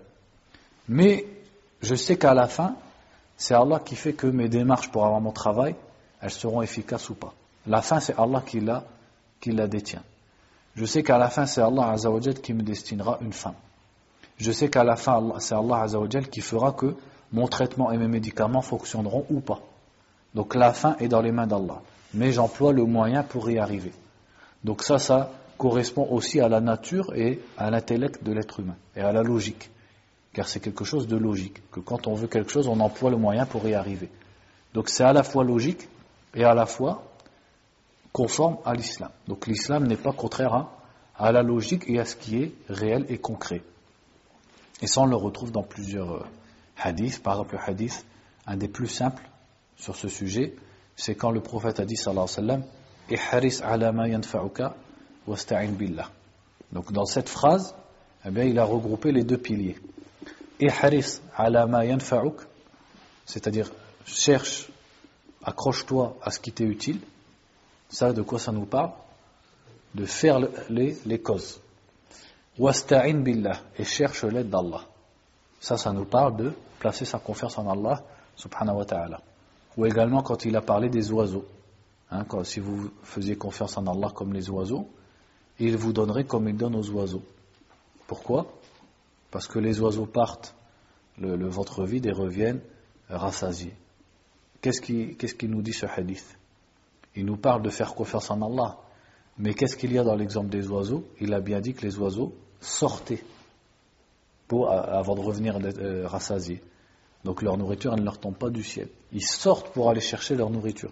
Mais 0.90 1.26
je 1.82 1.96
sais 1.96 2.18
qu'à 2.18 2.34
la 2.34 2.48
fin, 2.48 2.76
c'est 3.38 3.54
Allah 3.54 3.80
qui 3.80 3.96
fait 3.96 4.14
que 4.14 4.28
mes 4.28 4.50
démarches 4.50 4.92
pour 4.92 5.06
avoir 5.06 5.22
mon 5.22 5.32
travail, 5.32 5.76
elles 6.22 6.32
seront 6.32 6.62
efficaces 6.62 7.10
ou 7.10 7.16
pas. 7.16 7.34
La 7.66 7.82
fin, 7.82 8.00
c'est 8.00 8.18
Allah 8.20 8.44
qui 8.46 8.60
la, 8.60 8.84
qui 9.40 9.52
la 9.52 9.68
détient. 9.68 10.04
Je 10.76 10.86
sais 10.86 11.04
qu'à 11.04 11.18
la 11.18 11.30
fin, 11.30 11.46
c'est 11.46 11.62
Allah 11.62 11.96
qui 12.42 12.54
me 12.54 12.64
destinera 12.64 13.20
une 13.22 13.34
femme. 13.34 13.56
Je 14.38 14.52
sais 14.52 14.70
qu'à 14.70 14.84
la 14.84 14.96
fin, 14.96 15.40
c'est 15.40 15.56
Allah 15.56 15.88
qui 16.30 16.42
fera 16.42 16.72
que 16.72 16.96
mon 17.32 17.48
traitement 17.48 17.92
et 17.92 17.98
mes 17.98 18.08
médicaments 18.08 18.62
fonctionneront 18.62 19.26
ou 19.30 19.40
pas. 19.40 19.60
Donc 20.34 20.56
la 20.56 20.74
fin 20.74 20.96
est 21.00 21.08
dans 21.08 21.22
les 21.22 21.32
mains 21.32 21.48
d'Allah. 21.48 21.82
Mais 22.14 22.32
j'emploie 22.32 22.74
le 22.74 22.84
moyen 22.84 23.24
pour 23.24 23.50
y 23.50 23.58
arriver. 23.58 23.94
Donc 24.64 24.84
ça, 24.84 25.00
ça 25.00 25.32
correspond 25.58 26.08
aussi 26.10 26.40
à 26.40 26.50
la 26.50 26.60
nature 26.60 27.14
et 27.16 27.42
à 27.58 27.70
l'intellect 27.70 28.24
de 28.24 28.34
l'être 28.34 28.60
humain 28.60 28.76
et 28.96 29.02
à 29.02 29.12
la 29.12 29.24
logique. 29.24 29.70
Car 30.34 30.48
c'est 30.48 30.60
quelque 30.60 30.86
chose 30.86 31.08
de 31.08 31.18
logique, 31.18 31.62
que 31.72 31.80
quand 31.80 32.08
on 32.08 32.14
veut 32.14 32.28
quelque 32.28 32.52
chose, 32.52 32.68
on 32.68 32.80
emploie 32.80 33.10
le 33.10 33.18
moyen 33.18 33.46
pour 33.46 33.68
y 33.68 33.74
arriver. 33.74 34.10
Donc 34.74 34.90
c'est 34.90 35.04
à 35.04 35.14
la 35.14 35.24
fois 35.24 35.44
logique 35.44 35.88
et 36.34 36.44
à 36.44 36.54
la 36.54 36.66
fois 36.66 37.04
conforme 38.14 38.58
à 38.66 38.74
l'islam. 38.74 39.12
Donc 39.28 39.48
l'islam 39.48 39.88
n'est 39.88 39.98
pas 39.98 40.14
contraire 40.14 40.68
à, 41.18 41.32
la 41.32 41.44
logique 41.44 41.84
et 41.88 42.00
à 42.00 42.06
ce 42.06 42.16
qui 42.16 42.42
est 42.42 42.54
réel 42.70 43.06
et 43.10 43.18
concret. 43.18 43.62
Et 44.82 44.88
ça, 44.88 45.02
on 45.02 45.06
le 45.06 45.16
retrouve 45.16 45.52
dans 45.52 45.64
plusieurs 45.64 46.26
hadiths. 46.84 47.22
Par 47.22 47.34
exemple, 47.34 47.56
le 47.56 47.62
hadith, 47.70 48.06
un 48.46 48.58
des 48.58 48.68
plus 48.68 48.88
simples 48.88 49.24
sur 49.78 49.96
ce 49.96 50.08
sujet, 50.08 50.56
c'est 50.96 51.16
quand 51.16 51.32
le 51.32 51.42
prophète 51.42 51.80
a 51.80 51.86
dit, 51.86 51.96
sallallahu 51.96 52.28
alayhi 52.38 52.50
wa 52.50 52.58
sallam, 52.58 52.64
donc 56.72 56.92
dans 56.92 57.06
cette 57.06 57.30
phrase, 57.30 57.76
eh 58.26 58.32
bien, 58.32 58.44
il 58.46 58.58
a 58.60 58.64
regroupé 58.64 59.12
les 59.12 59.24
deux 59.24 59.38
piliers. 59.38 59.78
c'est-à-dire 63.26 63.72
cherche, 64.06 64.70
accroche-toi 65.44 66.18
à 66.22 66.32
ce 66.32 66.40
qui 66.40 66.52
t'est 66.52 66.64
utile. 66.64 67.00
Ça, 67.90 68.14
de 68.14 68.22
quoi 68.22 68.40
ça 68.40 68.52
nous 68.52 68.66
parle? 68.66 68.92
De 69.94 70.06
faire 70.06 70.40
les, 70.70 70.98
les 71.06 71.20
causes. 71.20 71.60
billah 72.58 73.60
et 73.78 73.84
cherche 73.84 74.24
l'aide 74.24 74.50
d'Allah. 74.50 74.86
Ça, 75.60 75.78
ça 75.78 75.92
nous 75.92 76.06
parle 76.06 76.38
de 76.38 76.54
placer 76.82 77.06
sa 77.06 77.20
confiance 77.20 77.60
en 77.60 77.70
Allah 77.70 78.04
subhanahu 78.36 78.78
wa 78.78 78.86
ta'ala. 78.86 79.22
Ou 79.78 79.86
également 79.86 80.24
quand 80.24 80.44
il 80.46 80.56
a 80.56 80.62
parlé 80.62 80.90
des 80.90 81.12
oiseaux. 81.12 81.46
Hein, 82.10 82.26
si 82.44 82.60
vous 82.60 82.90
faisiez 83.04 83.36
confiance 83.38 83.78
en 83.78 83.86
Allah 83.86 84.12
comme 84.14 84.34
les 84.34 84.50
oiseaux, 84.50 84.90
il 85.60 85.78
vous 85.78 85.94
donnerait 85.94 86.26
comme 86.26 86.50
il 86.50 86.58
donne 86.58 86.76
aux 86.76 86.90
oiseaux. 86.90 87.24
Pourquoi? 88.08 88.52
Parce 89.30 89.48
que 89.48 89.60
les 89.60 89.80
oiseaux 89.80 90.08
partent 90.08 90.56
le, 91.20 91.48
ventre 91.48 91.86
vide 91.86 92.08
et 92.08 92.12
reviennent 92.12 92.62
rassasiés. 93.10 93.76
Qu'est-ce 94.60 94.82
qui, 94.82 95.16
qu'est-ce 95.16 95.46
nous 95.46 95.62
dit 95.62 95.74
ce 95.74 95.86
hadith? 95.86 96.38
Il 97.16 97.26
nous 97.26 97.38
parle 97.38 97.62
de 97.62 97.70
faire 97.70 97.94
confiance 97.94 98.32
en 98.32 98.42
Allah. 98.42 98.78
Mais 99.38 99.54
qu'est-ce 99.54 99.78
qu'il 99.78 99.94
y 99.94 100.00
a 100.00 100.04
dans 100.04 100.16
l'exemple 100.16 100.50
des 100.50 100.68
oiseaux? 100.68 101.06
Il 101.20 101.34
a 101.34 101.42
bien 101.42 101.62
dit 101.62 101.74
que 101.74 101.86
les 101.86 101.98
oiseaux 102.00 102.34
sortaient 102.60 103.24
pour, 104.48 104.70
avant 104.70 105.16
de 105.16 105.22
revenir 105.22 105.58
euh, 105.62 106.08
rassasiés. 106.08 106.62
Donc 107.24 107.42
leur 107.42 107.58
nourriture, 107.58 107.94
elle 107.94 108.00
ne 108.00 108.06
leur 108.06 108.18
tombe 108.18 108.36
pas 108.36 108.50
du 108.50 108.64
ciel. 108.64 108.88
Ils 109.12 109.26
sortent 109.26 109.72
pour 109.74 109.90
aller 109.90 110.02
chercher 110.02 110.36
leur 110.36 110.50
nourriture. 110.50 110.92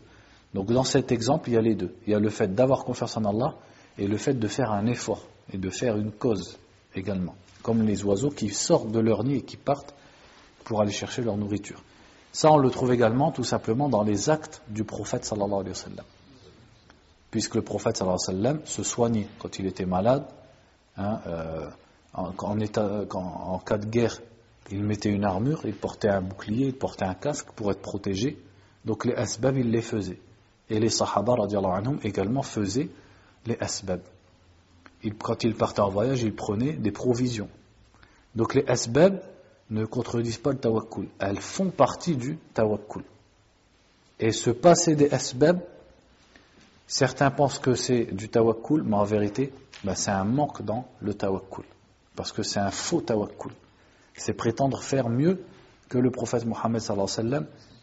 Donc 0.53 0.71
dans 0.71 0.83
cet 0.83 1.11
exemple, 1.11 1.49
il 1.49 1.53
y 1.53 1.57
a 1.57 1.61
les 1.61 1.75
deux. 1.75 1.95
Il 2.05 2.11
y 2.11 2.15
a 2.15 2.19
le 2.19 2.29
fait 2.29 2.53
d'avoir 2.53 2.83
confiance 2.83 3.17
en 3.17 3.25
Allah 3.25 3.55
et 3.97 4.07
le 4.07 4.17
fait 4.17 4.33
de 4.33 4.47
faire 4.47 4.71
un 4.71 4.85
effort 4.85 5.23
et 5.51 5.57
de 5.57 5.69
faire 5.69 5.97
une 5.97 6.11
cause 6.11 6.57
également. 6.95 7.35
Comme 7.61 7.83
les 7.83 8.03
oiseaux 8.03 8.29
qui 8.29 8.49
sortent 8.49 8.91
de 8.91 8.99
leur 8.99 9.23
nid 9.23 9.35
et 9.35 9.41
qui 9.41 9.57
partent 9.57 9.93
pour 10.63 10.81
aller 10.81 10.91
chercher 10.91 11.23
leur 11.23 11.37
nourriture. 11.37 11.81
Ça, 12.31 12.51
on 12.51 12.57
le 12.57 12.69
trouve 12.69 12.93
également 12.93 13.31
tout 13.31 13.43
simplement 13.43 13.89
dans 13.89 14.03
les 14.03 14.29
actes 14.29 14.61
du 14.67 14.83
prophète 14.83 15.25
sallallahu 15.25 15.61
alayhi 15.61 15.69
wa 15.69 15.75
sallam. 15.75 16.05
Puisque 17.31 17.55
le 17.55 17.63
prophète 17.63 17.97
sallallahu 17.97 18.19
alayhi 18.27 18.37
wa 18.37 18.43
sallam 18.43 18.65
se 18.65 18.83
soignait 18.83 19.27
quand 19.39 19.57
il 19.57 19.65
était 19.65 19.85
malade, 19.85 20.25
hein, 20.97 21.19
euh, 21.25 21.69
en, 22.13 22.31
en, 22.39 23.59
cas 23.59 23.77
de 23.77 23.85
guerre, 23.85 24.19
il 24.71 24.83
mettait 24.83 25.09
une 25.09 25.23
armure, 25.23 25.61
il 25.65 25.73
portait 25.73 26.09
un 26.09 26.21
bouclier, 26.21 26.67
il 26.67 26.75
portait 26.75 27.05
un 27.05 27.15
casque 27.15 27.51
pour 27.55 27.71
être 27.71 27.81
protégé. 27.81 28.37
Donc 28.85 29.05
les 29.05 29.13
asbab, 29.13 29.57
il 29.57 29.71
les 29.71 29.81
faisait. 29.81 30.19
Et 30.69 30.79
les 30.79 30.89
sahaba 30.89 31.33
anhum, 31.33 31.99
également 32.03 32.43
faisaient 32.43 32.89
les 33.45 33.57
asbab. 33.59 34.01
quand 35.19 35.43
ils 35.43 35.55
partaient 35.55 35.81
en 35.81 35.89
voyage, 35.89 36.21
ils 36.21 36.35
prenaient 36.35 36.73
des 36.73 36.91
provisions. 36.91 37.49
Donc 38.35 38.53
les 38.53 38.65
asbab 38.67 39.21
ne 39.69 39.85
contredisent 39.85 40.37
pas 40.37 40.51
le 40.51 40.57
tawakkul. 40.57 41.07
Elles 41.19 41.39
font 41.39 41.69
partie 41.69 42.15
du 42.15 42.37
tawakkul. 42.53 43.03
Et 44.19 44.31
se 44.31 44.49
passer 44.49 44.95
des 44.95 45.09
asbab, 45.11 45.61
certains 46.87 47.31
pensent 47.31 47.59
que 47.59 47.75
c'est 47.75 48.05
du 48.05 48.29
tawakkul, 48.29 48.83
mais 48.83 48.97
en 48.97 49.03
vérité, 49.03 49.51
ben, 49.83 49.95
c'est 49.95 50.11
un 50.11 50.25
manque 50.25 50.61
dans 50.61 50.87
le 51.01 51.13
tawakkul. 51.13 51.65
Parce 52.15 52.31
que 52.31 52.43
c'est 52.43 52.59
un 52.59 52.71
faux 52.71 53.01
tawakkul. 53.01 53.53
C'est 54.19 54.33
prétendre 54.33 54.83
faire 54.83 55.09
mieux 55.09 55.41
que 55.87 55.97
le 55.97 56.11
prophète 56.11 56.45
Mohammed 56.45 56.81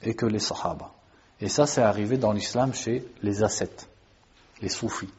et 0.03 0.14
que 0.14 0.27
les 0.27 0.38
sahaba. 0.38 0.92
Et 1.40 1.49
ça, 1.49 1.66
c'est 1.66 1.83
arrivé 1.83 2.18
dans 2.18 2.33
l'islam 2.33 2.72
chez 2.72 3.07
les 3.22 3.42
ascètes, 3.42 3.88
les 4.62 4.68
soufis. 4.68 5.11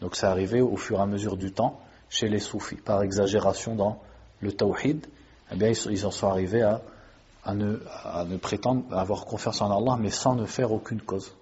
Donc 0.00 0.16
c'est 0.16 0.26
arrivé 0.26 0.60
au 0.60 0.76
fur 0.76 0.98
et 0.98 1.02
à 1.02 1.06
mesure 1.06 1.36
du 1.36 1.52
temps 1.52 1.80
chez 2.08 2.28
les 2.28 2.38
soufis. 2.38 2.76
Par 2.76 3.02
exagération 3.02 3.74
dans 3.74 4.00
le 4.40 4.52
tawhid, 4.52 5.06
eh 5.52 5.56
bien, 5.56 5.72
ils 5.90 6.06
en 6.06 6.10
sont 6.10 6.28
arrivés 6.28 6.62
à, 6.62 7.54
ne, 7.54 8.36
prétendre 8.36 8.84
avoir 8.96 9.24
confiance 9.24 9.60
en 9.60 9.70
Allah, 9.70 9.96
mais 9.98 10.10
sans 10.10 10.34
ne 10.34 10.46
faire 10.46 10.72
aucune 10.72 11.00
cause. 11.00 11.34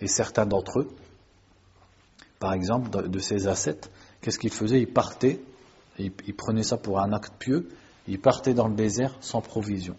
Et 0.00 0.06
certains 0.06 0.46
d'entre 0.46 0.80
eux, 0.80 0.88
par 2.38 2.52
exemple, 2.52 3.08
de, 3.08 3.18
ces 3.18 3.48
ascètes, 3.48 3.90
qu'est-ce 4.20 4.38
qu'ils 4.38 4.52
faisaient? 4.52 4.80
Ils 4.80 4.92
partaient, 4.92 5.40
ils 5.98 6.36
prenaient 6.36 6.62
ça 6.62 6.76
pour 6.76 7.00
un 7.00 7.12
acte 7.12 7.32
pieux, 7.38 7.68
ils 8.08 8.20
partaient 8.20 8.54
dans 8.54 8.68
le 8.68 8.74
désert 8.74 9.14
sans 9.20 9.40
provision, 9.40 9.94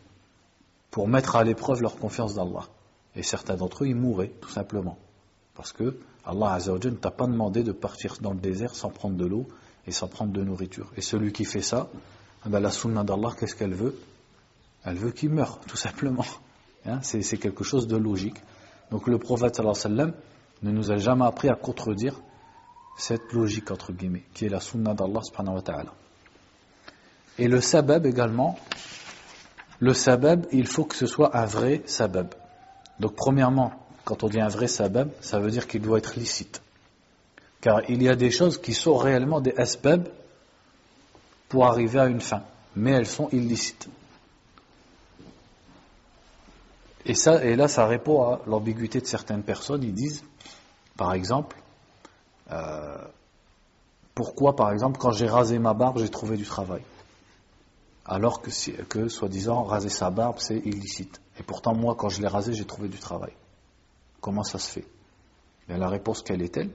pour 0.91 1.07
mettre 1.07 1.35
à 1.35 1.43
l'épreuve 1.43 1.81
leur 1.81 1.95
confiance 1.97 2.35
d'Allah. 2.35 2.67
Et 3.15 3.23
certains 3.23 3.55
d'entre 3.55 3.83
eux, 3.83 3.87
ils 3.87 3.95
mouraient, 3.95 4.31
tout 4.41 4.49
simplement. 4.49 4.97
Parce 5.55 5.71
que 5.71 5.97
Allah 6.25 6.53
Azzawajal 6.53 6.93
ne 6.93 6.97
t'a 6.97 7.11
pas 7.11 7.27
demandé 7.27 7.63
de 7.63 7.71
partir 7.71 8.17
dans 8.21 8.33
le 8.33 8.39
désert 8.39 8.75
sans 8.75 8.89
prendre 8.89 9.15
de 9.15 9.25
l'eau 9.25 9.47
et 9.85 9.91
sans 9.91 10.07
prendre 10.07 10.31
de 10.31 10.43
nourriture. 10.43 10.91
Et 10.97 11.01
celui 11.01 11.31
qui 11.31 11.45
fait 11.45 11.61
ça, 11.61 11.89
eh 12.45 12.49
ben, 12.49 12.59
la 12.59 12.71
sunna 12.71 13.03
d'Allah, 13.03 13.31
qu'est-ce 13.39 13.55
qu'elle 13.55 13.73
veut? 13.73 13.95
Elle 14.83 14.97
veut 14.97 15.11
qu'il 15.11 15.29
meure, 15.29 15.59
tout 15.67 15.77
simplement. 15.77 16.25
Hein, 16.85 16.99
c'est 17.01 17.37
quelque 17.37 17.63
chose 17.63 17.87
de 17.87 17.97
logique. 17.97 18.37
Donc 18.89 19.07
le 19.07 19.17
prophète 19.17 19.61
sallam 19.73 20.13
ne 20.63 20.71
nous 20.71 20.91
a 20.91 20.97
jamais 20.97 21.25
appris 21.25 21.49
à 21.49 21.55
contredire 21.55 22.19
cette 22.97 23.31
logique, 23.33 23.69
entre 23.71 23.91
guillemets, 23.91 24.23
qui 24.33 24.45
est 24.45 24.49
la 24.49 24.59
sunna 24.59 24.93
d'Allah 24.93 25.21
subhanahu 25.21 25.55
wa 25.55 25.61
ta'ala. 25.61 25.93
Et 27.39 27.47
le 27.47 27.61
sabab 27.61 28.05
également, 28.05 28.59
le 29.79 29.93
sabab, 29.93 30.45
il 30.51 30.67
faut 30.67 30.83
que 30.83 30.95
ce 30.95 31.07
soit 31.07 31.37
un 31.37 31.45
vrai 31.45 31.81
sabab. 31.85 32.35
Donc 32.99 33.15
premièrement, 33.15 33.71
quand 34.03 34.23
on 34.23 34.27
dit 34.27 34.41
un 34.41 34.49
vrai 34.49 34.67
sabab, 34.67 35.09
ça 35.21 35.39
veut 35.39 35.49
dire 35.49 35.65
qu'il 35.65 35.81
doit 35.81 35.99
être 35.99 36.17
licite. 36.17 36.61
Car 37.61 37.89
il 37.89 38.03
y 38.03 38.09
a 38.09 38.15
des 38.15 38.29
choses 38.29 38.59
qui 38.59 38.73
sont 38.73 38.97
réellement 38.97 39.39
des 39.39 39.53
asbab, 39.57 40.09
pour 41.47 41.65
arriver 41.65 41.99
à 41.99 42.05
une 42.07 42.21
fin, 42.21 42.43
mais 42.75 42.91
elles 42.91 43.07
sont 43.07 43.29
illicites. 43.29 43.87
Et, 47.05 47.15
ça, 47.15 47.43
là, 47.43 47.67
ça 47.67 47.87
répond 47.87 48.21
à 48.21 48.41
l'ambiguïté 48.45 48.99
de 48.99 49.07
certaines 49.07 49.41
personnes. 49.41 49.83
Ils 49.83 49.93
disent, 49.93 50.23
par 50.95 51.13
exemple, 51.13 51.57
euh, 52.51 52.97
pourquoi, 54.13 54.55
par 54.55 54.71
exemple, 54.71 54.99
quand 54.99 55.11
j'ai 55.11 55.25
rasé 55.25 55.57
ma 55.57 55.73
barbe, 55.73 55.97
j'ai 55.99 56.09
trouvé 56.09 56.37
du 56.37 56.45
travail 56.45 56.83
Alors 58.11 58.41
que, 58.41 59.07
soi-disant, 59.07 59.63
raser 59.63 59.89
sa 59.89 60.09
barbe, 60.09 60.37
c'est 60.39 60.57
illicite. 60.57 61.21
Et 61.39 61.43
pourtant, 61.43 61.75
moi, 61.75 61.95
quand 61.95 62.09
je 62.09 62.21
l'ai 62.21 62.27
rasé, 62.27 62.53
j'ai 62.53 62.65
trouvé 62.65 62.89
du 62.89 62.97
travail. 62.97 63.33
Comment 64.19 64.43
ça 64.43 64.57
se 64.57 64.71
fait? 64.71 64.87
Et 65.69 65.77
La 65.77 65.87
réponse, 65.87 66.23
quelle 66.23 66.41
est-elle 66.41 66.71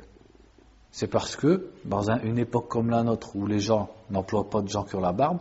C'est 0.93 1.09
parce 1.09 1.35
que, 1.35 1.71
dans 1.85 2.09
une 2.09 2.39
époque 2.39 2.69
comme 2.69 2.89
la 2.89 3.03
nôtre, 3.03 3.35
où 3.35 3.49
les 3.49 3.59
gens 3.59 3.91
n'emploient 4.11 4.49
pas 4.49 4.63
de 4.63 4.69
gens 4.69 4.85
qui 4.85 4.95
ont 4.95 5.01
la 5.01 5.13
barbe, 5.13 5.41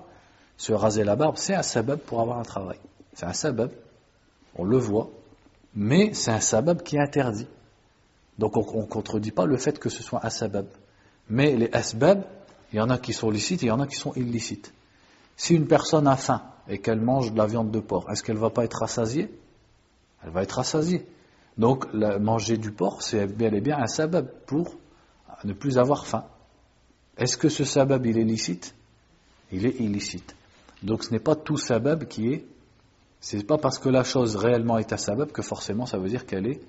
se 0.58 0.74
raser 0.74 1.04
la 1.04 1.16
barbe, 1.16 1.38
c'est 1.38 1.54
un 1.54 1.62
sabab 1.62 2.00
pour 2.00 2.22
avoir 2.22 2.40
un 2.40 2.44
travail. 2.44 2.80
C'est 3.14 3.28
un 3.28 3.34
sabab 3.34 3.70
on 4.56 4.66
le 4.66 4.78
voit, 4.78 5.10
mais 5.76 6.14
c'est 6.14 6.32
un 6.32 6.40
sabab 6.40 6.84
qui 6.84 6.98
est 6.98 7.02
interdit. 7.02 7.48
Donc 8.38 8.58
on 8.58 8.82
ne 8.82 8.86
contredit 8.86 9.32
pas 9.32 9.46
le 9.46 9.58
fait 9.58 9.80
que 9.80 9.90
ce 9.90 10.04
soit 10.04 10.26
un 10.26 10.30
sabab. 10.30 10.66
Mais 11.30 11.56
les 11.56 11.70
asbab, 11.72 12.24
il 12.72 12.78
y 12.78 12.82
en 12.82 12.90
a 12.90 12.98
qui 12.98 13.14
sont 13.14 13.30
licites 13.30 13.64
et 13.64 13.68
il 13.68 13.70
y 13.70 13.72
en 13.72 13.80
a 13.80 13.88
qui 13.88 13.96
sont 13.96 14.14
illicites. 14.14 14.74
Si 15.36 15.56
une 15.56 15.68
personne 15.68 16.08
a 16.08 16.16
faim 16.16 16.42
et 16.68 16.80
qu'elle 16.80 17.02
mange 17.02 17.32
de 17.32 17.38
la 17.38 17.46
viande 17.46 17.72
de 17.72 17.80
porc, 17.80 18.10
est-ce 18.10 18.24
qu'elle 18.24 18.36
ne 18.36 18.42
va 18.42 18.50
pas 18.50 18.64
être 18.64 18.80
rassasiée? 18.80 19.32
Elle 20.24 20.32
va 20.32 20.44
être 20.44 20.54
rassasiée. 20.54 21.06
Donc 21.58 21.92
manger 21.94 22.58
du 22.58 22.72
porc, 22.72 23.02
c'est 23.02 23.28
bel 23.28 23.54
et 23.54 23.62
bien 23.62 23.78
un 23.78 23.88
sabab 23.88 24.28
pour 24.46 24.76
ne 25.44 25.54
plus 25.54 25.78
avoir 25.78 26.06
faim. 26.06 26.26
Est-ce 27.18 27.38
que 27.38 27.50
ce 27.50 27.64
sabab, 27.64 28.06
il 28.06 28.18
est 28.18 28.24
licite? 28.24 28.76
Il 29.52 29.66
est 29.66 29.80
illicite. 29.80 30.36
Donc 30.82 31.04
ce 31.04 31.12
n'est 31.12 31.20
pas 31.20 31.36
tout 31.36 31.58
sabab 31.58 32.06
qui 32.06 32.34
est 32.34 32.46
c'est 33.20 33.48
pas 33.48 33.58
parce 33.58 33.80
que 33.80 33.88
la 33.88 34.04
chose 34.04 34.36
réellement 34.36 34.78
est 34.80 34.92
un 34.92 34.98
sabab 34.98 35.32
que 35.32 35.42
forcément 35.42 35.86
ça 35.86 35.98
veut 35.98 36.10
dire 36.10 36.26
qu'elle 36.26 36.46
est, 36.46 36.60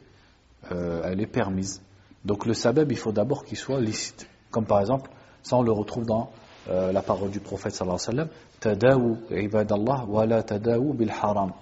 euh, 0.70 1.02
est 1.02 1.26
permise. 1.26 1.82
Donc 2.24 2.46
le 2.46 2.54
sabab, 2.54 2.92
il 2.92 2.96
faut 2.96 3.10
d'abord 3.10 3.44
qu'il 3.44 3.58
soit 3.58 3.80
licite. 3.80 4.28
Comme 4.52 4.64
par 4.64 4.80
exemple, 4.80 5.10
ça 5.42 5.56
on 5.56 5.62
le 5.62 5.72
retrouve 5.72 6.06
dans 6.06 6.30
euh, 6.68 6.92
la 6.92 7.02
parole 7.02 7.30
du 7.30 7.40
prophète 7.40 7.74
sallallahu 7.74 8.00
alayhi 8.08 8.28
wa 8.64 8.76
sallam, 8.88 9.18
ibadallah 9.30 10.04
wa 10.08 10.26
la 10.26 10.42
bil 10.42 11.10
haram. 11.10 11.52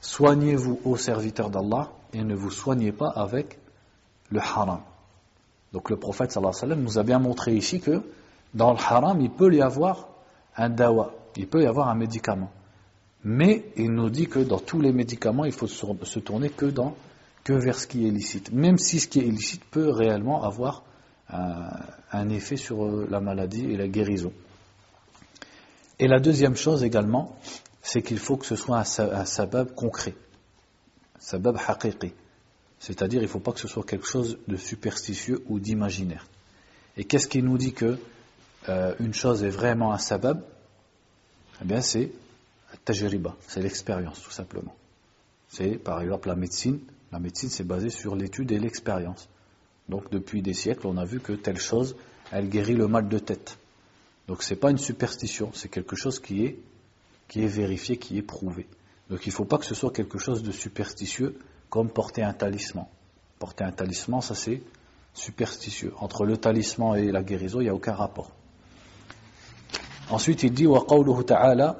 Soignez-vous 0.00 0.80
aux 0.84 0.96
serviteurs 0.96 1.50
d'Allah 1.50 1.90
et 2.12 2.22
ne 2.22 2.34
vous 2.34 2.50
soignez 2.50 2.92
pas 2.92 3.08
avec 3.08 3.58
le 4.30 4.40
haram. 4.40 4.80
Donc 5.72 5.90
le 5.90 5.96
prophète 5.96 6.32
sallallahu 6.32 6.54
alayhi 6.54 6.70
wa 6.70 6.76
sallam 6.76 6.82
nous 6.82 6.98
a 6.98 7.02
bien 7.02 7.18
montré 7.18 7.54
ici 7.54 7.80
que 7.80 8.02
dans 8.54 8.72
le 8.72 8.78
haram, 8.78 9.20
il 9.20 9.30
peut 9.30 9.52
y 9.54 9.60
avoir 9.62 10.08
un 10.56 10.70
dawa, 10.70 11.12
il 11.36 11.46
peut 11.46 11.62
y 11.62 11.66
avoir 11.66 11.88
un 11.88 11.94
médicament. 11.94 12.50
Mais 13.24 13.64
il 13.76 13.92
nous 13.92 14.10
dit 14.10 14.28
que 14.28 14.38
dans 14.38 14.58
tous 14.58 14.80
les 14.80 14.92
médicaments, 14.92 15.44
il 15.44 15.52
faut 15.52 15.66
se 15.66 16.18
tourner 16.20 16.50
que, 16.50 16.72
que 17.44 17.52
vers 17.52 17.78
ce 17.78 17.86
qui 17.86 18.04
est 18.04 18.08
illicite. 18.08 18.52
Même 18.52 18.78
si 18.78 19.00
ce 19.00 19.08
qui 19.08 19.20
est 19.20 19.26
illicite 19.26 19.64
peut 19.70 19.90
réellement 19.90 20.42
avoir 20.42 20.82
un, 21.30 22.28
effet 22.30 22.56
sur 22.56 22.84
euh, 22.84 23.06
la 23.10 23.20
maladie 23.20 23.64
et 23.70 23.76
la 23.76 23.88
guérison. 23.88 24.32
Et 25.98 26.06
la 26.06 26.20
deuxième 26.20 26.56
chose 26.56 26.84
également, 26.84 27.36
c'est 27.82 28.02
qu'il 28.02 28.18
faut 28.18 28.36
que 28.36 28.46
ce 28.46 28.56
soit 28.56 28.78
un, 28.78 29.24
sabab 29.24 29.74
concret, 29.74 30.14
sabab 31.18 31.58
haqiqi. 31.66 32.12
C'est-à-dire, 32.78 33.20
il 33.20 33.24
ne 33.24 33.28
faut 33.28 33.40
pas 33.40 33.52
que 33.52 33.60
ce 33.60 33.68
soit 33.68 33.84
quelque 33.84 34.06
chose 34.06 34.38
de 34.46 34.56
superstitieux 34.56 35.42
ou 35.48 35.58
d'imaginaire. 35.58 36.26
Et 36.96 37.04
qu'est-ce 37.04 37.26
qui 37.26 37.42
nous 37.42 37.58
dit 37.58 37.72
que 37.72 37.98
euh, 38.68 38.94
une 39.00 39.14
chose 39.14 39.42
est 39.42 39.50
vraiment 39.50 39.92
un 39.92 39.98
sabab? 39.98 40.42
Eh 41.60 41.64
bien, 41.64 41.80
c'est 41.80 42.12
tajriba, 42.84 43.36
c'est 43.46 43.60
l'expérience 43.60 44.22
tout 44.22 44.30
simplement. 44.30 44.74
C'est 45.48 45.78
par 45.78 46.00
exemple 46.00 46.28
la 46.28 46.36
médecine. 46.36 46.80
La 47.10 47.18
médecine 47.18 47.48
c'est 47.48 47.66
basé 47.66 47.90
sur 47.90 48.14
l'étude 48.14 48.52
et 48.52 48.58
l'expérience. 48.58 49.28
Donc 49.89 50.09
depuis 50.11 50.41
des 50.41 50.53
siècles, 50.53 50.87
on 50.87 50.97
a 50.97 51.05
vu 51.05 51.19
que 51.19 51.33
telle 51.33 51.59
chose, 51.59 51.95
elle 52.31 52.49
guérit 52.49 52.75
le 52.75 52.87
mal 52.87 53.07
de 53.07 53.19
tête. 53.19 53.57
Donc 54.27 54.43
c'est 54.43 54.55
pas 54.55 54.71
une 54.71 54.77
superstition, 54.77 55.51
c'est 55.53 55.69
quelque 55.69 55.95
chose 55.95 56.19
qui 56.19 56.45
est 56.45 56.57
qui 57.27 57.43
est 57.43 57.47
vérifié, 57.47 57.97
qui 57.97 58.17
est 58.17 58.21
prouvé. 58.21 58.67
Donc 59.09 59.25
il 59.25 59.29
ne 59.29 59.33
faut 59.33 59.45
pas 59.45 59.57
que 59.57 59.65
ce 59.65 59.75
soit 59.75 59.91
quelque 59.91 60.19
chose 60.19 60.43
de 60.43 60.51
superstitieux 60.51 61.39
comme 61.69 61.89
porter 61.89 62.23
un 62.23 62.33
talisman. 62.33 62.85
Porter 63.39 63.63
un 63.63 63.71
talisman, 63.71 64.21
ça 64.21 64.35
c'est 64.35 64.61
superstitieux. 65.13 65.93
Entre 65.99 66.25
le 66.25 66.37
talisman 66.37 66.95
et 66.97 67.11
la 67.11 67.23
guérison, 67.23 67.59
il 67.59 67.63
n'y 67.63 67.69
a 67.69 67.75
aucun 67.75 67.93
rapport. 67.93 68.31
Ensuite, 70.09 70.43
il 70.43 70.53
dit 70.53 70.67
wa 70.67 70.85
ta'ala 71.25 71.77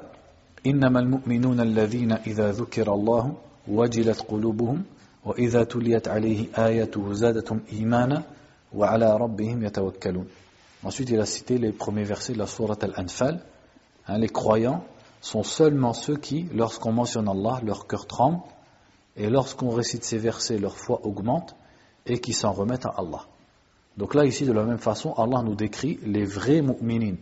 إنما 0.66 1.00
المؤمنون 1.00 1.60
الذين 1.60 2.12
إذا 2.12 2.52
ذكر 2.52 2.94
الله 2.94 3.34
وجلت 3.68 4.20
قلوبهم 4.20 4.82
وإذا 5.28 5.64
تليت 5.64 6.08
عليه 6.08 6.48
آياته 6.58 7.12
زادتهم 7.12 7.60
إيمانا 7.72 8.22
وعلى 8.74 9.16
ربهم 9.16 9.64
يتوكلون 9.64 10.26
Ensuite, 10.84 11.08
il 11.08 11.18
a 11.18 11.24
cité 11.24 11.56
les 11.56 11.72
premiers 11.72 12.04
versets 12.04 12.34
de 12.34 12.38
la 12.38 12.46
sourate 12.46 12.84
Al-Anfal. 12.84 13.40
Hein, 14.06 14.18
les 14.18 14.28
croyants 14.28 14.84
sont 15.22 15.42
seulement 15.42 15.94
ceux 15.94 16.16
qui, 16.16 16.46
lorsqu'on 16.54 16.92
mentionne 16.92 17.26
Allah, 17.26 17.58
leur 17.64 17.86
cœur 17.86 18.06
tremble, 18.06 18.40
et 19.16 19.30
lorsqu'on 19.30 19.70
récite 19.70 20.04
ces 20.04 20.18
versets, 20.18 20.58
leur 20.58 20.76
foi 20.76 21.00
augmente, 21.06 21.56
et 22.04 22.18
qui 22.18 22.34
s'en 22.34 22.52
remettent 22.52 22.84
à 22.84 22.94
Allah. 22.98 23.22
Donc 23.96 24.14
là, 24.14 24.26
ici, 24.26 24.44
de 24.44 24.52
la 24.52 24.64
même 24.64 24.78
façon, 24.78 25.14
Allah 25.14 25.42
nous 25.42 25.54
décrit 25.54 25.98
les 26.04 26.26
vrais 26.26 26.60
mu'minin. 26.60 27.16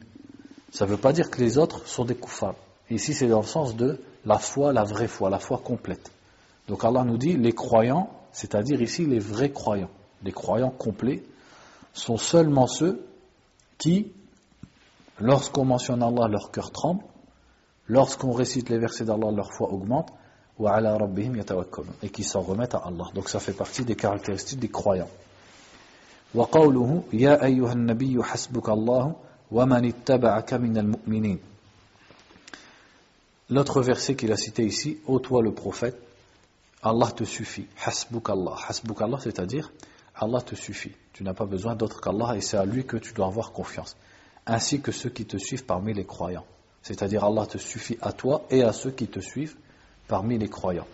Ça 0.72 0.84
ne 0.84 0.90
veut 0.90 0.96
pas 0.96 1.12
dire 1.12 1.30
que 1.30 1.40
les 1.40 1.56
autres 1.56 1.86
sont 1.86 2.04
des 2.04 2.16
koufars. 2.16 2.56
Ici, 2.90 3.14
c'est 3.14 3.28
dans 3.28 3.42
le 3.42 3.46
sens 3.46 3.76
de 3.76 4.00
la 4.24 4.38
foi, 4.38 4.72
la 4.72 4.82
vraie 4.82 5.06
foi, 5.06 5.30
la 5.30 5.38
foi 5.38 5.58
complète. 5.58 6.10
Donc 6.67 6.83
Allah 6.83 7.03
nous 7.03 7.17
dit, 7.17 7.37
les 7.37 7.53
croyants, 7.53 8.09
c'est-à-dire 8.31 8.81
ici 8.81 9.05
les 9.05 9.19
vrais 9.19 9.51
croyants, 9.51 9.89
les 10.23 10.31
croyants 10.31 10.71
complets, 10.71 11.23
sont 11.93 12.17
seulement 12.17 12.67
ceux 12.67 13.05
qui, 13.77 14.11
lorsqu'on 15.19 15.65
mentionne 15.65 16.03
Allah, 16.03 16.27
leur 16.27 16.51
cœur 16.51 16.71
tremble, 16.71 17.03
lorsqu'on 17.87 18.31
récite 18.31 18.69
les 18.69 18.77
versets 18.77 19.05
d'Allah, 19.05 19.31
leur 19.31 19.53
foi 19.53 19.71
augmente, 19.71 20.11
et 22.01 22.09
qui 22.09 22.23
s'en 22.23 22.41
remettent 22.41 22.75
à 22.75 22.79
Allah. 22.79 23.05
Donc 23.13 23.29
ça 23.29 23.39
fait 23.39 23.53
partie 23.53 23.85
des 23.85 23.95
caractéristiques 23.95 24.59
des 24.59 24.69
croyants. 24.69 25.09
L'autre 33.49 33.81
verset 33.81 34.15
qu'il 34.15 34.31
a 34.31 34.37
cité 34.37 34.65
ici, 34.65 34.97
ô 35.05 35.19
toi 35.19 35.41
le 35.41 35.53
prophète, 35.53 36.06
Allah 36.81 37.11
te 37.11 37.23
suffit. 37.23 37.67
Hasbuk 37.83 38.29
Allah. 38.29 38.55
Hasbuk 38.67 39.01
Allah, 39.01 39.17
c'est-à-dire 39.21 39.71
Allah 40.15 40.41
te 40.41 40.55
suffit. 40.55 40.93
Tu 41.13 41.23
n'as 41.23 41.33
pas 41.33 41.45
besoin 41.45 41.75
d'autre 41.75 42.01
qu'Allah 42.01 42.35
et 42.35 42.41
c'est 42.41 42.57
à 42.57 42.65
lui 42.65 42.85
que 42.85 42.97
tu 42.97 43.13
dois 43.13 43.27
avoir 43.27 43.51
confiance. 43.51 43.95
Ainsi 44.45 44.81
que 44.81 44.91
ceux 44.91 45.09
qui 45.09 45.25
te 45.25 45.37
suivent 45.37 45.65
parmi 45.65 45.93
les 45.93 46.05
croyants. 46.05 46.45
C'est-à-dire 46.81 47.23
Allah 47.23 47.45
te 47.45 47.57
suffit 47.57 47.97
à 48.01 48.13
toi 48.13 48.45
et 48.49 48.63
à 48.63 48.71
ceux 48.71 48.91
qui 48.91 49.07
te 49.07 49.19
suivent 49.19 49.55
parmi 50.07 50.37
les 50.37 50.47
croyants. 50.47 50.87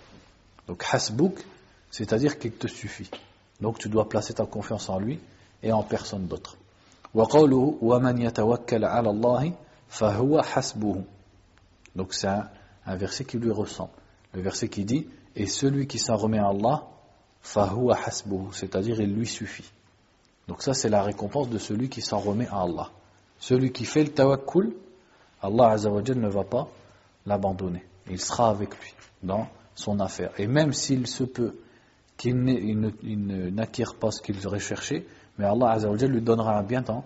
Donc 0.67 0.83
Hasbuk, 0.91 1.43
c'est-à-dire 1.91 2.39
qu'il 2.39 2.53
te 2.53 2.67
suffit. 2.67 3.09
Donc 3.61 3.77
tu 3.79 3.89
dois 3.89 4.09
placer 4.09 4.33
ta 4.33 4.45
confiance 4.45 4.89
en 4.89 4.99
lui 4.99 5.19
et 5.61 5.71
en 5.71 5.83
personne 5.83 6.25
d'autre. 6.27 6.57
Donc 11.95 12.13
c'est 12.13 12.27
un 12.27 12.95
verset 12.95 13.25
qui 13.25 13.37
lui 13.37 13.51
ressemble. 13.51 13.91
Le 14.33 14.41
verset 14.41 14.67
qui 14.67 14.83
dit 14.83 15.07
Et 15.36 15.46
celui 15.46 15.86
qui 15.86 15.98
s'en 15.98 16.16
remet 16.16 16.38
à 16.38 16.48
Allah, 16.48 16.86
fahuwa 17.42 17.96
hasbuhu, 18.04 18.52
c'est-à-dire 18.52 19.00
il 19.00 19.14
lui 19.14 19.26
suffit. 19.26 19.70
Donc 20.48 20.62
ça 20.62 20.74
c'est 20.74 20.88
la 20.88 21.02
récompense 21.02 21.48
de 21.48 21.58
celui 21.58 21.88
qui 21.88 22.00
s'en 22.00 22.18
remet 22.18 22.48
à 22.48 22.62
Allah. 22.62 22.90
Celui 23.38 23.70
qui 23.70 23.84
fait 23.84 24.02
le 24.02 24.10
tawakkul, 24.10 24.74
Allah 25.42 25.70
Azzawajal 25.70 26.18
ne 26.18 26.28
va 26.28 26.44
pas 26.44 26.68
l'abandonner. 27.26 27.84
Il 28.10 28.20
sera 28.20 28.50
avec 28.50 28.70
lui 28.80 28.94
dans 29.22 29.46
son 29.74 30.00
affaire. 30.00 30.32
Et 30.38 30.46
même 30.46 30.72
s'il 30.72 31.06
se 31.06 31.24
peut 31.24 31.54
qu'il 32.16 32.34
n'acquiert 33.54 33.94
pas 33.94 34.10
ce 34.10 34.20
qu'il 34.20 34.44
recherchait, 34.46 35.06
mais 35.38 35.44
Allah 35.44 35.70
Azzawajal 35.72 36.10
lui 36.10 36.22
donnera 36.22 36.58
un 36.58 36.62
bien 36.62 36.82
dans, 36.82 37.04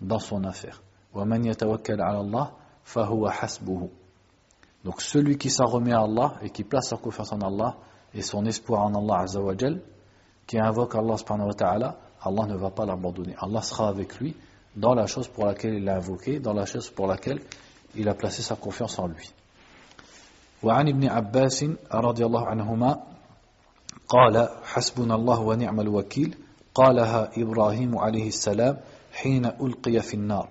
dans 0.00 0.18
son 0.18 0.44
affaire. 0.44 0.82
وَمَنْ 1.14 1.44
يَتَوَكَّلْ 1.44 2.00
عَلَى 2.00 2.20
اللَّهِ 2.20 2.50
فَهُوَ 2.84 3.30
حَسْبُهُ 3.30 3.88
donc 4.84 5.02
celui 5.02 5.36
qui 5.36 5.50
s'en 5.50 5.66
remet 5.66 5.92
à 5.92 6.00
Allah 6.00 6.34
et 6.42 6.50
qui 6.50 6.64
place 6.64 6.88
sa 6.88 6.96
confiance 6.96 7.32
en 7.32 7.40
Allah 7.40 7.76
et 8.14 8.22
son 8.22 8.44
espoir 8.46 8.82
en 8.82 8.94
Allah 8.94 9.20
Azzawajal, 9.24 9.80
qui 10.46 10.58
invoque 10.58 10.94
Allah 10.94 11.16
subhanahu 11.16 11.48
wa 11.48 11.54
ta'ala, 11.54 11.96
Allah 12.22 12.46
ne 12.46 12.56
va 12.56 12.70
pas 12.70 12.86
l'abandonner. 12.86 13.34
Allah 13.38 13.62
sera 13.62 13.88
avec 13.88 14.18
lui 14.18 14.34
dans 14.74 14.94
la 14.94 15.06
chose 15.06 15.28
pour 15.28 15.46
laquelle 15.46 15.74
il 15.74 15.84
l'a 15.84 15.96
invoqué, 15.96 16.40
dans 16.40 16.52
la 16.54 16.64
chose 16.64 16.90
pour 16.90 17.06
laquelle 17.06 17.40
il 17.94 18.08
a 18.08 18.14
placé 18.14 18.42
sa 18.42 18.56
confiance 18.56 18.98
en 18.98 19.06
lui. 19.08 19.30
وعن 20.62 20.88
ابن 20.88 21.08
عباس 21.08 21.64
رضي 21.92 22.26
الله 22.26 22.46
عنهما 22.46 23.00
قال 24.08 24.48
حسبنا 24.64 25.14
الله 25.14 25.40
ونعم 25.40 25.80
الوكيل 25.80 26.36
قالها 26.74 27.30
إبراهيم 27.36 27.98
عليه 27.98 28.28
السلام 28.28 28.76
حين 29.12 29.46
ألقي 29.46 30.00
في 30.00 30.14
النار 30.14 30.48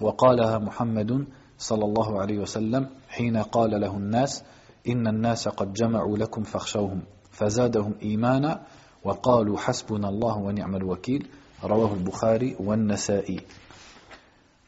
وقالها 0.00 0.58
محمد 0.58 1.26
صلى 1.57 1.85
الله 1.85 2.21
عليه 2.21 2.37
وسلم 2.37 2.87
حين 3.09 3.37
قال 3.37 3.81
له 3.81 3.97
الناس 3.97 4.43
إن 4.87 5.07
الناس 5.07 5.47
قد 5.47 5.73
جمعوا 5.73 6.17
لكم 6.17 6.43
فاخشوهم 6.43 7.01
فزادهم 7.31 7.93
إيمانا 8.03 8.61
وقالوا 9.03 9.57
حسبنا 9.57 10.09
الله 10.09 10.37
ونعم 10.37 10.75
الوكيل 10.75 11.27
رواه 11.63 11.93
البخاري 11.93 12.55
والنسائي 12.59 13.39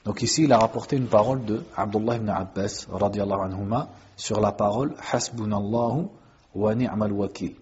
Donc 0.06 0.22
ici, 0.22 0.44
il 0.44 0.54
a 0.54 0.58
rapporté 0.58 0.96
une 0.96 1.08
parole 1.08 1.44
de 1.44 1.62
Abdullah 1.76 2.16
ibn 2.16 2.30
Abbas, 2.30 2.88
radiallahu 2.90 3.42
anhuma, 3.42 3.90
sur 4.16 4.40
la 4.40 4.54
parole 4.54 4.96
Hasbunallahu 5.12 6.08
wa 6.56 6.74
ni'mal 6.74 7.12
wakil. 7.12 7.54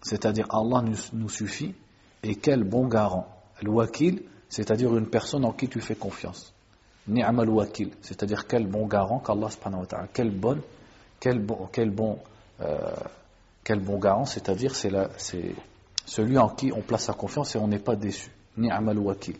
C'est-à-dire 0.00 0.46
Allah 0.50 0.82
nous, 0.82 0.96
nous, 1.12 1.28
suffit 1.28 1.74
et 2.22 2.36
quel 2.36 2.64
bon 2.64 2.86
garant. 2.86 3.26
Le 3.60 3.70
wakil, 3.70 4.22
c'est-à-dire 4.48 4.96
une 4.96 5.08
personne 5.08 5.44
en 5.44 5.52
qui 5.52 5.68
tu 5.68 5.80
fais 5.80 5.96
confiance. 5.96 6.54
Ni'mal 7.08 7.48
wakil, 7.48 7.90
c'est-à-dire 8.02 8.46
quel 8.46 8.66
bon 8.66 8.86
garant 8.86 9.18
qu'Allah 9.18 9.50
subhanahu 9.50 9.80
wa 9.80 9.86
ta'ala. 9.86 10.08
Quel 10.12 10.30
bon, 10.30 10.60
quel 11.18 11.38
bon, 11.40 11.68
quel 11.72 11.90
bon, 11.90 12.18
euh, 12.60 12.78
quel 13.64 13.80
bon 13.80 13.98
garant, 13.98 14.26
c'est-à-dire 14.26 14.74
c'est 14.76 15.54
celui 16.06 16.38
en 16.38 16.48
qui 16.50 16.72
on 16.72 16.82
place 16.82 17.04
sa 17.04 17.14
confiance 17.14 17.54
et 17.56 17.58
on 17.58 17.68
n'est 17.68 17.78
pas 17.78 17.96
déçu. 17.96 18.30
Ni'mal 18.56 18.98
wakil. 18.98 19.36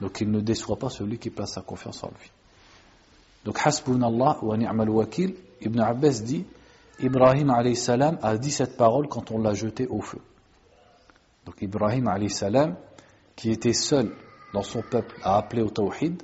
Donc 0.00 0.20
il 0.20 0.30
ne 0.30 0.40
déçoit 0.40 0.76
pas 0.76 0.88
celui 0.88 1.18
qui 1.18 1.30
place 1.30 1.52
sa 1.52 1.60
confiance 1.60 2.02
en 2.02 2.08
lui. 2.08 2.30
Donc 3.44 3.58
hasbunallah 3.64 4.38
wa 4.42 4.56
ni'mal 4.56 4.88
wakil, 4.88 5.34
Ibn 5.60 5.80
Abbas 5.80 6.22
dit 6.22 6.44
Ibrahim 6.98 7.52
salam 7.74 8.18
a 8.22 8.36
dit 8.36 8.50
cette 8.50 8.76
parole 8.76 9.08
quand 9.08 9.30
on 9.30 9.40
l'a 9.40 9.54
jeté 9.54 9.86
au 9.86 10.00
feu. 10.00 10.20
Donc 11.46 11.60
Ibrahim 11.62 12.28
salam 12.28 12.76
qui 13.36 13.50
était 13.50 13.72
seul 13.72 14.12
dans 14.52 14.62
son 14.62 14.82
peuple 14.82 15.16
a 15.22 15.38
appelé 15.38 15.62
au 15.62 15.70
tawhid 15.70 16.22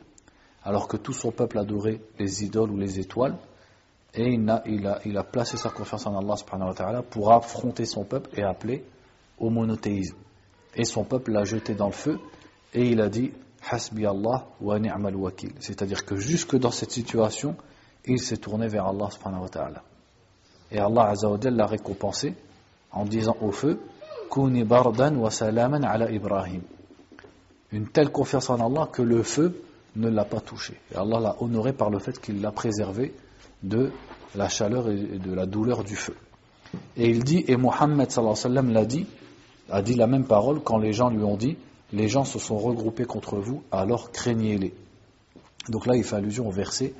alors 0.66 0.88
que 0.88 0.96
tout 0.96 1.12
son 1.12 1.30
peuple 1.30 1.58
adorait 1.58 2.00
les 2.18 2.42
idoles 2.42 2.72
ou 2.72 2.76
les 2.76 2.98
étoiles 2.98 3.36
et 4.14 4.32
il 4.34 5.16
a, 5.16 5.22
placé 5.22 5.56
sa 5.56 5.70
confiance 5.70 6.06
en 6.06 6.18
Allah 6.18 6.34
subhanahu 6.36 7.02
pour 7.08 7.32
affronter 7.32 7.84
son 7.84 8.02
peuple 8.02 8.30
et 8.36 8.42
appeler 8.42 8.84
au 9.38 9.48
monothéisme. 9.48 10.16
Et 10.74 10.84
son 10.84 11.04
peuple 11.04 11.30
l'a 11.30 11.44
jeté 11.44 11.74
dans 11.74 11.86
le 11.86 11.92
feu 11.92 12.18
et 12.74 12.88
il 12.88 13.00
a 13.00 13.08
dit 13.08 13.30
Hasbi 13.70 14.06
Allah 14.06 14.46
wa 14.60 14.80
ni'mal 14.80 15.14
wakil. 15.14 15.52
C'est-à-dire 15.60 16.04
que 16.04 16.16
jusque 16.16 16.56
dans 16.56 16.72
cette 16.72 16.90
situation, 16.90 17.56
il 18.04 18.18
s'est 18.18 18.38
tourné 18.38 18.66
vers 18.66 18.86
Allah 18.86 19.08
subhanahu. 19.10 19.46
Et 20.72 20.80
Allah 20.80 21.12
l'a 21.44 21.66
récompensé 21.66 22.34
en 22.90 23.04
disant 23.04 23.36
au 23.40 23.52
feu 23.52 23.78
wa 24.34 25.30
salaman 25.30 25.84
ala 25.84 26.10
Ibrahim. 26.10 26.62
Une 27.70 27.86
telle 27.86 28.10
confiance 28.10 28.50
en 28.50 28.58
Allah 28.58 28.88
que 28.90 29.02
le 29.02 29.22
feu 29.22 29.62
ne 29.95 30.09
l'a 30.09 30.25
pas 30.25 30.39
touché. 30.39 30.79
Et 30.93 30.95
Allah 30.95 31.19
l'a 31.19 31.35
honoré 31.41 31.73
par 31.73 31.89
le 31.89 31.99
fait 31.99 32.19
qu'il 32.19 32.41
l'a 32.41 32.51
préservé 32.51 33.13
de 33.63 33.91
la 34.35 34.47
chaleur 34.47 34.89
et 34.89 35.19
de 35.19 35.33
la 35.33 35.45
douleur 35.45 35.83
du 35.83 35.95
feu. 35.95 36.15
Et 36.95 37.09
il 37.09 37.23
dit, 37.23 37.43
et 37.47 37.57
Mohammed 37.57 38.09
l'a 38.71 38.85
dit, 38.85 39.05
a 39.69 39.81
dit 39.81 39.95
la 39.95 40.07
même 40.07 40.25
parole 40.25 40.61
quand 40.61 40.77
les 40.77 40.93
gens 40.93 41.09
lui 41.09 41.23
ont 41.23 41.37
dit 41.37 41.57
les 41.93 42.07
gens 42.07 42.23
se 42.23 42.39
sont 42.39 42.57
regroupés 42.57 43.05
contre 43.05 43.37
vous, 43.37 43.63
alors 43.71 44.11
craignez-les. 44.11 44.73
Donc 45.69 45.85
là, 45.85 45.95
il 45.95 46.03
fait 46.03 46.15
allusion 46.15 46.47
au 46.47 46.51
verset, 46.51 46.93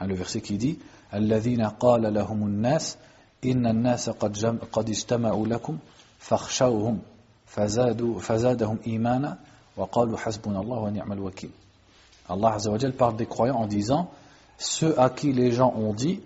hein, 0.00 0.06
le 0.06 0.14
verset 0.14 0.40
qui 0.40 0.56
dit 0.56 0.78
الذين 1.14 1.62
قال 1.62 2.14
لهم 2.14 2.46
الناس 2.46 2.96
إن 3.44 3.66
الناس 3.66 4.10
قد, 4.10 4.58
قد 4.72 4.88
اجتمعوا 4.88 5.46
لكم 5.46 5.78
فاخشوهم 6.18 6.98
فزادوا 7.46 8.18
فزادهم 8.18 8.78
إيمانا 8.86 9.38
وقالوا 9.76 10.18
حسبنا 10.18 10.60
الله 10.60 10.78
ونعم 10.78 11.12
الوكيل 11.12 11.50
Allah 12.29 12.53
Azza 12.53 12.71
wa 12.71 12.77
parle 12.97 13.15
des 13.15 13.25
croyants 13.25 13.57
en 13.57 13.67
disant 13.67 14.09
ceux 14.57 14.99
à 14.99 15.09
qui 15.09 15.33
les 15.33 15.51
gens 15.51 15.73
ont 15.75 15.93
dit 15.93 16.21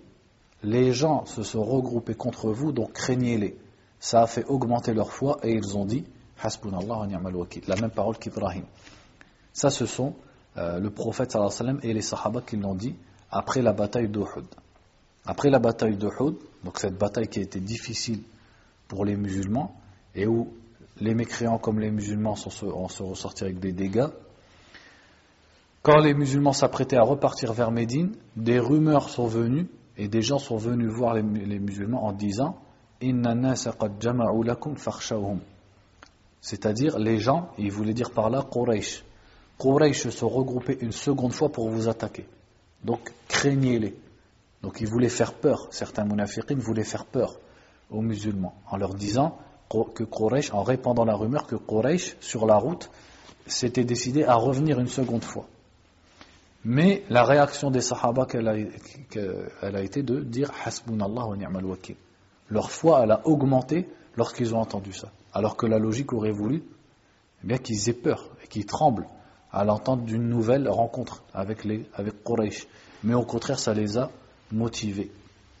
les 0.62 0.92
gens 0.92 1.24
se 1.26 1.42
sont 1.42 1.64
regroupés 1.64 2.14
contre 2.14 2.50
vous 2.50 2.72
donc 2.72 2.92
craignez-les 2.92 3.56
ça 4.00 4.22
a 4.22 4.26
fait 4.26 4.44
augmenter 4.44 4.94
leur 4.94 5.12
foi 5.12 5.38
et 5.42 5.52
ils 5.52 5.76
ont 5.76 5.84
dit 5.84 6.04
la 7.66 7.76
même 7.76 7.90
parole 7.90 8.16
qu'Ibrahim. 8.18 8.64
Ça, 9.52 9.70
ce 9.70 9.86
sont 9.86 10.14
euh, 10.56 10.78
le 10.78 10.90
prophète 10.90 11.32
sallam 11.32 11.80
et 11.82 11.92
les 11.92 12.02
sahaba 12.02 12.42
qui 12.42 12.56
l'ont 12.56 12.74
dit 12.74 12.94
après 13.30 13.60
la 13.60 13.72
bataille 13.72 14.08
d'Uhud. 14.08 14.46
Après 15.26 15.50
la 15.50 15.58
bataille 15.58 15.96
d'Uhud, 15.96 16.36
donc 16.64 16.78
cette 16.78 16.96
bataille 16.96 17.28
qui 17.28 17.40
a 17.40 17.42
été 17.42 17.60
difficile 17.60 18.22
pour 18.86 19.04
les 19.04 19.16
musulmans 19.16 19.74
et 20.14 20.26
où 20.26 20.52
les 21.00 21.14
mécréants 21.14 21.58
comme 21.58 21.80
les 21.80 21.90
musulmans 21.90 22.36
sont, 22.36 22.50
se 22.50 23.02
ressortis 23.02 23.44
avec 23.44 23.58
des 23.58 23.72
dégâts, 23.72 24.08
quand 25.88 26.00
les 26.00 26.12
musulmans 26.12 26.52
s'apprêtaient 26.52 26.98
à 26.98 27.02
repartir 27.02 27.54
vers 27.54 27.70
Médine, 27.70 28.12
des 28.36 28.58
rumeurs 28.58 29.08
sont 29.08 29.26
venues 29.26 29.68
et 29.96 30.06
des 30.06 30.20
gens 30.20 30.38
sont 30.38 30.58
venus 30.58 30.90
voir 30.90 31.14
les, 31.14 31.22
musulmans 31.22 32.04
en 32.04 32.12
disant. 32.12 32.58
C'est-à-dire, 36.42 36.98
les 36.98 37.18
gens, 37.18 37.48
il 37.56 37.72
voulait 37.72 37.94
dire 37.94 38.10
par 38.10 38.28
là 38.28 38.44
Quraysh. 38.52 39.02
Quraysh 39.58 40.10
se 40.10 40.24
regroupés 40.26 40.76
une 40.82 40.92
seconde 40.92 41.32
fois 41.32 41.48
pour 41.48 41.70
vous 41.70 41.88
attaquer. 41.88 42.26
Donc, 42.84 43.10
craignez-les. 43.28 43.96
Donc, 44.60 44.82
ils 44.82 44.88
voulaient 44.88 45.08
faire 45.08 45.32
peur. 45.32 45.68
Certains 45.70 46.04
munafiqins 46.04 46.58
voulaient 46.58 46.84
faire 46.84 47.06
peur 47.06 47.38
aux 47.90 48.02
musulmans 48.02 48.60
en 48.70 48.76
leur 48.76 48.92
disant 48.92 49.38
que 49.94 50.04
Quraysh, 50.04 50.52
en 50.52 50.62
répandant 50.64 51.06
la 51.06 51.14
rumeur 51.14 51.46
que 51.46 51.56
Quraysh, 51.56 52.18
sur 52.20 52.44
la 52.44 52.56
route, 52.56 52.90
s'était 53.46 53.84
décidé 53.84 54.24
à 54.24 54.34
revenir 54.34 54.80
une 54.80 54.88
seconde 54.88 55.24
fois. 55.24 55.46
Mais 56.70 57.02
la 57.08 57.24
réaction 57.24 57.70
des 57.70 57.80
Sahaba, 57.80 58.26
qu'elle 58.26 58.46
a, 58.46 59.82
été 59.82 60.02
de 60.02 60.20
dire 60.20 60.50
Hasbunallah 60.66 61.26
wa 61.26 61.34
ni'mal 61.34 61.64
wakil. 61.64 61.96
Leur 62.50 62.70
foi, 62.70 63.00
elle 63.02 63.10
a 63.12 63.26
augmenté 63.26 63.88
lorsqu'ils 64.18 64.54
ont 64.54 64.58
entendu 64.58 64.92
ça. 64.92 65.10
Alors 65.32 65.56
que 65.56 65.64
la 65.64 65.78
logique 65.78 66.12
aurait 66.12 66.30
voulu 66.30 66.62
eh 67.48 67.58
qu'ils 67.60 67.88
aient 67.88 67.94
peur 67.94 68.28
et 68.44 68.48
qu'ils 68.48 68.66
tremblent 68.66 69.06
à 69.50 69.64
l'entente 69.64 70.04
d'une 70.04 70.28
nouvelle 70.28 70.68
rencontre 70.68 71.22
avec, 71.32 71.64
les, 71.64 71.86
avec 71.94 72.22
Quraysh. 72.22 72.66
Mais 73.02 73.14
au 73.14 73.24
contraire, 73.24 73.58
ça 73.58 73.72
les 73.72 73.96
a 73.96 74.10
motivés. 74.52 75.10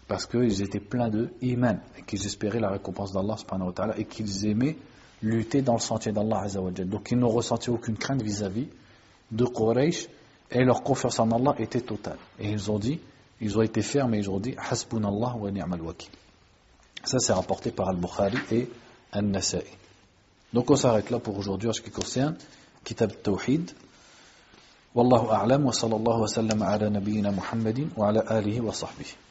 Parce 0.08 0.26
qu'ils 0.26 0.60
étaient 0.60 0.78
pleins 0.78 1.08
de 1.08 1.30
iman 1.40 1.80
et 1.96 2.02
qu'ils 2.02 2.26
espéraient 2.26 2.60
la 2.60 2.68
récompense 2.68 3.14
d'Allah 3.14 3.36
et 3.96 4.04
qu'ils 4.04 4.44
aimaient 4.44 4.76
lutter 5.22 5.62
dans 5.62 5.72
le 5.72 5.80
sentier 5.80 6.12
d'Allah 6.12 6.48
Donc 6.84 7.10
ils 7.12 7.18
n'ont 7.18 7.30
ressenti 7.30 7.70
aucune 7.70 7.96
crainte 7.96 8.20
vis-à-vis 8.20 8.68
de 9.32 9.46
Quraysh 9.46 10.06
et 10.50 10.64
leur 10.64 10.82
confiance 10.82 11.18
en 11.20 11.30
Allah 11.30 11.54
était 11.58 11.80
totale. 11.80 12.18
Et 12.38 12.50
ils 12.50 12.70
ont 12.70 12.78
dit, 12.78 13.00
ils 13.40 13.58
ont 13.58 13.62
été 13.62 13.82
fermes 13.82 14.14
et 14.14 14.18
ils 14.18 14.30
ont 14.30 14.40
dit 14.40 14.54
Hasbunallah 14.58 15.36
wa 15.36 15.50
ni'mal 15.50 15.82
wakil. 15.82 16.10
Ça 17.04 17.18
c'est 17.18 17.32
rapporté 17.32 17.70
par 17.70 17.88
Al-Bukhari 17.88 18.38
et 18.50 18.68
An-Nasa'i. 19.12 19.62
Donc 20.52 20.70
on 20.70 20.76
s'arrête 20.76 21.10
là 21.10 21.18
pour 21.18 21.36
aujourd'hui 21.38 21.68
en 21.68 21.72
ce 21.72 21.80
qui 21.80 21.90
concerne 21.90 22.36
Kitab 22.84 23.12
Tawhid. 23.22 23.72
Wallahu 24.94 25.28
a'lam 25.30 25.66
wa 25.66 25.72
sallallahu 25.72 26.22
wa 26.22 26.28
sallam 26.28 26.62
ala 26.62 26.88
nabiyyina 26.88 27.30
Muhammadin 27.30 27.88
wa 27.96 28.08
ala 28.08 28.20
alihi 28.20 28.60
wa 28.60 28.72
sahbihi. 28.72 29.14